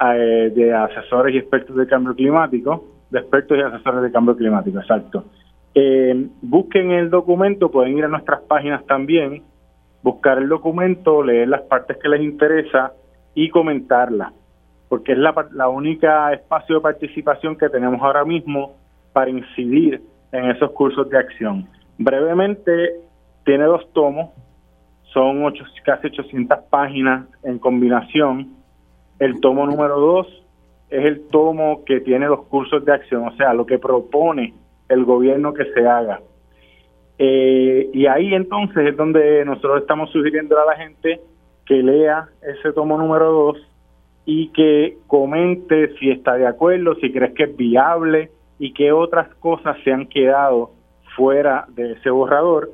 eh, 0.00 0.52
de 0.54 0.72
Asesores 0.72 1.34
y 1.34 1.38
Expertos 1.38 1.74
de 1.74 1.88
Cambio 1.88 2.14
Climático, 2.14 2.93
de 3.14 3.20
expertos 3.20 3.56
y 3.56 3.60
asesores 3.60 4.02
de 4.02 4.10
cambio 4.10 4.36
climático, 4.36 4.78
exacto. 4.78 5.24
Eh, 5.72 6.28
busquen 6.42 6.90
el 6.90 7.10
documento, 7.10 7.70
pueden 7.70 7.96
ir 7.96 8.04
a 8.04 8.08
nuestras 8.08 8.42
páginas 8.42 8.84
también, 8.86 9.42
buscar 10.02 10.38
el 10.38 10.48
documento, 10.48 11.22
leer 11.22 11.48
las 11.48 11.62
partes 11.62 11.96
que 11.96 12.08
les 12.08 12.22
interesa 12.22 12.92
y 13.34 13.50
comentarla, 13.50 14.32
porque 14.88 15.12
es 15.12 15.18
la, 15.18 15.32
la 15.52 15.68
única 15.68 16.32
espacio 16.32 16.74
de 16.76 16.80
participación 16.80 17.56
que 17.56 17.68
tenemos 17.68 18.02
ahora 18.02 18.24
mismo 18.24 18.76
para 19.12 19.30
incidir 19.30 20.02
en 20.32 20.50
esos 20.50 20.72
cursos 20.72 21.08
de 21.08 21.16
acción. 21.16 21.68
Brevemente, 21.96 22.96
tiene 23.44 23.64
dos 23.64 23.88
tomos, 23.92 24.30
son 25.12 25.44
ocho, 25.44 25.64
casi 25.84 26.08
800 26.08 26.58
páginas 26.68 27.26
en 27.44 27.60
combinación. 27.60 28.54
El 29.20 29.40
tomo 29.40 29.66
número 29.66 30.00
dos 30.00 30.43
es 30.90 31.04
el 31.04 31.26
tomo 31.28 31.84
que 31.84 32.00
tiene 32.00 32.26
los 32.26 32.44
cursos 32.46 32.84
de 32.84 32.92
acción, 32.92 33.26
o 33.26 33.36
sea, 33.36 33.54
lo 33.54 33.66
que 33.66 33.78
propone 33.78 34.54
el 34.88 35.04
gobierno 35.04 35.54
que 35.54 35.64
se 35.72 35.86
haga. 35.86 36.20
Eh, 37.18 37.90
y 37.92 38.06
ahí 38.06 38.34
entonces 38.34 38.88
es 38.88 38.96
donde 38.96 39.44
nosotros 39.44 39.82
estamos 39.82 40.10
sugiriendo 40.10 40.58
a 40.58 40.66
la 40.66 40.76
gente 40.76 41.20
que 41.64 41.82
lea 41.82 42.28
ese 42.42 42.72
tomo 42.72 42.98
número 42.98 43.30
dos 43.30 43.58
y 44.26 44.48
que 44.48 44.98
comente 45.06 45.94
si 45.98 46.10
está 46.10 46.34
de 46.34 46.46
acuerdo, 46.46 46.94
si 46.96 47.12
crees 47.12 47.34
que 47.34 47.44
es 47.44 47.56
viable 47.56 48.30
y 48.58 48.72
qué 48.72 48.92
otras 48.92 49.28
cosas 49.36 49.76
se 49.84 49.92
han 49.92 50.06
quedado 50.06 50.70
fuera 51.16 51.66
de 51.68 51.92
ese 51.92 52.10
borrador 52.10 52.70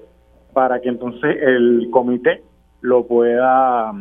para 0.52 0.80
que 0.80 0.88
entonces 0.88 1.36
el 1.42 1.88
comité 1.90 2.42
lo 2.80 3.06
pueda 3.06 3.92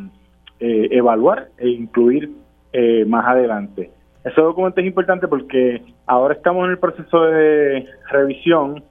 eh, 0.60 0.88
evaluar 0.92 1.50
e 1.58 1.70
incluir 1.70 2.32
eh, 2.72 3.06
más 3.06 3.26
adelante. 3.28 3.92
Ese 4.30 4.42
documento 4.42 4.80
es 4.80 4.86
importante 4.86 5.28
porque 5.28 5.82
ahora 6.06 6.36
estamos 6.36 6.66
en 6.66 6.72
el 6.72 6.78
proceso 6.78 7.22
de 7.22 7.84
revisión 8.12 8.84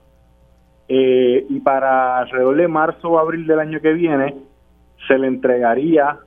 eh, 0.89 1.47
y 1.49 1.61
para 1.61 2.19
alrededor 2.19 2.57
de 2.57 2.67
marzo 2.67 3.11
o 3.11 3.19
abril 3.21 3.47
del 3.47 3.61
año 3.61 3.81
que 3.81 3.93
viene 3.93 4.35
se 5.07 5.17
le 5.17 5.29
entregaría 5.29 6.19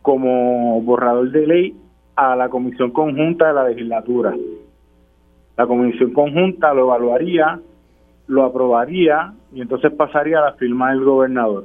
como 0.00 0.80
borrador 0.82 1.32
de 1.32 1.44
ley 1.44 1.76
a 2.14 2.36
la 2.36 2.48
Comisión 2.50 2.92
Conjunta 2.92 3.48
de 3.48 3.52
la 3.52 3.68
Legislatura. 3.68 4.32
La 5.56 5.66
Comisión 5.66 6.12
Conjunta 6.12 6.72
lo 6.72 6.82
evaluaría, 6.82 7.58
lo 8.28 8.44
aprobaría 8.44 9.32
y 9.52 9.60
entonces 9.60 9.92
pasaría 9.92 10.38
a 10.38 10.50
la 10.50 10.52
firma 10.52 10.90
del 10.90 11.02
gobernador. 11.02 11.64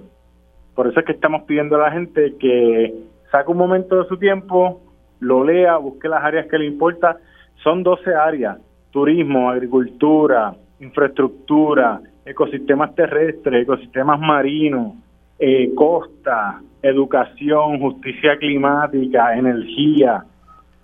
Por 0.74 0.88
eso 0.88 1.00
es 1.00 1.06
que 1.06 1.12
estamos 1.12 1.44
pidiendo 1.44 1.76
a 1.76 1.90
la 1.90 1.92
gente 1.92 2.36
que 2.40 2.92
saque 3.32 3.52
un 3.52 3.58
momento 3.58 4.02
de 4.02 4.08
su 4.08 4.18
tiempo, 4.18 4.82
lo 5.20 5.44
lea, 5.44 5.78
busque 5.78 6.08
las 6.08 6.24
áreas 6.24 6.48
que 6.48 6.58
le 6.58 6.66
importa. 6.66 7.18
Son 7.64 7.84
12 7.84 8.14
áreas, 8.14 8.58
turismo, 8.92 9.50
agricultura, 9.50 10.54
infraestructura, 10.80 12.02
ecosistemas 12.26 12.94
terrestres, 12.96 13.64
ecosistemas 13.64 14.20
marinos, 14.20 14.94
eh, 15.40 15.74
costa, 15.76 16.62
educación, 16.82 17.80
justicia 17.80 18.38
climática, 18.38 19.36
energía, 19.36 20.24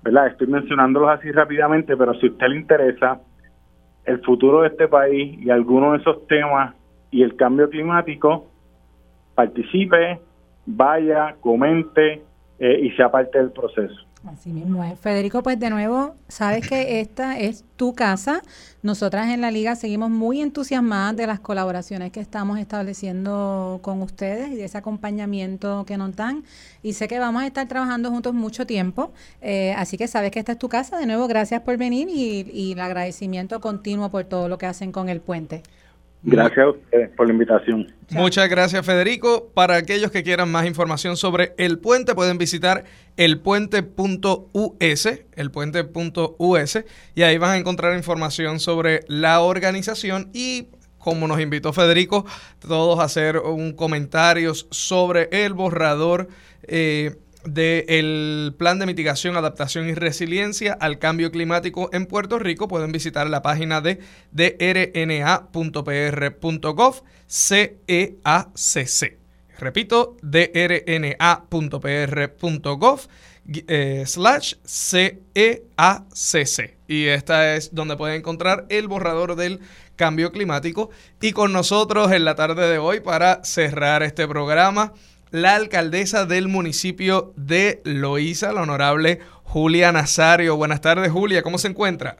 ¿verdad? 0.03 0.27
Estoy 0.27 0.47
mencionándolos 0.47 1.09
así 1.09 1.31
rápidamente, 1.31 1.95
pero 1.95 2.13
si 2.15 2.27
a 2.27 2.31
usted 2.31 2.47
le 2.47 2.57
interesa 2.57 3.19
el 4.05 4.19
futuro 4.21 4.61
de 4.61 4.67
este 4.69 4.87
país 4.87 5.39
y 5.41 5.49
alguno 5.49 5.93
de 5.93 5.99
esos 5.99 6.27
temas 6.27 6.75
y 7.09 7.23
el 7.23 7.35
cambio 7.35 7.69
climático, 7.69 8.47
participe, 9.35 10.19
vaya, 10.65 11.35
comente 11.39 12.21
eh, 12.59 12.79
y 12.81 12.91
sea 12.91 13.09
parte 13.09 13.37
del 13.37 13.51
proceso. 13.51 14.05
Así 14.25 14.51
mismo 14.51 14.83
es. 14.85 14.97
Federico, 14.99 15.43
pues 15.43 15.59
de 15.59 15.69
nuevo, 15.69 16.15
sabes 16.29 16.65
que 16.67 17.01
esta 17.01 17.37
es 17.37 17.65
tu 17.75 17.93
casa. 17.93 18.41
Nosotras 18.81 19.29
en 19.29 19.41
la 19.41 19.51
liga 19.51 19.75
seguimos 19.75 20.09
muy 20.09 20.41
entusiasmadas 20.41 21.17
de 21.17 21.27
las 21.27 21.41
colaboraciones 21.41 22.11
que 22.13 22.21
estamos 22.21 22.57
estableciendo 22.57 23.79
con 23.81 24.01
ustedes 24.01 24.49
y 24.49 24.55
de 24.55 24.63
ese 24.63 24.77
acompañamiento 24.77 25.83
que 25.85 25.97
nos 25.97 26.15
dan. 26.15 26.45
Y 26.81 26.93
sé 26.93 27.09
que 27.09 27.19
vamos 27.19 27.43
a 27.43 27.47
estar 27.47 27.67
trabajando 27.67 28.11
juntos 28.11 28.33
mucho 28.33 28.65
tiempo. 28.65 29.11
Eh, 29.41 29.73
así 29.77 29.97
que 29.97 30.07
sabes 30.07 30.31
que 30.31 30.39
esta 30.39 30.53
es 30.53 30.57
tu 30.57 30.69
casa. 30.69 30.97
De 30.97 31.05
nuevo, 31.05 31.27
gracias 31.27 31.61
por 31.61 31.75
venir 31.75 32.07
y, 32.07 32.49
y 32.49 32.71
el 32.71 32.79
agradecimiento 32.79 33.59
continuo 33.59 34.09
por 34.09 34.23
todo 34.23 34.47
lo 34.47 34.57
que 34.57 34.67
hacen 34.67 34.93
con 34.93 35.09
el 35.09 35.19
puente. 35.19 35.63
Gracias 36.25 36.59
a 36.59 36.69
ustedes 36.69 37.09
por 37.17 37.27
la 37.27 37.33
invitación. 37.33 37.93
Muchas 38.11 38.49
gracias, 38.49 38.85
Federico. 38.85 39.51
Para 39.53 39.75
aquellos 39.75 40.09
que 40.09 40.23
quieran 40.23 40.49
más 40.49 40.65
información 40.65 41.17
sobre 41.17 41.53
el 41.57 41.79
puente, 41.79 42.15
pueden 42.15 42.37
visitar 42.37 42.85
elpuente.us, 43.17 45.09
elpuente.us, 45.35 46.79
y 47.13 47.23
ahí 47.23 47.37
van 47.37 47.51
a 47.51 47.57
encontrar 47.57 47.97
información 47.97 48.61
sobre 48.61 49.01
la 49.07 49.41
organización 49.41 50.29
y 50.33 50.69
como 50.97 51.27
nos 51.27 51.41
invitó 51.41 51.73
Federico, 51.73 52.25
todos 52.65 52.99
a 52.99 53.03
hacer 53.03 53.37
un 53.37 53.73
comentario 53.73 54.53
sobre 54.55 55.27
el 55.31 55.53
borrador 55.53 56.29
eh, 56.63 57.17
del 57.45 58.55
plan 58.57 58.79
de 58.79 58.85
mitigación, 58.85 59.35
adaptación 59.37 59.89
y 59.89 59.93
resiliencia 59.93 60.73
al 60.73 60.99
cambio 60.99 61.31
climático 61.31 61.89
en 61.93 62.05
Puerto 62.05 62.39
Rico, 62.39 62.67
pueden 62.67 62.91
visitar 62.91 63.29
la 63.29 63.41
página 63.41 63.81
de 63.81 63.99
drna.pr.gov 64.31 65.43
CEACC. 67.27 69.17
Repito, 69.59 70.17
drna.pr.gov 70.21 70.99
eh, 73.45 74.03
slash 74.05 74.55
CEACC. 74.65 75.57
Y 76.87 77.07
esta 77.07 77.55
es 77.55 77.73
donde 77.73 77.97
pueden 77.97 78.17
encontrar 78.17 78.65
el 78.69 78.87
borrador 78.87 79.35
del 79.35 79.59
cambio 79.95 80.31
climático. 80.31 80.89
Y 81.21 81.31
con 81.31 81.53
nosotros 81.53 82.11
en 82.11 82.25
la 82.25 82.35
tarde 82.35 82.67
de 82.69 82.77
hoy 82.77 82.99
para 82.99 83.43
cerrar 83.43 84.03
este 84.03 84.27
programa 84.27 84.93
la 85.33 85.55
alcaldesa 85.55 86.27
del 86.27 86.47
municipio 86.47 87.33
de 87.35 87.81
Loíza, 87.85 88.53
la 88.53 88.61
honorable 88.61 89.17
Julia 89.43 89.91
Nazario. 89.91 90.55
Buenas 90.57 90.79
tardes, 90.79 91.11
Julia, 91.11 91.41
¿cómo 91.41 91.57
se 91.57 91.69
encuentra? 91.69 92.17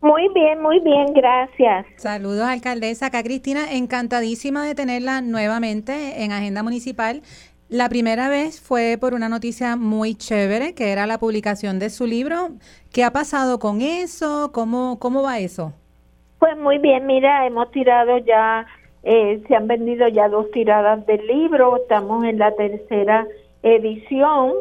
Muy 0.00 0.28
bien, 0.34 0.60
muy 0.60 0.80
bien, 0.80 1.06
gracias. 1.14 1.86
Saludos, 1.94 2.48
alcaldesa. 2.48 3.06
Acá 3.06 3.22
Cristina, 3.22 3.72
encantadísima 3.72 4.66
de 4.66 4.74
tenerla 4.74 5.20
nuevamente 5.20 6.24
en 6.24 6.32
Agenda 6.32 6.64
Municipal. 6.64 7.22
La 7.68 7.88
primera 7.88 8.28
vez 8.28 8.60
fue 8.60 8.98
por 9.00 9.14
una 9.14 9.28
noticia 9.28 9.76
muy 9.76 10.16
chévere, 10.16 10.74
que 10.74 10.90
era 10.90 11.06
la 11.06 11.18
publicación 11.18 11.78
de 11.78 11.90
su 11.90 12.06
libro. 12.06 12.48
¿Qué 12.92 13.04
ha 13.04 13.12
pasado 13.12 13.60
con 13.60 13.82
eso? 13.82 14.50
¿Cómo, 14.52 14.98
cómo 14.98 15.22
va 15.22 15.38
eso? 15.38 15.74
Pues 16.40 16.58
muy 16.58 16.78
bien, 16.78 17.06
mira, 17.06 17.46
hemos 17.46 17.70
tirado 17.70 18.18
ya 18.18 18.66
Eh, 19.08 19.40
se 19.46 19.54
han 19.54 19.68
vendido 19.68 20.08
ya 20.08 20.28
dos 20.28 20.50
tiradas 20.50 21.06
del 21.06 21.24
libro, 21.28 21.76
estamos 21.76 22.24
en 22.24 22.40
la 22.40 22.50
tercera 22.56 23.24
edición. 23.62 24.52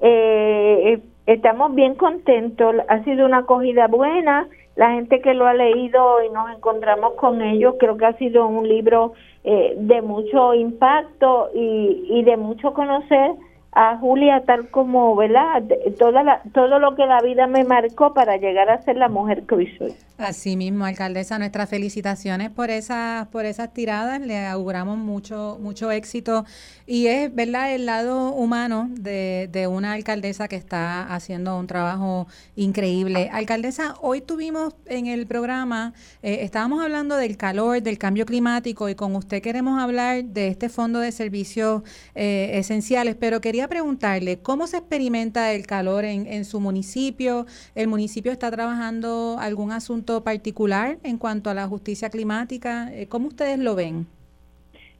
Eh, 0.00 1.00
estamos 1.24 1.74
bien 1.74 1.94
contentos, 1.94 2.74
ha 2.88 3.02
sido 3.04 3.24
una 3.24 3.38
acogida 3.38 3.86
buena, 3.86 4.48
la 4.74 4.90
gente 4.90 5.22
que 5.22 5.32
lo 5.32 5.46
ha 5.46 5.54
leído 5.54 6.22
y 6.22 6.28
nos 6.28 6.54
encontramos 6.54 7.14
con 7.14 7.40
ellos, 7.40 7.76
creo 7.78 7.96
que 7.96 8.04
ha 8.04 8.12
sido 8.18 8.46
un 8.46 8.68
libro 8.68 9.14
eh, 9.44 9.72
de 9.78 10.02
mucho 10.02 10.52
impacto 10.52 11.48
y, 11.54 12.06
y 12.10 12.22
de 12.22 12.36
mucho 12.36 12.74
conocer 12.74 13.30
a 13.78 13.98
Julia 13.98 14.42
tal 14.46 14.70
como, 14.70 15.14
¿verdad? 15.14 15.62
Toda 15.98 16.22
la, 16.22 16.40
todo 16.54 16.78
lo 16.78 16.94
que 16.96 17.04
la 17.04 17.20
vida 17.20 17.46
me 17.46 17.62
marcó 17.62 18.14
para 18.14 18.38
llegar 18.38 18.70
a 18.70 18.80
ser 18.80 18.96
la 18.96 19.10
mujer 19.10 19.42
que 19.42 19.76
soy. 19.76 19.94
Así 20.16 20.56
mismo, 20.56 20.86
alcaldesa, 20.86 21.38
nuestras 21.38 21.68
felicitaciones 21.68 22.48
por 22.48 22.70
esas, 22.70 23.26
por 23.28 23.44
esas 23.44 23.74
tiradas, 23.74 24.18
le 24.22 24.46
auguramos 24.46 24.96
mucho, 24.96 25.58
mucho 25.60 25.90
éxito 25.90 26.46
y 26.86 27.08
es, 27.08 27.34
¿verdad?, 27.34 27.74
el 27.74 27.84
lado 27.84 28.30
humano 28.32 28.88
de, 28.92 29.50
de 29.52 29.66
una 29.66 29.92
alcaldesa 29.92 30.48
que 30.48 30.56
está 30.56 31.02
haciendo 31.14 31.58
un 31.58 31.66
trabajo 31.66 32.28
increíble. 32.54 33.28
Alcaldesa, 33.30 33.94
hoy 34.00 34.22
tuvimos 34.22 34.74
en 34.86 35.06
el 35.06 35.26
programa, 35.26 35.92
eh, 36.22 36.38
estábamos 36.40 36.82
hablando 36.82 37.18
del 37.18 37.36
calor, 37.36 37.82
del 37.82 37.98
cambio 37.98 38.24
climático 38.24 38.88
y 38.88 38.94
con 38.94 39.14
usted 39.16 39.42
queremos 39.42 39.78
hablar 39.78 40.24
de 40.24 40.48
este 40.48 40.70
fondo 40.70 41.00
de 41.00 41.12
servicios 41.12 41.82
eh, 42.14 42.52
esenciales, 42.54 43.16
pero 43.16 43.42
quería 43.42 43.65
preguntarle, 43.68 44.38
¿cómo 44.38 44.66
se 44.66 44.78
experimenta 44.78 45.52
el 45.52 45.66
calor 45.66 46.04
en, 46.04 46.26
en 46.26 46.44
su 46.44 46.60
municipio? 46.60 47.46
¿El 47.74 47.88
municipio 47.88 48.32
está 48.32 48.50
trabajando 48.50 49.36
algún 49.38 49.72
asunto 49.72 50.22
particular 50.24 50.98
en 51.02 51.18
cuanto 51.18 51.50
a 51.50 51.54
la 51.54 51.66
justicia 51.66 52.10
climática? 52.10 52.90
Eh, 52.92 53.06
¿Cómo 53.08 53.28
ustedes 53.28 53.58
lo 53.58 53.74
ven? 53.74 54.06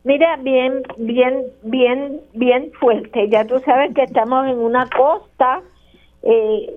Mira, 0.05 0.37
bien, 0.37 0.85
bien, 0.99 1.47
bien, 1.62 2.21
bien 2.33 2.71
fuerte. 2.79 3.29
Ya 3.29 3.45
tú 3.45 3.59
sabes 3.64 3.93
que 3.93 4.05
estamos 4.05 4.47
en 4.47 4.59
una 4.59 4.89
costa, 4.89 5.62
eh, 6.23 6.73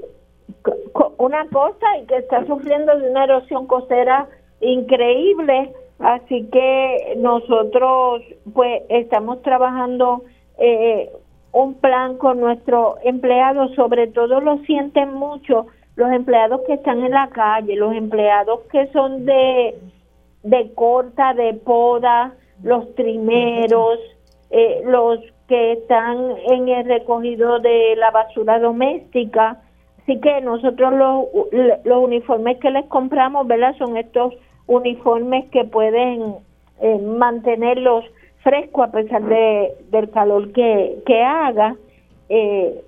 una 1.20 1.46
costa 1.50 1.86
y 2.02 2.08
que 2.08 2.18
está 2.18 2.44
sufriendo 2.48 2.98
de 2.98 3.08
una 3.08 3.26
erosión 3.26 3.68
costera 3.68 4.28
increíble. 4.62 5.74
Así 6.00 6.48
que 6.52 7.14
nosotros, 7.18 8.24
pues, 8.52 8.82
estamos 8.90 9.44
trabajando 9.44 10.24
eh, 10.58 11.12
un 11.52 11.74
plan 11.76 12.18
con 12.18 12.40
nuestros 12.40 12.96
empleados, 13.04 13.74
sobre 13.76 14.08
todo 14.08 14.40
lo 14.40 14.60
sienten 14.60 15.14
mucho 15.14 15.68
los 15.96 16.12
empleados 16.12 16.62
que 16.66 16.74
están 16.74 17.04
en 17.04 17.12
la 17.12 17.28
calle, 17.28 17.76
los 17.76 17.94
empleados 17.94 18.62
que 18.72 18.88
son 18.94 19.26
de, 19.26 19.76
de 20.44 20.74
corta, 20.74 21.34
de 21.34 21.54
poda, 21.56 22.34
los 22.64 22.96
trimeros, 22.96 24.00
eh, 24.50 24.82
los 24.86 25.20
que 25.48 25.74
están 25.74 26.36
en 26.52 26.70
el 26.70 26.86
recogido 26.86 27.60
de 27.60 27.96
la 27.98 28.12
basura 28.12 28.60
doméstica. 28.60 29.62
Así 30.04 30.20
que 30.22 30.42
nosotros 30.42 30.94
los, 30.94 31.26
los 31.84 32.04
uniformes 32.04 32.58
que 32.60 32.70
les 32.70 32.86
compramos, 32.86 33.48
¿verdad? 33.48 33.76
Son 33.78 33.98
estos 33.98 34.34
uniformes 34.68 35.50
que 35.50 35.66
pueden 35.66 36.36
eh, 36.82 36.98
mantenerlos 37.00 38.06
fresco 38.50 38.84
a 38.84 38.92
pesar 38.92 39.24
de, 39.24 39.74
del 39.92 40.10
calor 40.10 40.52
que, 40.52 40.98
que 41.06 41.22
haga. 41.22 41.76
Eh, 42.30 42.82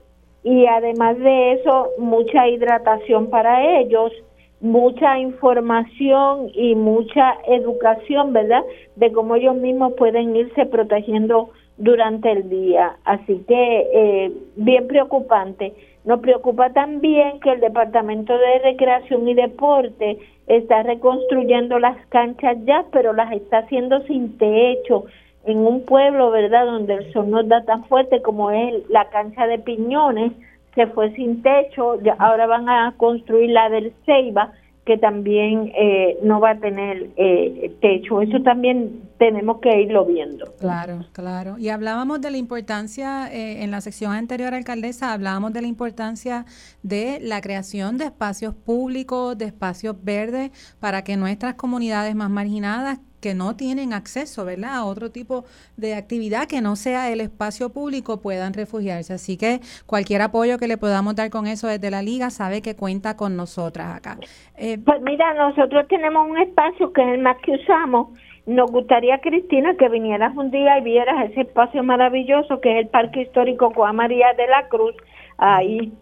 y 0.43 0.65
además 0.65 1.19
de 1.19 1.53
eso, 1.53 1.89
mucha 1.99 2.47
hidratación 2.47 3.29
para 3.29 3.79
ellos, 3.79 4.11
mucha 4.59 5.19
información 5.19 6.49
y 6.53 6.73
mucha 6.73 7.37
educación, 7.47 8.33
¿verdad? 8.33 8.63
De 8.95 9.11
cómo 9.11 9.35
ellos 9.35 9.55
mismos 9.55 9.93
pueden 9.93 10.35
irse 10.35 10.65
protegiendo 10.65 11.51
durante 11.77 12.31
el 12.31 12.49
día. 12.49 12.97
Así 13.05 13.43
que 13.47 13.87
eh, 13.93 14.31
bien 14.55 14.87
preocupante. 14.87 15.73
Nos 16.05 16.19
preocupa 16.21 16.71
también 16.73 17.39
que 17.41 17.51
el 17.51 17.59
Departamento 17.59 18.35
de 18.35 18.59
Recreación 18.63 19.27
y 19.27 19.35
Deporte 19.35 20.17
está 20.47 20.81
reconstruyendo 20.81 21.77
las 21.77 21.97
canchas 22.07 22.57
ya, 22.65 22.85
pero 22.91 23.13
las 23.13 23.31
está 23.31 23.59
haciendo 23.59 24.01
sin 24.07 24.37
techo, 24.39 25.05
en 25.45 25.57
un 25.59 25.85
pueblo, 25.85 26.31
¿verdad?, 26.31 26.65
donde 26.65 26.95
el 26.95 27.13
sol 27.13 27.29
no 27.29 27.43
da 27.43 27.63
tan 27.63 27.85
fuerte 27.85 28.21
como 28.21 28.51
es 28.51 28.87
la 28.89 29.09
cancha 29.09 29.47
de 29.47 29.59
Piñones, 29.59 30.33
que 30.73 30.87
fue 30.87 31.13
sin 31.15 31.41
techo, 31.41 31.97
ahora 32.19 32.47
van 32.47 32.69
a 32.69 32.93
construir 32.97 33.49
la 33.49 33.69
del 33.69 33.93
Ceiba, 34.05 34.53
que 34.85 34.97
también 34.97 35.71
eh, 35.75 36.17
no 36.23 36.39
va 36.39 36.51
a 36.51 36.59
tener 36.59 37.11
eh, 37.15 37.75
techo. 37.81 38.21
Eso 38.21 38.41
también 38.41 39.01
tenemos 39.19 39.59
que 39.59 39.81
irlo 39.81 40.05
viendo. 40.05 40.53
Claro, 40.59 41.05
claro. 41.11 41.57
Y 41.59 41.69
hablábamos 41.69 42.19
de 42.19 42.31
la 42.31 42.37
importancia, 42.37 43.31
eh, 43.31 43.63
en 43.63 43.69
la 43.69 43.81
sección 43.81 44.11
anterior, 44.13 44.53
alcaldesa, 44.55 45.13
hablábamos 45.13 45.53
de 45.53 45.61
la 45.61 45.67
importancia 45.67 46.45
de 46.81 47.19
la 47.21 47.41
creación 47.41 47.97
de 47.97 48.05
espacios 48.05 48.55
públicos, 48.55 49.37
de 49.37 49.45
espacios 49.45 50.03
verdes, 50.03 50.49
para 50.79 51.03
que 51.03 51.15
nuestras 51.15 51.53
comunidades 51.55 52.15
más 52.15 52.31
marginadas 52.31 52.99
que 53.21 53.33
no 53.33 53.55
tienen 53.55 53.93
acceso, 53.93 54.43
¿verdad?, 54.43 54.75
a 54.75 54.85
otro 54.85 55.11
tipo 55.11 55.45
de 55.77 55.95
actividad 55.95 56.47
que 56.47 56.61
no 56.61 56.75
sea 56.75 57.11
el 57.11 57.21
espacio 57.21 57.69
público 57.69 58.19
puedan 58.19 58.53
refugiarse. 58.53 59.13
Así 59.13 59.37
que 59.37 59.61
cualquier 59.85 60.21
apoyo 60.21 60.57
que 60.57 60.67
le 60.67 60.77
podamos 60.77 61.15
dar 61.15 61.29
con 61.29 61.47
eso 61.47 61.67
desde 61.67 61.91
la 61.91 62.01
liga 62.01 62.29
sabe 62.29 62.61
que 62.61 62.75
cuenta 62.75 63.15
con 63.15 63.37
nosotras 63.37 63.95
acá. 63.95 64.17
Eh, 64.57 64.77
pues 64.83 65.01
mira, 65.01 65.33
nosotros 65.35 65.87
tenemos 65.87 66.29
un 66.29 66.37
espacio 66.39 66.91
que 66.91 67.01
es 67.01 67.13
el 67.13 67.21
más 67.21 67.37
que 67.43 67.51
usamos. 67.51 68.09
Nos 68.47 68.71
gustaría, 68.71 69.19
Cristina, 69.19 69.75
que 69.75 69.87
vinieras 69.87 70.35
un 70.35 70.49
día 70.49 70.79
y 70.79 70.81
vieras 70.81 71.29
ese 71.29 71.41
espacio 71.41 71.83
maravilloso 71.83 72.59
que 72.59 72.71
es 72.71 72.85
el 72.85 72.89
Parque 72.89 73.21
Histórico 73.21 73.71
Juan 73.71 73.95
María 73.95 74.27
de 74.35 74.47
la 74.47 74.67
Cruz. 74.67 74.95
Ahí 75.37 75.93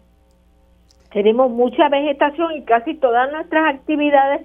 tenemos 1.12 1.50
mucha 1.50 1.88
vegetación 1.88 2.56
y 2.56 2.62
casi 2.64 2.94
todas 2.94 3.30
nuestras 3.32 3.74
actividades 3.74 4.42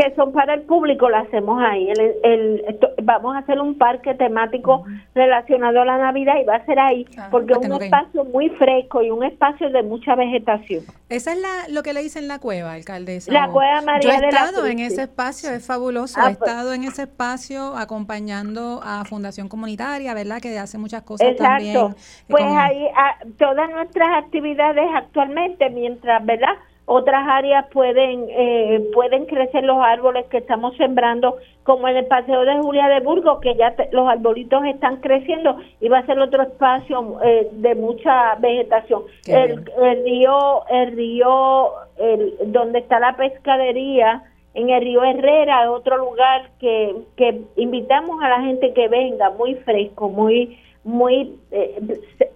que 0.00 0.14
son 0.14 0.32
para 0.32 0.54
el 0.54 0.62
público, 0.62 1.08
lo 1.08 1.18
hacemos 1.18 1.62
ahí. 1.62 1.88
El, 2.22 2.78
vamos 3.02 3.36
a 3.36 3.40
hacer 3.40 3.60
un 3.60 3.76
parque 3.76 4.14
temático 4.14 4.84
relacionado 5.14 5.82
a 5.82 5.84
la 5.84 5.98
Navidad 5.98 6.34
y 6.40 6.44
va 6.44 6.56
a 6.56 6.64
ser 6.64 6.78
ahí, 6.78 7.06
ah, 7.18 7.28
porque 7.30 7.52
es 7.52 7.58
un 7.58 7.82
espacio 7.82 8.24
muy 8.24 8.48
fresco 8.50 9.02
y 9.02 9.10
un 9.10 9.24
espacio 9.24 9.68
de 9.70 9.82
mucha 9.82 10.14
vegetación. 10.14 10.84
Esa 11.08 11.32
es 11.32 11.40
la, 11.40 11.68
lo 11.68 11.82
que 11.82 11.92
le 11.92 12.02
dicen 12.02 12.28
la 12.28 12.38
cueva, 12.38 12.72
alcaldesa. 12.72 13.30
La 13.32 13.48
cueva 13.48 13.82
María 13.82 14.00
Yo 14.00 14.24
he 14.24 14.28
estado 14.28 14.66
en 14.66 14.78
ese 14.78 15.02
espacio, 15.02 15.50
es 15.50 15.66
fabuloso. 15.66 16.18
Ah, 16.18 16.30
he 16.30 16.36
pues. 16.36 16.48
estado 16.48 16.72
en 16.72 16.84
ese 16.84 17.02
espacio 17.02 17.76
acompañando 17.76 18.80
a 18.82 19.04
Fundación 19.04 19.48
Comunitaria, 19.48 20.14
¿verdad? 20.14 20.40
Que 20.40 20.58
hace 20.58 20.78
muchas 20.78 21.02
cosas 21.02 21.28
Exacto. 21.28 21.94
Pues 22.28 22.44
ahí 22.44 22.86
ah, 22.96 23.16
todas 23.38 23.68
nuestras 23.70 24.24
actividades 24.24 24.88
actualmente, 24.94 25.68
mientras, 25.70 26.24
¿verdad? 26.24 26.54
Otras 26.92 27.24
áreas 27.28 27.66
pueden 27.72 28.26
eh, 28.30 28.90
pueden 28.92 29.26
crecer 29.26 29.62
los 29.62 29.78
árboles 29.78 30.26
que 30.26 30.38
estamos 30.38 30.76
sembrando 30.76 31.36
como 31.62 31.86
en 31.86 31.96
el 31.96 32.06
paseo 32.06 32.44
de 32.44 32.58
Julia 32.58 32.88
de 32.88 32.98
Burgos 32.98 33.38
que 33.40 33.54
ya 33.54 33.76
los 33.92 34.08
arbolitos 34.08 34.64
están 34.64 34.96
creciendo 34.96 35.56
y 35.80 35.88
va 35.88 35.98
a 35.98 36.06
ser 36.06 36.18
otro 36.18 36.42
espacio 36.42 37.22
eh, 37.22 37.48
de 37.52 37.76
mucha 37.76 38.34
vegetación. 38.40 39.02
El, 39.28 39.64
río 40.04 40.66
el 40.68 40.96
río 40.96 41.70
donde 42.46 42.80
está 42.80 42.98
la 42.98 43.14
pescadería 43.16 44.24
en 44.54 44.70
el 44.70 44.82
río 44.82 45.04
Herrera 45.04 45.70
otro 45.70 45.96
lugar 45.96 46.50
que, 46.58 46.96
que 47.16 47.42
invitamos 47.54 48.20
a 48.20 48.30
la 48.30 48.40
gente 48.40 48.72
que 48.72 48.88
venga 48.88 49.30
muy 49.30 49.54
fresco 49.54 50.08
muy 50.08 50.58
muy 50.82 51.38
eh, 51.52 51.78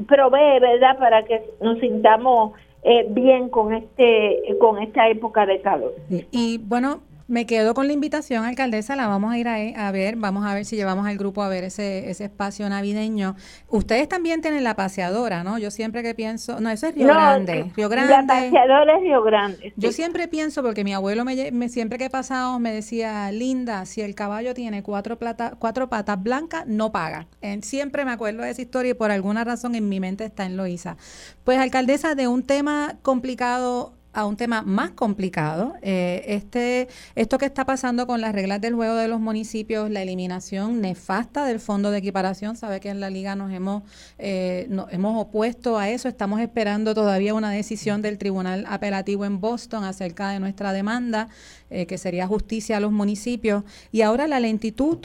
provee 0.07 0.61
verdad 0.61 0.97
para 0.99 1.25
que 1.25 1.43
nos 1.61 1.81
sintamos 1.81 2.53
eh, 2.85 3.07
bien 3.09 3.49
con 3.49 3.73
este 3.73 4.43
con 4.61 4.79
esta 4.83 5.09
época 5.09 5.47
de 5.47 5.61
calor. 5.61 5.95
Y 6.31 6.59
bueno, 6.59 7.01
me 7.27 7.47
quedo 7.47 7.75
con 7.75 7.87
la 7.87 7.93
invitación, 7.93 8.45
alcaldesa, 8.45 8.97
la 8.97 9.07
vamos 9.07 9.33
a 9.33 9.39
ir 9.39 9.49
a, 9.49 9.91
ver, 9.93 10.17
vamos 10.17 10.45
a 10.47 10.55
ver 10.55 10.65
si 10.65 10.77
llevamos 10.77 11.07
al 11.07 11.17
grupo 11.17 11.43
a 11.43 11.49
ver 11.49 11.65
ese, 11.65 12.11
ese 12.11 12.25
espacio 12.25 12.69
navideño. 12.69 13.35
Ustedes 13.69 14.09
también 14.09 14.43
tienen 14.43 14.63
la 14.65 14.77
paseadora, 14.77 15.43
¿no? 15.43 15.59
Yo 15.59 15.71
siempre 15.71 16.03
que 16.03 16.15
pienso, 16.15 16.61
no, 16.61 16.71
eso 16.71 16.87
es 16.87 16.95
Río 16.95 17.07
Grande, 17.07 17.73
Río 17.77 17.89
Grande. 17.89 18.13
La 18.13 18.27
paseadora 18.27 18.97
es 18.97 19.03
Río 19.03 19.23
Grande. 19.23 19.73
Yo 19.77 19.93
siempre 19.93 20.29
pienso, 20.29 20.63
porque 20.63 20.85
mi 20.85 20.93
abuelo 20.93 21.25
me, 21.25 21.69
siempre 21.69 21.99
que 21.99 22.07
he 22.07 22.11
pasado 22.11 22.59
me 22.59 22.73
decía, 22.73 23.31
Linda, 23.33 23.87
si 23.87 24.03
el 24.03 24.15
caballo 24.15 24.53
tiene 24.55 24.83
cuatro, 24.83 25.19
plata, 25.19 25.55
cuatro 25.59 25.89
patas 25.89 26.23
blancas, 26.23 26.67
no 26.67 26.93
paga. 26.93 27.27
siempre 27.63 28.05
me 28.05 28.13
acuerdo 28.13 28.43
de 28.43 28.51
esa 28.51 28.63
historia 28.63 28.91
y 28.91 28.95
por 28.95 29.11
alguna 29.11 29.45
razón 29.45 29.75
en 29.75 29.89
mi 29.89 30.01
mente 30.01 30.25
está 30.25 30.45
en 30.45 30.57
Loíza. 30.57 30.97
Pues, 31.45 31.59
alcaldesa, 31.59 32.15
de 32.15 32.29
un 32.29 32.43
tema 32.43 32.97
complicado 33.03 33.95
a 34.15 34.27
un 34.27 34.37
tema 34.37 34.63
más 34.63 34.93
complicado. 34.93 35.75
Eh, 35.83 36.25
este, 36.29 36.89
esto 37.15 37.37
que 37.37 37.47
está 37.47 37.67
pasando 37.67 38.07
con 38.07 38.21
las 38.21 38.33
reglas 38.33 38.61
del 38.61 38.75
juego 38.75 38.95
de 38.95 39.09
los 39.09 39.21
municipios, 39.21 39.91
la 39.91 40.03
eliminación 40.03 40.81
nefasta 40.81 41.45
del 41.45 41.61
fondo 41.61 41.91
de 41.91 41.99
equiparación, 41.99 42.57
sabe 42.57 42.81
que 42.81 42.91
en 42.91 43.01
la 43.01 43.11
liga 43.11 43.35
nos 43.35 43.53
hemos, 43.53 43.83
eh, 44.19 44.67
nos 44.71 44.93
hemos 44.93 45.21
opuesto 45.21 45.79
a 45.79 45.91
eso. 45.91 46.09
Estamos 46.09 46.41
esperando 46.41 46.95
todavía 46.95 47.35
una 47.35 47.51
decisión 47.51 48.03
del 48.03 48.17
Tribunal 48.17 48.65
Apelativo 48.69 49.25
en 49.25 49.41
Boston 49.41 49.85
acerca 49.85 50.31
de 50.31 50.41
nuestra 50.41 50.73
demanda, 50.73 51.29
eh, 51.71 51.87
que 51.87 51.99
sería 51.99 52.27
justicia 52.27 52.77
a 52.77 52.81
los 52.81 52.93
municipios. 52.93 53.65
Y 53.91 54.03
ahora 54.03 54.29
la 54.29 54.41
lentitud 54.41 54.99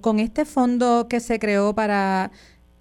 con 0.00 0.18
este 0.18 0.44
fondo 0.44 1.06
que 1.08 1.20
se 1.20 1.38
creó 1.38 1.74
para 1.74 2.30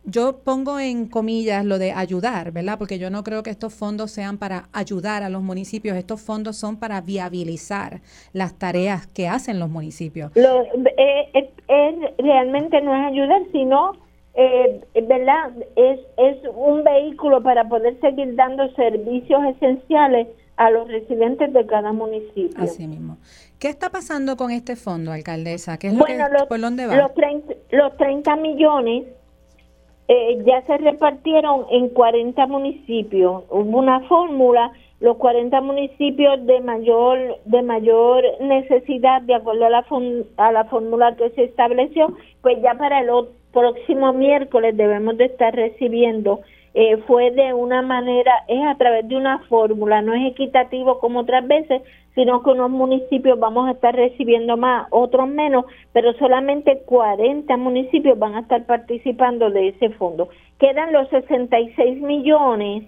yo 0.03 0.39
pongo 0.43 0.79
en 0.79 1.07
comillas 1.07 1.63
lo 1.63 1.77
de 1.77 1.91
ayudar, 1.91 2.51
¿verdad? 2.51 2.77
Porque 2.77 2.97
yo 2.97 3.09
no 3.09 3.23
creo 3.23 3.43
que 3.43 3.51
estos 3.51 3.73
fondos 3.73 4.11
sean 4.11 4.37
para 4.37 4.67
ayudar 4.73 5.23
a 5.23 5.29
los 5.29 5.43
municipios, 5.43 5.95
estos 5.95 6.21
fondos 6.21 6.57
son 6.57 6.77
para 6.77 7.01
viabilizar 7.01 8.01
las 8.33 8.57
tareas 8.57 9.05
que 9.07 9.27
hacen 9.27 9.59
los 9.59 9.69
municipios. 9.69 10.31
Lo, 10.35 10.63
eh, 10.63 11.51
eh, 11.67 12.13
realmente 12.17 12.81
no 12.81 12.95
es 12.95 13.11
ayudar, 13.11 13.41
sino, 13.51 13.91
eh, 14.33 14.81
¿verdad? 15.07 15.51
Es, 15.75 15.99
es 16.17 16.37
un 16.55 16.83
vehículo 16.83 17.43
para 17.43 17.67
poder 17.69 17.99
seguir 18.01 18.35
dando 18.35 18.71
servicios 18.73 19.39
esenciales 19.55 20.27
a 20.57 20.69
los 20.71 20.87
residentes 20.87 21.53
de 21.53 21.65
cada 21.65 21.91
municipio. 21.93 22.57
Así 22.57 22.87
mismo. 22.87 23.17
¿Qué 23.59 23.69
está 23.69 23.89
pasando 23.89 24.35
con 24.37 24.51
este 24.51 24.75
fondo, 24.75 25.11
alcaldesa? 25.11 25.77
¿Qué 25.77 25.87
es 25.87 25.93
lo 25.93 26.05
que, 26.05 26.17
¿Por 26.47 26.59
dónde 26.59 26.87
va? 26.87 26.95
Los 26.95 27.13
30, 27.13 27.53
los 27.71 27.97
30 27.97 28.35
millones 28.37 29.05
eh, 30.13 30.43
ya 30.45 30.61
se 30.63 30.77
repartieron 30.77 31.67
en 31.71 31.87
40 31.87 32.45
municipios. 32.47 33.43
Hubo 33.49 33.79
una 33.79 34.01
fórmula, 34.09 34.73
los 34.99 35.15
40 35.15 35.61
municipios 35.61 36.45
de 36.45 36.59
mayor 36.59 37.37
de 37.45 37.61
mayor 37.61 38.21
necesidad, 38.41 39.21
de 39.21 39.35
acuerdo 39.35 39.67
a 39.67 39.69
la, 39.69 39.85
a 40.35 40.51
la 40.51 40.65
fórmula 40.65 41.15
que 41.15 41.29
se 41.29 41.45
estableció, 41.45 42.13
pues 42.41 42.61
ya 42.61 42.73
para 42.73 42.99
el 42.99 43.09
próximo 43.53 44.11
miércoles 44.11 44.75
debemos 44.75 45.15
de 45.15 45.25
estar 45.25 45.55
recibiendo 45.55 46.41
eh, 46.73 46.97
fue 47.07 47.31
de 47.31 47.53
una 47.53 47.81
manera, 47.81 48.31
es 48.47 48.63
a 48.65 48.75
través 48.75 49.07
de 49.07 49.17
una 49.17 49.39
fórmula, 49.49 50.01
no 50.01 50.13
es 50.13 50.31
equitativo 50.31 50.99
como 50.99 51.19
otras 51.19 51.45
veces, 51.47 51.81
sino 52.15 52.43
que 52.43 52.51
unos 52.51 52.69
municipios 52.69 53.39
vamos 53.39 53.67
a 53.67 53.71
estar 53.71 53.95
recibiendo 53.95 54.57
más, 54.57 54.87
otros 54.91 55.27
menos, 55.27 55.65
pero 55.93 56.13
solamente 56.13 56.81
40 56.85 57.55
municipios 57.57 58.17
van 58.17 58.35
a 58.35 58.41
estar 58.41 58.65
participando 58.65 59.49
de 59.49 59.69
ese 59.69 59.89
fondo. 59.91 60.29
Quedan 60.59 60.93
los 60.93 61.09
66 61.09 62.01
millones 62.01 62.83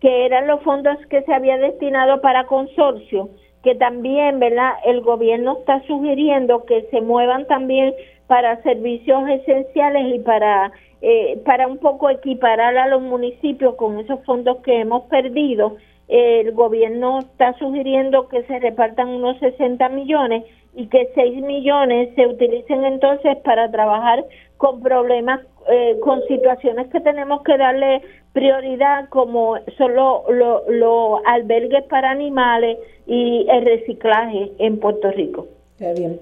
que 0.00 0.26
eran 0.26 0.46
los 0.46 0.62
fondos 0.62 0.96
que 1.10 1.22
se 1.22 1.34
había 1.34 1.58
destinado 1.58 2.20
para 2.20 2.46
consorcio, 2.46 3.30
que 3.62 3.74
también, 3.74 4.38
¿verdad? 4.38 4.74
El 4.84 5.00
gobierno 5.00 5.58
está 5.58 5.82
sugiriendo 5.86 6.64
que 6.64 6.82
se 6.90 7.00
muevan 7.00 7.46
también 7.46 7.94
para 8.28 8.62
servicios 8.62 9.28
esenciales 9.28 10.14
y 10.14 10.20
para 10.20 10.70
eh, 11.00 11.40
para 11.44 11.68
un 11.68 11.78
poco 11.78 12.10
equiparar 12.10 12.76
a 12.76 12.88
los 12.88 13.00
municipios 13.00 13.76
con 13.76 13.98
esos 14.00 14.24
fondos 14.24 14.58
que 14.58 14.80
hemos 14.80 15.04
perdido. 15.04 15.76
el 16.08 16.52
gobierno 16.52 17.18
está 17.20 17.52
sugiriendo 17.58 18.28
que 18.28 18.42
se 18.44 18.58
repartan 18.58 19.08
unos 19.08 19.38
60 19.38 19.88
millones 19.90 20.44
y 20.74 20.86
que 20.86 21.10
6 21.14 21.42
millones 21.42 22.14
se 22.14 22.26
utilicen 22.26 22.84
entonces 22.84 23.36
para 23.44 23.70
trabajar 23.70 24.24
con 24.56 24.80
problemas, 24.80 25.40
eh, 25.68 25.96
con 26.02 26.22
situaciones 26.26 26.88
que 26.88 27.00
tenemos 27.00 27.42
que 27.42 27.56
darle 27.56 28.02
prioridad 28.32 29.08
como 29.08 29.56
solo 29.76 30.24
los 30.30 30.62
lo 30.68 31.20
albergues 31.26 31.84
para 31.84 32.10
animales 32.10 32.78
y 33.06 33.46
el 33.50 33.64
reciclaje 33.64 34.52
en 34.58 34.80
Puerto 34.80 35.10
Rico. 35.10 35.46
Está 35.78 35.92
bien. 35.92 36.18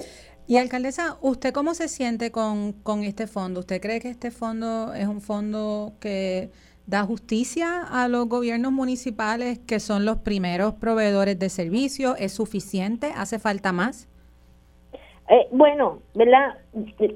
Y 0.49 0.59
alcaldesa, 0.59 1.19
¿usted 1.23 1.53
cómo 1.53 1.75
se 1.75 1.89
siente 1.89 2.31
con, 2.31 2.73
con 2.73 3.03
este 3.03 3.27
fondo? 3.27 3.61
¿Usted 3.61 3.81
cree 3.81 4.01
que 4.01 4.11
este 4.11 4.31
fondo 4.31 4.95
es 4.95 5.09
un 5.09 5.21
fondo 5.21 5.95
que 6.01 6.51
da 6.87 7.03
justicia 7.03 7.83
a 7.83 8.07
los 8.07 8.29
gobiernos 8.29 8.71
municipales 8.71 9.59
que 9.59 9.81
son 9.81 10.05
los 10.05 10.19
primeros 10.19 10.75
proveedores 10.75 11.37
de 11.37 11.49
servicios? 11.49 12.15
¿Es 12.21 12.33
suficiente? 12.33 13.09
¿Hace 13.17 13.41
falta 13.41 13.73
más? 13.73 14.09
Eh, 15.29 15.49
bueno, 15.51 15.99
¿verdad? 16.15 16.59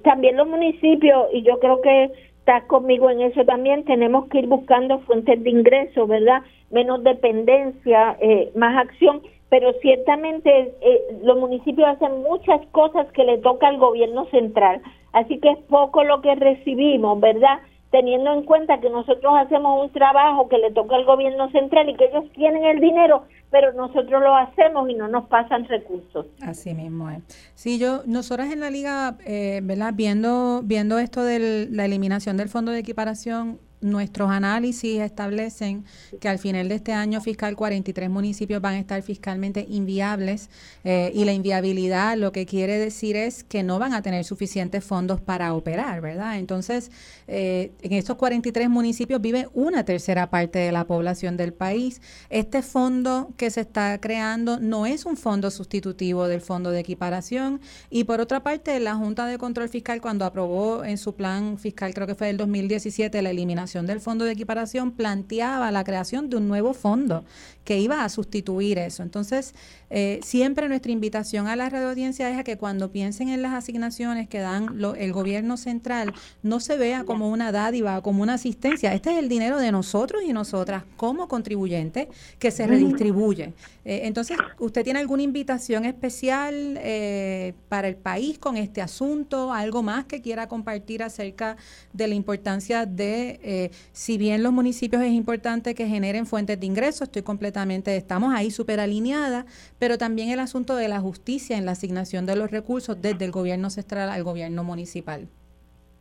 También 0.03 0.37
los 0.37 0.49
municipios, 0.49 1.29
y 1.33 1.43
yo 1.43 1.61
creo 1.61 1.81
que 1.83 2.11
estás 2.41 2.65
conmigo 2.65 3.11
en 3.11 3.21
eso 3.21 3.45
también, 3.45 3.85
tenemos 3.85 4.27
que 4.29 4.39
ir 4.39 4.49
buscando 4.49 4.99
fuentes 5.01 5.41
de 5.45 5.51
ingresos, 5.51 6.09
¿verdad? 6.09 6.43
Menos 6.73 7.05
dependencia, 7.05 8.17
eh, 8.21 8.51
más 8.57 8.77
acción 8.77 9.23
pero 9.51 9.73
ciertamente 9.83 10.75
eh, 10.81 11.19
los 11.23 11.37
municipios 11.37 11.89
hacen 11.89 12.23
muchas 12.23 12.65
cosas 12.71 13.07
que 13.13 13.25
le 13.25 13.39
toca 13.39 13.69
al 13.69 13.79
gobierno 13.79 14.27
central, 14.31 14.81
así 15.13 15.39
que 15.39 15.51
es 15.51 15.59
poco 15.69 16.05
lo 16.05 16.23
que 16.23 16.35
recibimos, 16.37 17.21
¿verdad? 17.21 17.59
Teniendo 17.91 18.33
en 18.33 18.45
cuenta 18.45 18.81
que 18.81 18.89
nosotros 18.89 19.35
hacemos 19.37 19.85
un 19.85 19.93
trabajo 19.93 20.49
que 20.49 20.59
le 20.59 20.71
toca 20.71 20.95
al 20.95 21.05
gobierno 21.05 21.51
central 21.51 21.89
y 21.89 21.97
que 21.97 22.05
ellos 22.05 22.31
tienen 22.35 22.65
el 22.65 22.81
dinero, 22.81 23.25
pero 23.51 23.73
nosotros 23.73 24.23
lo 24.23 24.37
hacemos 24.37 24.89
y 24.89 24.95
no 24.95 25.09
nos 25.09 25.27
pasan 25.27 25.67
recursos. 25.67 26.27
Así 26.41 26.73
mismo 26.73 27.11
es. 27.11 27.25
Sí, 27.57 27.81
yo, 27.81 28.03
nosotras 28.07 28.53
en 28.53 28.61
la 28.61 28.71
liga, 28.71 29.17
eh, 29.27 29.59
¿verdad? 29.65 29.93
Viendo, 29.97 30.61
viendo 30.63 31.01
esto 31.01 31.25
de 31.25 31.67
la 31.69 31.85
eliminación 31.85 32.37
del 32.37 32.49
fondo 32.49 32.71
de 32.71 32.79
equiparación, 32.79 33.59
nuestros 33.81 34.31
análisis 34.31 35.01
establecen 35.01 35.85
que 36.21 36.29
al 36.29 36.39
final 36.39 36.69
de 36.69 36.75
este 36.75 36.93
año 36.93 37.21
fiscal 37.21 37.57
43 37.57 38.11
municipios 38.11 38.61
van 38.61 38.75
a 38.75 38.79
estar 38.79 39.01
fiscalmente 39.03 39.67
inviables 39.69 40.51
eh, 40.85 41.11
y 41.15 41.25
la 41.25 41.33
inviabilidad 41.33 42.17
lo 42.17 42.33
que 42.33 42.45
quiere 42.45 42.79
decir 42.79 43.17
es 43.17 43.43
que 43.43 43.63
no 43.63 43.79
van 43.79 43.95
a 43.95 44.03
tener 44.03 44.25
suficientes 44.25 44.85
fondos 44.85 45.21
para 45.21 45.55
operar, 45.55 46.01
¿verdad? 46.01 46.39
Entonces, 46.39 46.91
eh, 47.27 47.73
en 47.83 47.93
estos 47.95 48.17
43 48.17 48.69
municipios 48.69 49.21
vive 49.21 49.49
una 49.55 49.85
tercera 49.85 50.29
parte 50.29 50.59
de 50.59 50.73
la 50.73 50.87
población 50.87 51.37
del 51.37 51.53
país. 51.53 52.03
Este 52.29 52.63
fondo 52.63 53.31
que 53.37 53.51
se 53.51 53.63
está 53.63 53.99
creando 54.01 54.61
no 54.61 54.87
es 54.87 55.07
un 55.07 55.17
fondo 55.17 55.51
sustitutivo 55.51 56.29
del 56.29 56.41
fondo 56.43 56.71
de 56.71 56.81
equiparación 56.81 57.61
y 57.89 58.05
por 58.05 58.21
otra 58.21 58.43
parte, 58.43 58.79
la 58.81 58.95
Junta 58.97 59.27
de 59.27 59.39
Control 59.39 59.69
Fiscal 59.69 60.01
cuando 60.01 60.25
aprobó 60.25 60.85
en 60.85 60.99
su 60.99 61.15
plan 61.15 61.59
fiscal, 61.59 61.95
creo 61.95 62.07
que 62.07 62.15
fue 62.15 62.27
del 62.27 62.37
2017, 62.37 63.23
la 63.23 63.31
eliminación 63.31 63.70
del 63.73 64.01
fondo 64.01 64.25
de 64.25 64.33
equiparación 64.33 64.91
planteaba 64.91 65.71
la 65.71 65.85
creación 65.85 66.29
de 66.29 66.37
un 66.37 66.49
nuevo 66.49 66.75
fondo 66.75 67.25
que 67.71 67.79
iba 67.79 68.03
a 68.03 68.09
sustituir 68.09 68.79
eso. 68.79 69.05
Entonces, 69.05 69.55
eh, 69.91 70.19
siempre 70.25 70.69
nuestra 70.69 70.91
invitación 70.91 71.47
a 71.47 71.55
la 71.55 71.69
red 71.69 71.89
audiencia 71.89 72.29
es 72.29 72.37
a 72.37 72.43
que 72.43 72.57
cuando 72.57 72.91
piensen 72.91 73.29
en 73.29 73.43
las 73.43 73.53
asignaciones 73.53 74.29
que 74.29 74.41
dan 74.41 74.77
el 74.99 75.13
gobierno 75.13 75.57
central, 75.57 76.13
no 76.43 76.59
se 76.59 76.77
vea 76.77 77.05
como 77.05 77.31
una 77.31 77.53
dádiva, 77.53 78.03
como 78.03 78.25
una 78.25 78.35
asistencia. 78.35 78.93
Este 78.93 79.13
es 79.13 79.19
el 79.19 79.29
dinero 79.29 79.61
de 79.61 79.71
nosotros 79.71 80.25
y 80.27 80.33
nosotras 80.33 80.83
como 80.97 81.29
contribuyentes 81.29 82.09
que 82.41 82.51
se 82.51 82.67
redistribuye. 82.67 83.53
Eh, 83.85 84.01
entonces, 84.03 84.37
¿usted 84.59 84.83
tiene 84.83 84.99
alguna 84.99 85.23
invitación 85.23 85.85
especial 85.85 86.77
eh, 86.83 87.55
para 87.69 87.87
el 87.87 87.95
país 87.95 88.37
con 88.41 88.57
este 88.57 88.83
asunto? 88.83 89.53
¿Algo 89.53 89.85
más 89.85 90.07
que 90.07 90.21
quiera 90.21 90.49
compartir 90.49 91.05
acerca 91.05 91.57
de 91.93 92.09
la 92.09 92.17
importancia 92.17 92.85
de, 92.85 93.71
si 93.93 94.19
bien 94.19 94.43
los 94.43 94.53
municipios 94.53 95.03
es 95.03 95.13
importante 95.13 95.73
que 95.77 95.87
generen 95.87 96.27
fuentes 96.27 96.59
de 96.59 96.67
ingresos, 96.67 97.03
estoy 97.03 97.23
completamente 97.23 97.60
estamos 97.97 98.35
ahí 98.35 98.51
súper 98.51 98.81
alineadas, 98.81 99.45
pero 99.79 99.99
también 99.99 100.31
el 100.31 100.41
asunto 100.41 100.77
de 100.77 100.89
la 100.89 101.01
justicia 101.01 101.59
en 101.59 101.67
la 101.67 101.73
asignación 101.73 102.27
de 102.27 102.37
los 102.37 102.51
recursos 102.51 103.01
desde 103.01 103.25
el 103.25 103.31
gobierno 103.31 103.71
central 103.71 104.11
al 104.11 104.25
gobierno 104.25 104.65
municipal. 104.65 105.29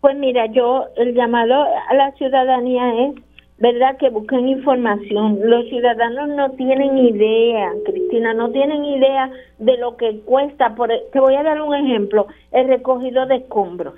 Pues 0.02 0.16
mira, 0.18 0.46
yo 0.48 0.86
el 0.96 1.14
llamado 1.14 1.64
a 1.90 1.94
la 1.94 2.12
ciudadanía 2.14 3.06
es, 3.06 3.16
¿verdad?, 3.58 3.98
que 3.98 4.10
busquen 4.10 4.48
información. 4.48 5.40
Los 5.44 5.68
ciudadanos 5.68 6.30
no 6.30 6.52
tienen 6.52 6.98
idea, 6.98 7.72
Cristina, 7.86 8.34
no 8.34 8.50
tienen 8.52 8.86
idea 8.86 9.30
de 9.58 9.78
lo 9.78 9.98
que 9.98 10.22
cuesta. 10.22 10.76
Por, 10.76 10.90
te 11.12 11.20
voy 11.20 11.36
a 11.36 11.44
dar 11.44 11.62
un 11.62 11.76
ejemplo, 11.76 12.28
el 12.52 12.68
recogido 12.68 13.26
de 13.26 13.38
escombros. 13.38 13.96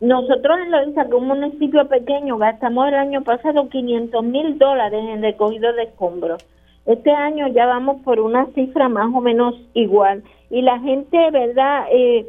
Nosotros 0.00 0.58
en 0.64 0.70
Loiza, 0.70 1.06
que 1.06 1.14
un 1.14 1.28
municipio 1.28 1.86
pequeño, 1.86 2.38
gastamos 2.38 2.88
el 2.88 2.94
año 2.94 3.22
pasado 3.22 3.68
500 3.68 4.24
mil 4.24 4.58
dólares 4.58 5.04
en 5.06 5.20
recogido 5.20 5.74
de 5.74 5.82
escombros. 5.82 6.42
Este 6.86 7.10
año 7.10 7.48
ya 7.48 7.66
vamos 7.66 8.00
por 8.02 8.18
una 8.18 8.46
cifra 8.54 8.88
más 8.88 9.14
o 9.14 9.20
menos 9.20 9.54
igual. 9.74 10.22
Y 10.48 10.62
la 10.62 10.78
gente, 10.78 11.30
¿verdad? 11.30 11.84
Eh, 11.92 12.26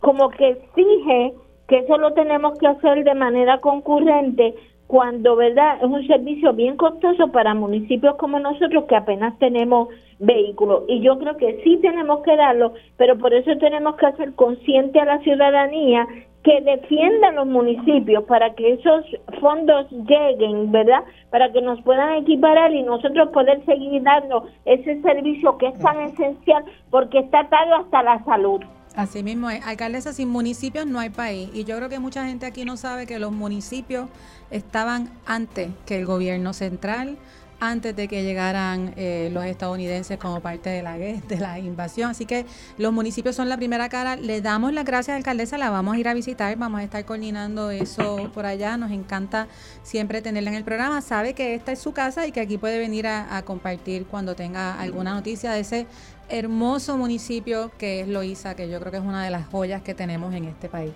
como 0.00 0.30
que 0.30 0.48
exige 0.48 1.34
que 1.68 1.78
eso 1.78 1.96
lo 1.96 2.12
tenemos 2.12 2.58
que 2.58 2.66
hacer 2.66 3.04
de 3.04 3.14
manera 3.14 3.58
concurrente 3.60 4.56
cuando, 4.88 5.36
¿verdad? 5.36 5.76
Es 5.78 5.84
un 5.88 6.04
servicio 6.08 6.52
bien 6.52 6.76
costoso 6.76 7.28
para 7.28 7.54
municipios 7.54 8.16
como 8.16 8.40
nosotros 8.40 8.84
que 8.88 8.96
apenas 8.96 9.38
tenemos 9.38 9.88
vehículos. 10.18 10.82
Y 10.88 11.00
yo 11.00 11.18
creo 11.20 11.36
que 11.36 11.60
sí 11.62 11.78
tenemos 11.80 12.20
que 12.24 12.36
darlo, 12.36 12.74
pero 12.96 13.16
por 13.16 13.32
eso 13.32 13.56
tenemos 13.58 13.94
que 13.94 14.06
hacer 14.06 14.34
consciente 14.34 14.98
a 14.98 15.04
la 15.04 15.20
ciudadanía 15.20 16.06
que 16.42 16.60
defienda 16.60 17.28
a 17.28 17.32
los 17.32 17.46
municipios 17.46 18.24
para 18.24 18.54
que 18.54 18.72
esos 18.72 19.04
fondos 19.40 19.86
lleguen, 19.90 20.72
¿verdad? 20.72 21.04
Para 21.30 21.52
que 21.52 21.62
nos 21.62 21.80
puedan 21.82 22.14
equiparar 22.14 22.72
y 22.72 22.82
nosotros 22.82 23.28
poder 23.30 23.64
seguir 23.64 24.02
dando 24.02 24.48
ese 24.64 25.00
servicio 25.02 25.56
que 25.58 25.68
es 25.68 25.78
tan 25.78 26.00
esencial 26.00 26.64
porque 26.90 27.20
está 27.20 27.40
atado 27.40 27.76
hasta 27.76 28.02
la 28.02 28.24
salud. 28.24 28.60
Así 28.96 29.22
mismo 29.22 29.48
es. 29.48 29.64
Alcaldesa, 29.66 30.12
sin 30.12 30.28
municipios 30.28 30.86
no 30.86 30.98
hay 30.98 31.10
país. 31.10 31.48
Y 31.54 31.64
yo 31.64 31.76
creo 31.76 31.88
que 31.88 31.98
mucha 31.98 32.26
gente 32.26 32.44
aquí 32.44 32.64
no 32.64 32.76
sabe 32.76 33.06
que 33.06 33.18
los 33.18 33.32
municipios 33.32 34.08
estaban 34.50 35.08
antes 35.26 35.70
que 35.86 35.98
el 35.98 36.06
gobierno 36.06 36.52
central, 36.52 37.16
antes 37.62 37.94
de 37.94 38.08
que 38.08 38.24
llegaran 38.24 38.92
eh, 38.96 39.30
los 39.32 39.44
estadounidenses 39.44 40.18
como 40.18 40.40
parte 40.40 40.68
de 40.68 40.82
la, 40.82 40.98
de 40.98 41.38
la 41.38 41.60
invasión. 41.60 42.10
Así 42.10 42.26
que 42.26 42.44
los 42.76 42.92
municipios 42.92 43.36
son 43.36 43.48
la 43.48 43.56
primera 43.56 43.88
cara. 43.88 44.16
Le 44.16 44.40
damos 44.40 44.72
las 44.72 44.84
gracias, 44.84 45.16
alcaldesa, 45.16 45.58
la 45.58 45.70
vamos 45.70 45.94
a 45.94 45.98
ir 45.98 46.08
a 46.08 46.14
visitar, 46.14 46.56
vamos 46.56 46.80
a 46.80 46.82
estar 46.82 47.04
coordinando 47.04 47.70
eso 47.70 48.30
por 48.34 48.46
allá. 48.46 48.76
Nos 48.76 48.90
encanta 48.90 49.46
siempre 49.84 50.22
tenerla 50.22 50.50
en 50.50 50.56
el 50.56 50.64
programa. 50.64 51.00
Sabe 51.02 51.34
que 51.34 51.54
esta 51.54 51.70
es 51.70 51.78
su 51.78 51.92
casa 51.92 52.26
y 52.26 52.32
que 52.32 52.40
aquí 52.40 52.58
puede 52.58 52.80
venir 52.80 53.06
a, 53.06 53.42
compartir 53.44 54.06
cuando 54.06 54.34
tenga 54.34 54.80
alguna 54.80 55.14
noticia 55.14 55.52
de 55.52 55.60
ese 55.60 55.86
hermoso 56.28 56.96
municipio 56.96 57.70
que 57.78 58.00
es 58.00 58.08
Loíza, 58.08 58.56
que 58.56 58.68
yo 58.68 58.80
creo 58.80 58.90
que 58.90 58.98
es 58.98 59.04
una 59.04 59.24
de 59.24 59.30
las 59.30 59.46
joyas 59.46 59.82
que 59.82 59.94
tenemos 59.94 60.34
en 60.34 60.44
este 60.44 60.68
país. 60.68 60.92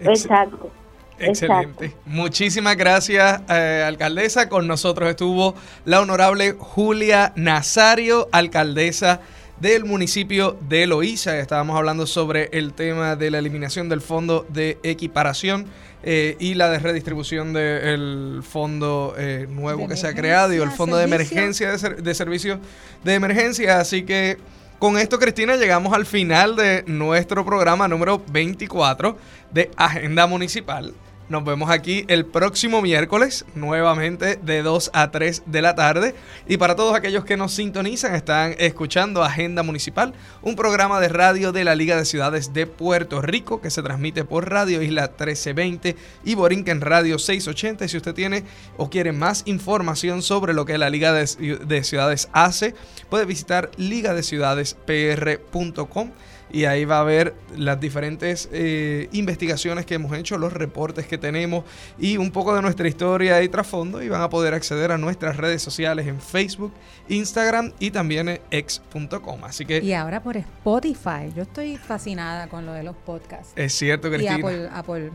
Exacto. 0.00 0.70
Excelente. 1.18 1.94
Muchísimas 2.06 2.76
gracias, 2.76 3.40
eh, 3.48 3.84
alcaldesa. 3.86 4.48
Con 4.48 4.66
nosotros 4.66 5.08
estuvo 5.08 5.54
la 5.84 6.00
honorable 6.00 6.52
Julia 6.58 7.32
Nazario, 7.36 8.28
alcaldesa 8.32 9.20
del 9.60 9.84
municipio 9.84 10.56
de 10.68 10.86
Loíza. 10.86 11.38
Estábamos 11.38 11.76
hablando 11.76 12.06
sobre 12.06 12.48
el 12.52 12.72
tema 12.72 13.16
de 13.16 13.30
la 13.30 13.38
eliminación 13.38 13.88
del 13.88 14.00
fondo 14.00 14.46
de 14.48 14.78
equiparación 14.82 15.66
eh, 16.02 16.36
y 16.38 16.54
la 16.54 16.70
de 16.70 16.78
redistribución 16.78 17.52
del 17.52 18.42
fondo 18.48 19.14
eh, 19.18 19.46
nuevo 19.50 19.88
que 19.88 19.96
se 19.96 20.06
ha 20.06 20.14
creado 20.14 20.54
y 20.54 20.58
el 20.58 20.70
fondo 20.70 20.96
de 20.96 21.04
emergencia 21.04 21.76
de, 21.76 21.94
de 21.94 22.14
servicios 22.14 22.60
de 23.02 23.14
emergencia. 23.14 23.80
Así 23.80 24.04
que 24.04 24.38
con 24.78 24.96
esto, 24.96 25.18
Cristina, 25.18 25.56
llegamos 25.56 25.92
al 25.92 26.06
final 26.06 26.54
de 26.54 26.84
nuestro 26.86 27.44
programa 27.44 27.88
número 27.88 28.22
24 28.30 29.18
de 29.50 29.72
Agenda 29.76 30.28
Municipal. 30.28 30.94
Nos 31.28 31.44
vemos 31.44 31.68
aquí 31.68 32.06
el 32.08 32.24
próximo 32.24 32.80
miércoles, 32.80 33.44
nuevamente 33.54 34.38
de 34.42 34.62
2 34.62 34.92
a 34.94 35.10
3 35.10 35.42
de 35.44 35.60
la 35.60 35.74
tarde. 35.74 36.14
Y 36.48 36.56
para 36.56 36.74
todos 36.74 36.94
aquellos 36.94 37.26
que 37.26 37.36
nos 37.36 37.52
sintonizan, 37.52 38.14
están 38.14 38.54
escuchando 38.58 39.22
Agenda 39.22 39.62
Municipal, 39.62 40.14
un 40.40 40.56
programa 40.56 41.00
de 41.00 41.08
radio 41.08 41.52
de 41.52 41.64
la 41.64 41.74
Liga 41.74 41.98
de 41.98 42.06
Ciudades 42.06 42.54
de 42.54 42.66
Puerto 42.66 43.20
Rico 43.20 43.60
que 43.60 43.68
se 43.68 43.82
transmite 43.82 44.24
por 44.24 44.48
Radio 44.48 44.80
Isla 44.80 45.08
1320 45.08 45.96
y 46.24 46.34
Borinquen 46.34 46.80
Radio 46.80 47.18
680. 47.18 47.84
Y 47.84 47.88
si 47.90 47.98
usted 47.98 48.14
tiene 48.14 48.44
o 48.78 48.88
quiere 48.88 49.12
más 49.12 49.42
información 49.44 50.22
sobre 50.22 50.54
lo 50.54 50.64
que 50.64 50.78
la 50.78 50.88
Liga 50.88 51.12
de, 51.12 51.26
de 51.62 51.84
Ciudades 51.84 52.30
hace, 52.32 52.74
puede 53.10 53.26
visitar 53.26 53.70
ligadeciudadespr.com 53.76 56.10
y 56.50 56.64
ahí 56.64 56.84
va 56.84 57.00
a 57.00 57.04
ver 57.04 57.34
las 57.56 57.80
diferentes 57.80 58.48
eh, 58.52 59.08
investigaciones 59.12 59.86
que 59.86 59.94
hemos 59.94 60.16
hecho, 60.16 60.38
los 60.38 60.52
reportes 60.52 61.06
que 61.06 61.18
tenemos 61.18 61.64
y 61.98 62.16
un 62.16 62.30
poco 62.30 62.54
de 62.54 62.62
nuestra 62.62 62.88
historia 62.88 63.42
y 63.42 63.48
trasfondo 63.48 64.02
y 64.02 64.08
van 64.08 64.22
a 64.22 64.30
poder 64.30 64.54
acceder 64.54 64.92
a 64.92 64.98
nuestras 64.98 65.36
redes 65.36 65.62
sociales 65.62 66.06
en 66.06 66.20
Facebook, 66.20 66.72
Instagram 67.08 67.72
y 67.78 67.90
también 67.90 68.28
en 68.28 68.40
x.com. 68.50 69.44
Así 69.44 69.64
que 69.64 69.78
y 69.78 69.92
ahora 69.92 70.22
por 70.22 70.36
Spotify, 70.36 71.32
yo 71.36 71.42
estoy 71.42 71.76
fascinada 71.76 72.48
con 72.48 72.66
lo 72.66 72.72
de 72.72 72.82
los 72.82 72.96
podcasts. 72.96 73.52
Es 73.56 73.72
cierto, 73.74 74.08
Cristina. 74.08 74.38
Y 74.38 74.40
Apple, 74.40 74.68
Apple, 74.72 75.10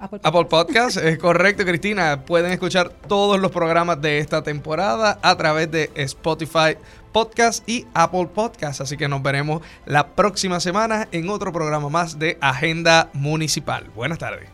Apple, 0.00 0.20
Apple 0.22 0.44
Podcast, 0.46 0.96
es 0.98 1.18
correcto, 1.18 1.64
Cristina. 1.64 2.24
Pueden 2.24 2.52
escuchar 2.52 2.90
todos 3.08 3.40
los 3.40 3.50
programas 3.50 4.00
de 4.00 4.18
esta 4.18 4.42
temporada 4.42 5.18
a 5.22 5.36
través 5.36 5.70
de 5.70 5.90
Spotify 5.94 6.76
Podcast 7.14 7.66
y 7.68 7.86
Apple 7.94 8.26
Podcast. 8.26 8.80
Así 8.80 8.96
que 8.96 9.06
nos 9.06 9.22
veremos 9.22 9.62
la 9.86 10.08
próxima 10.08 10.58
semana 10.58 11.08
en 11.12 11.28
otro 11.28 11.52
programa 11.52 11.88
más 11.88 12.18
de 12.18 12.36
Agenda 12.40 13.08
Municipal. 13.12 13.84
Buenas 13.94 14.18
tardes. 14.18 14.53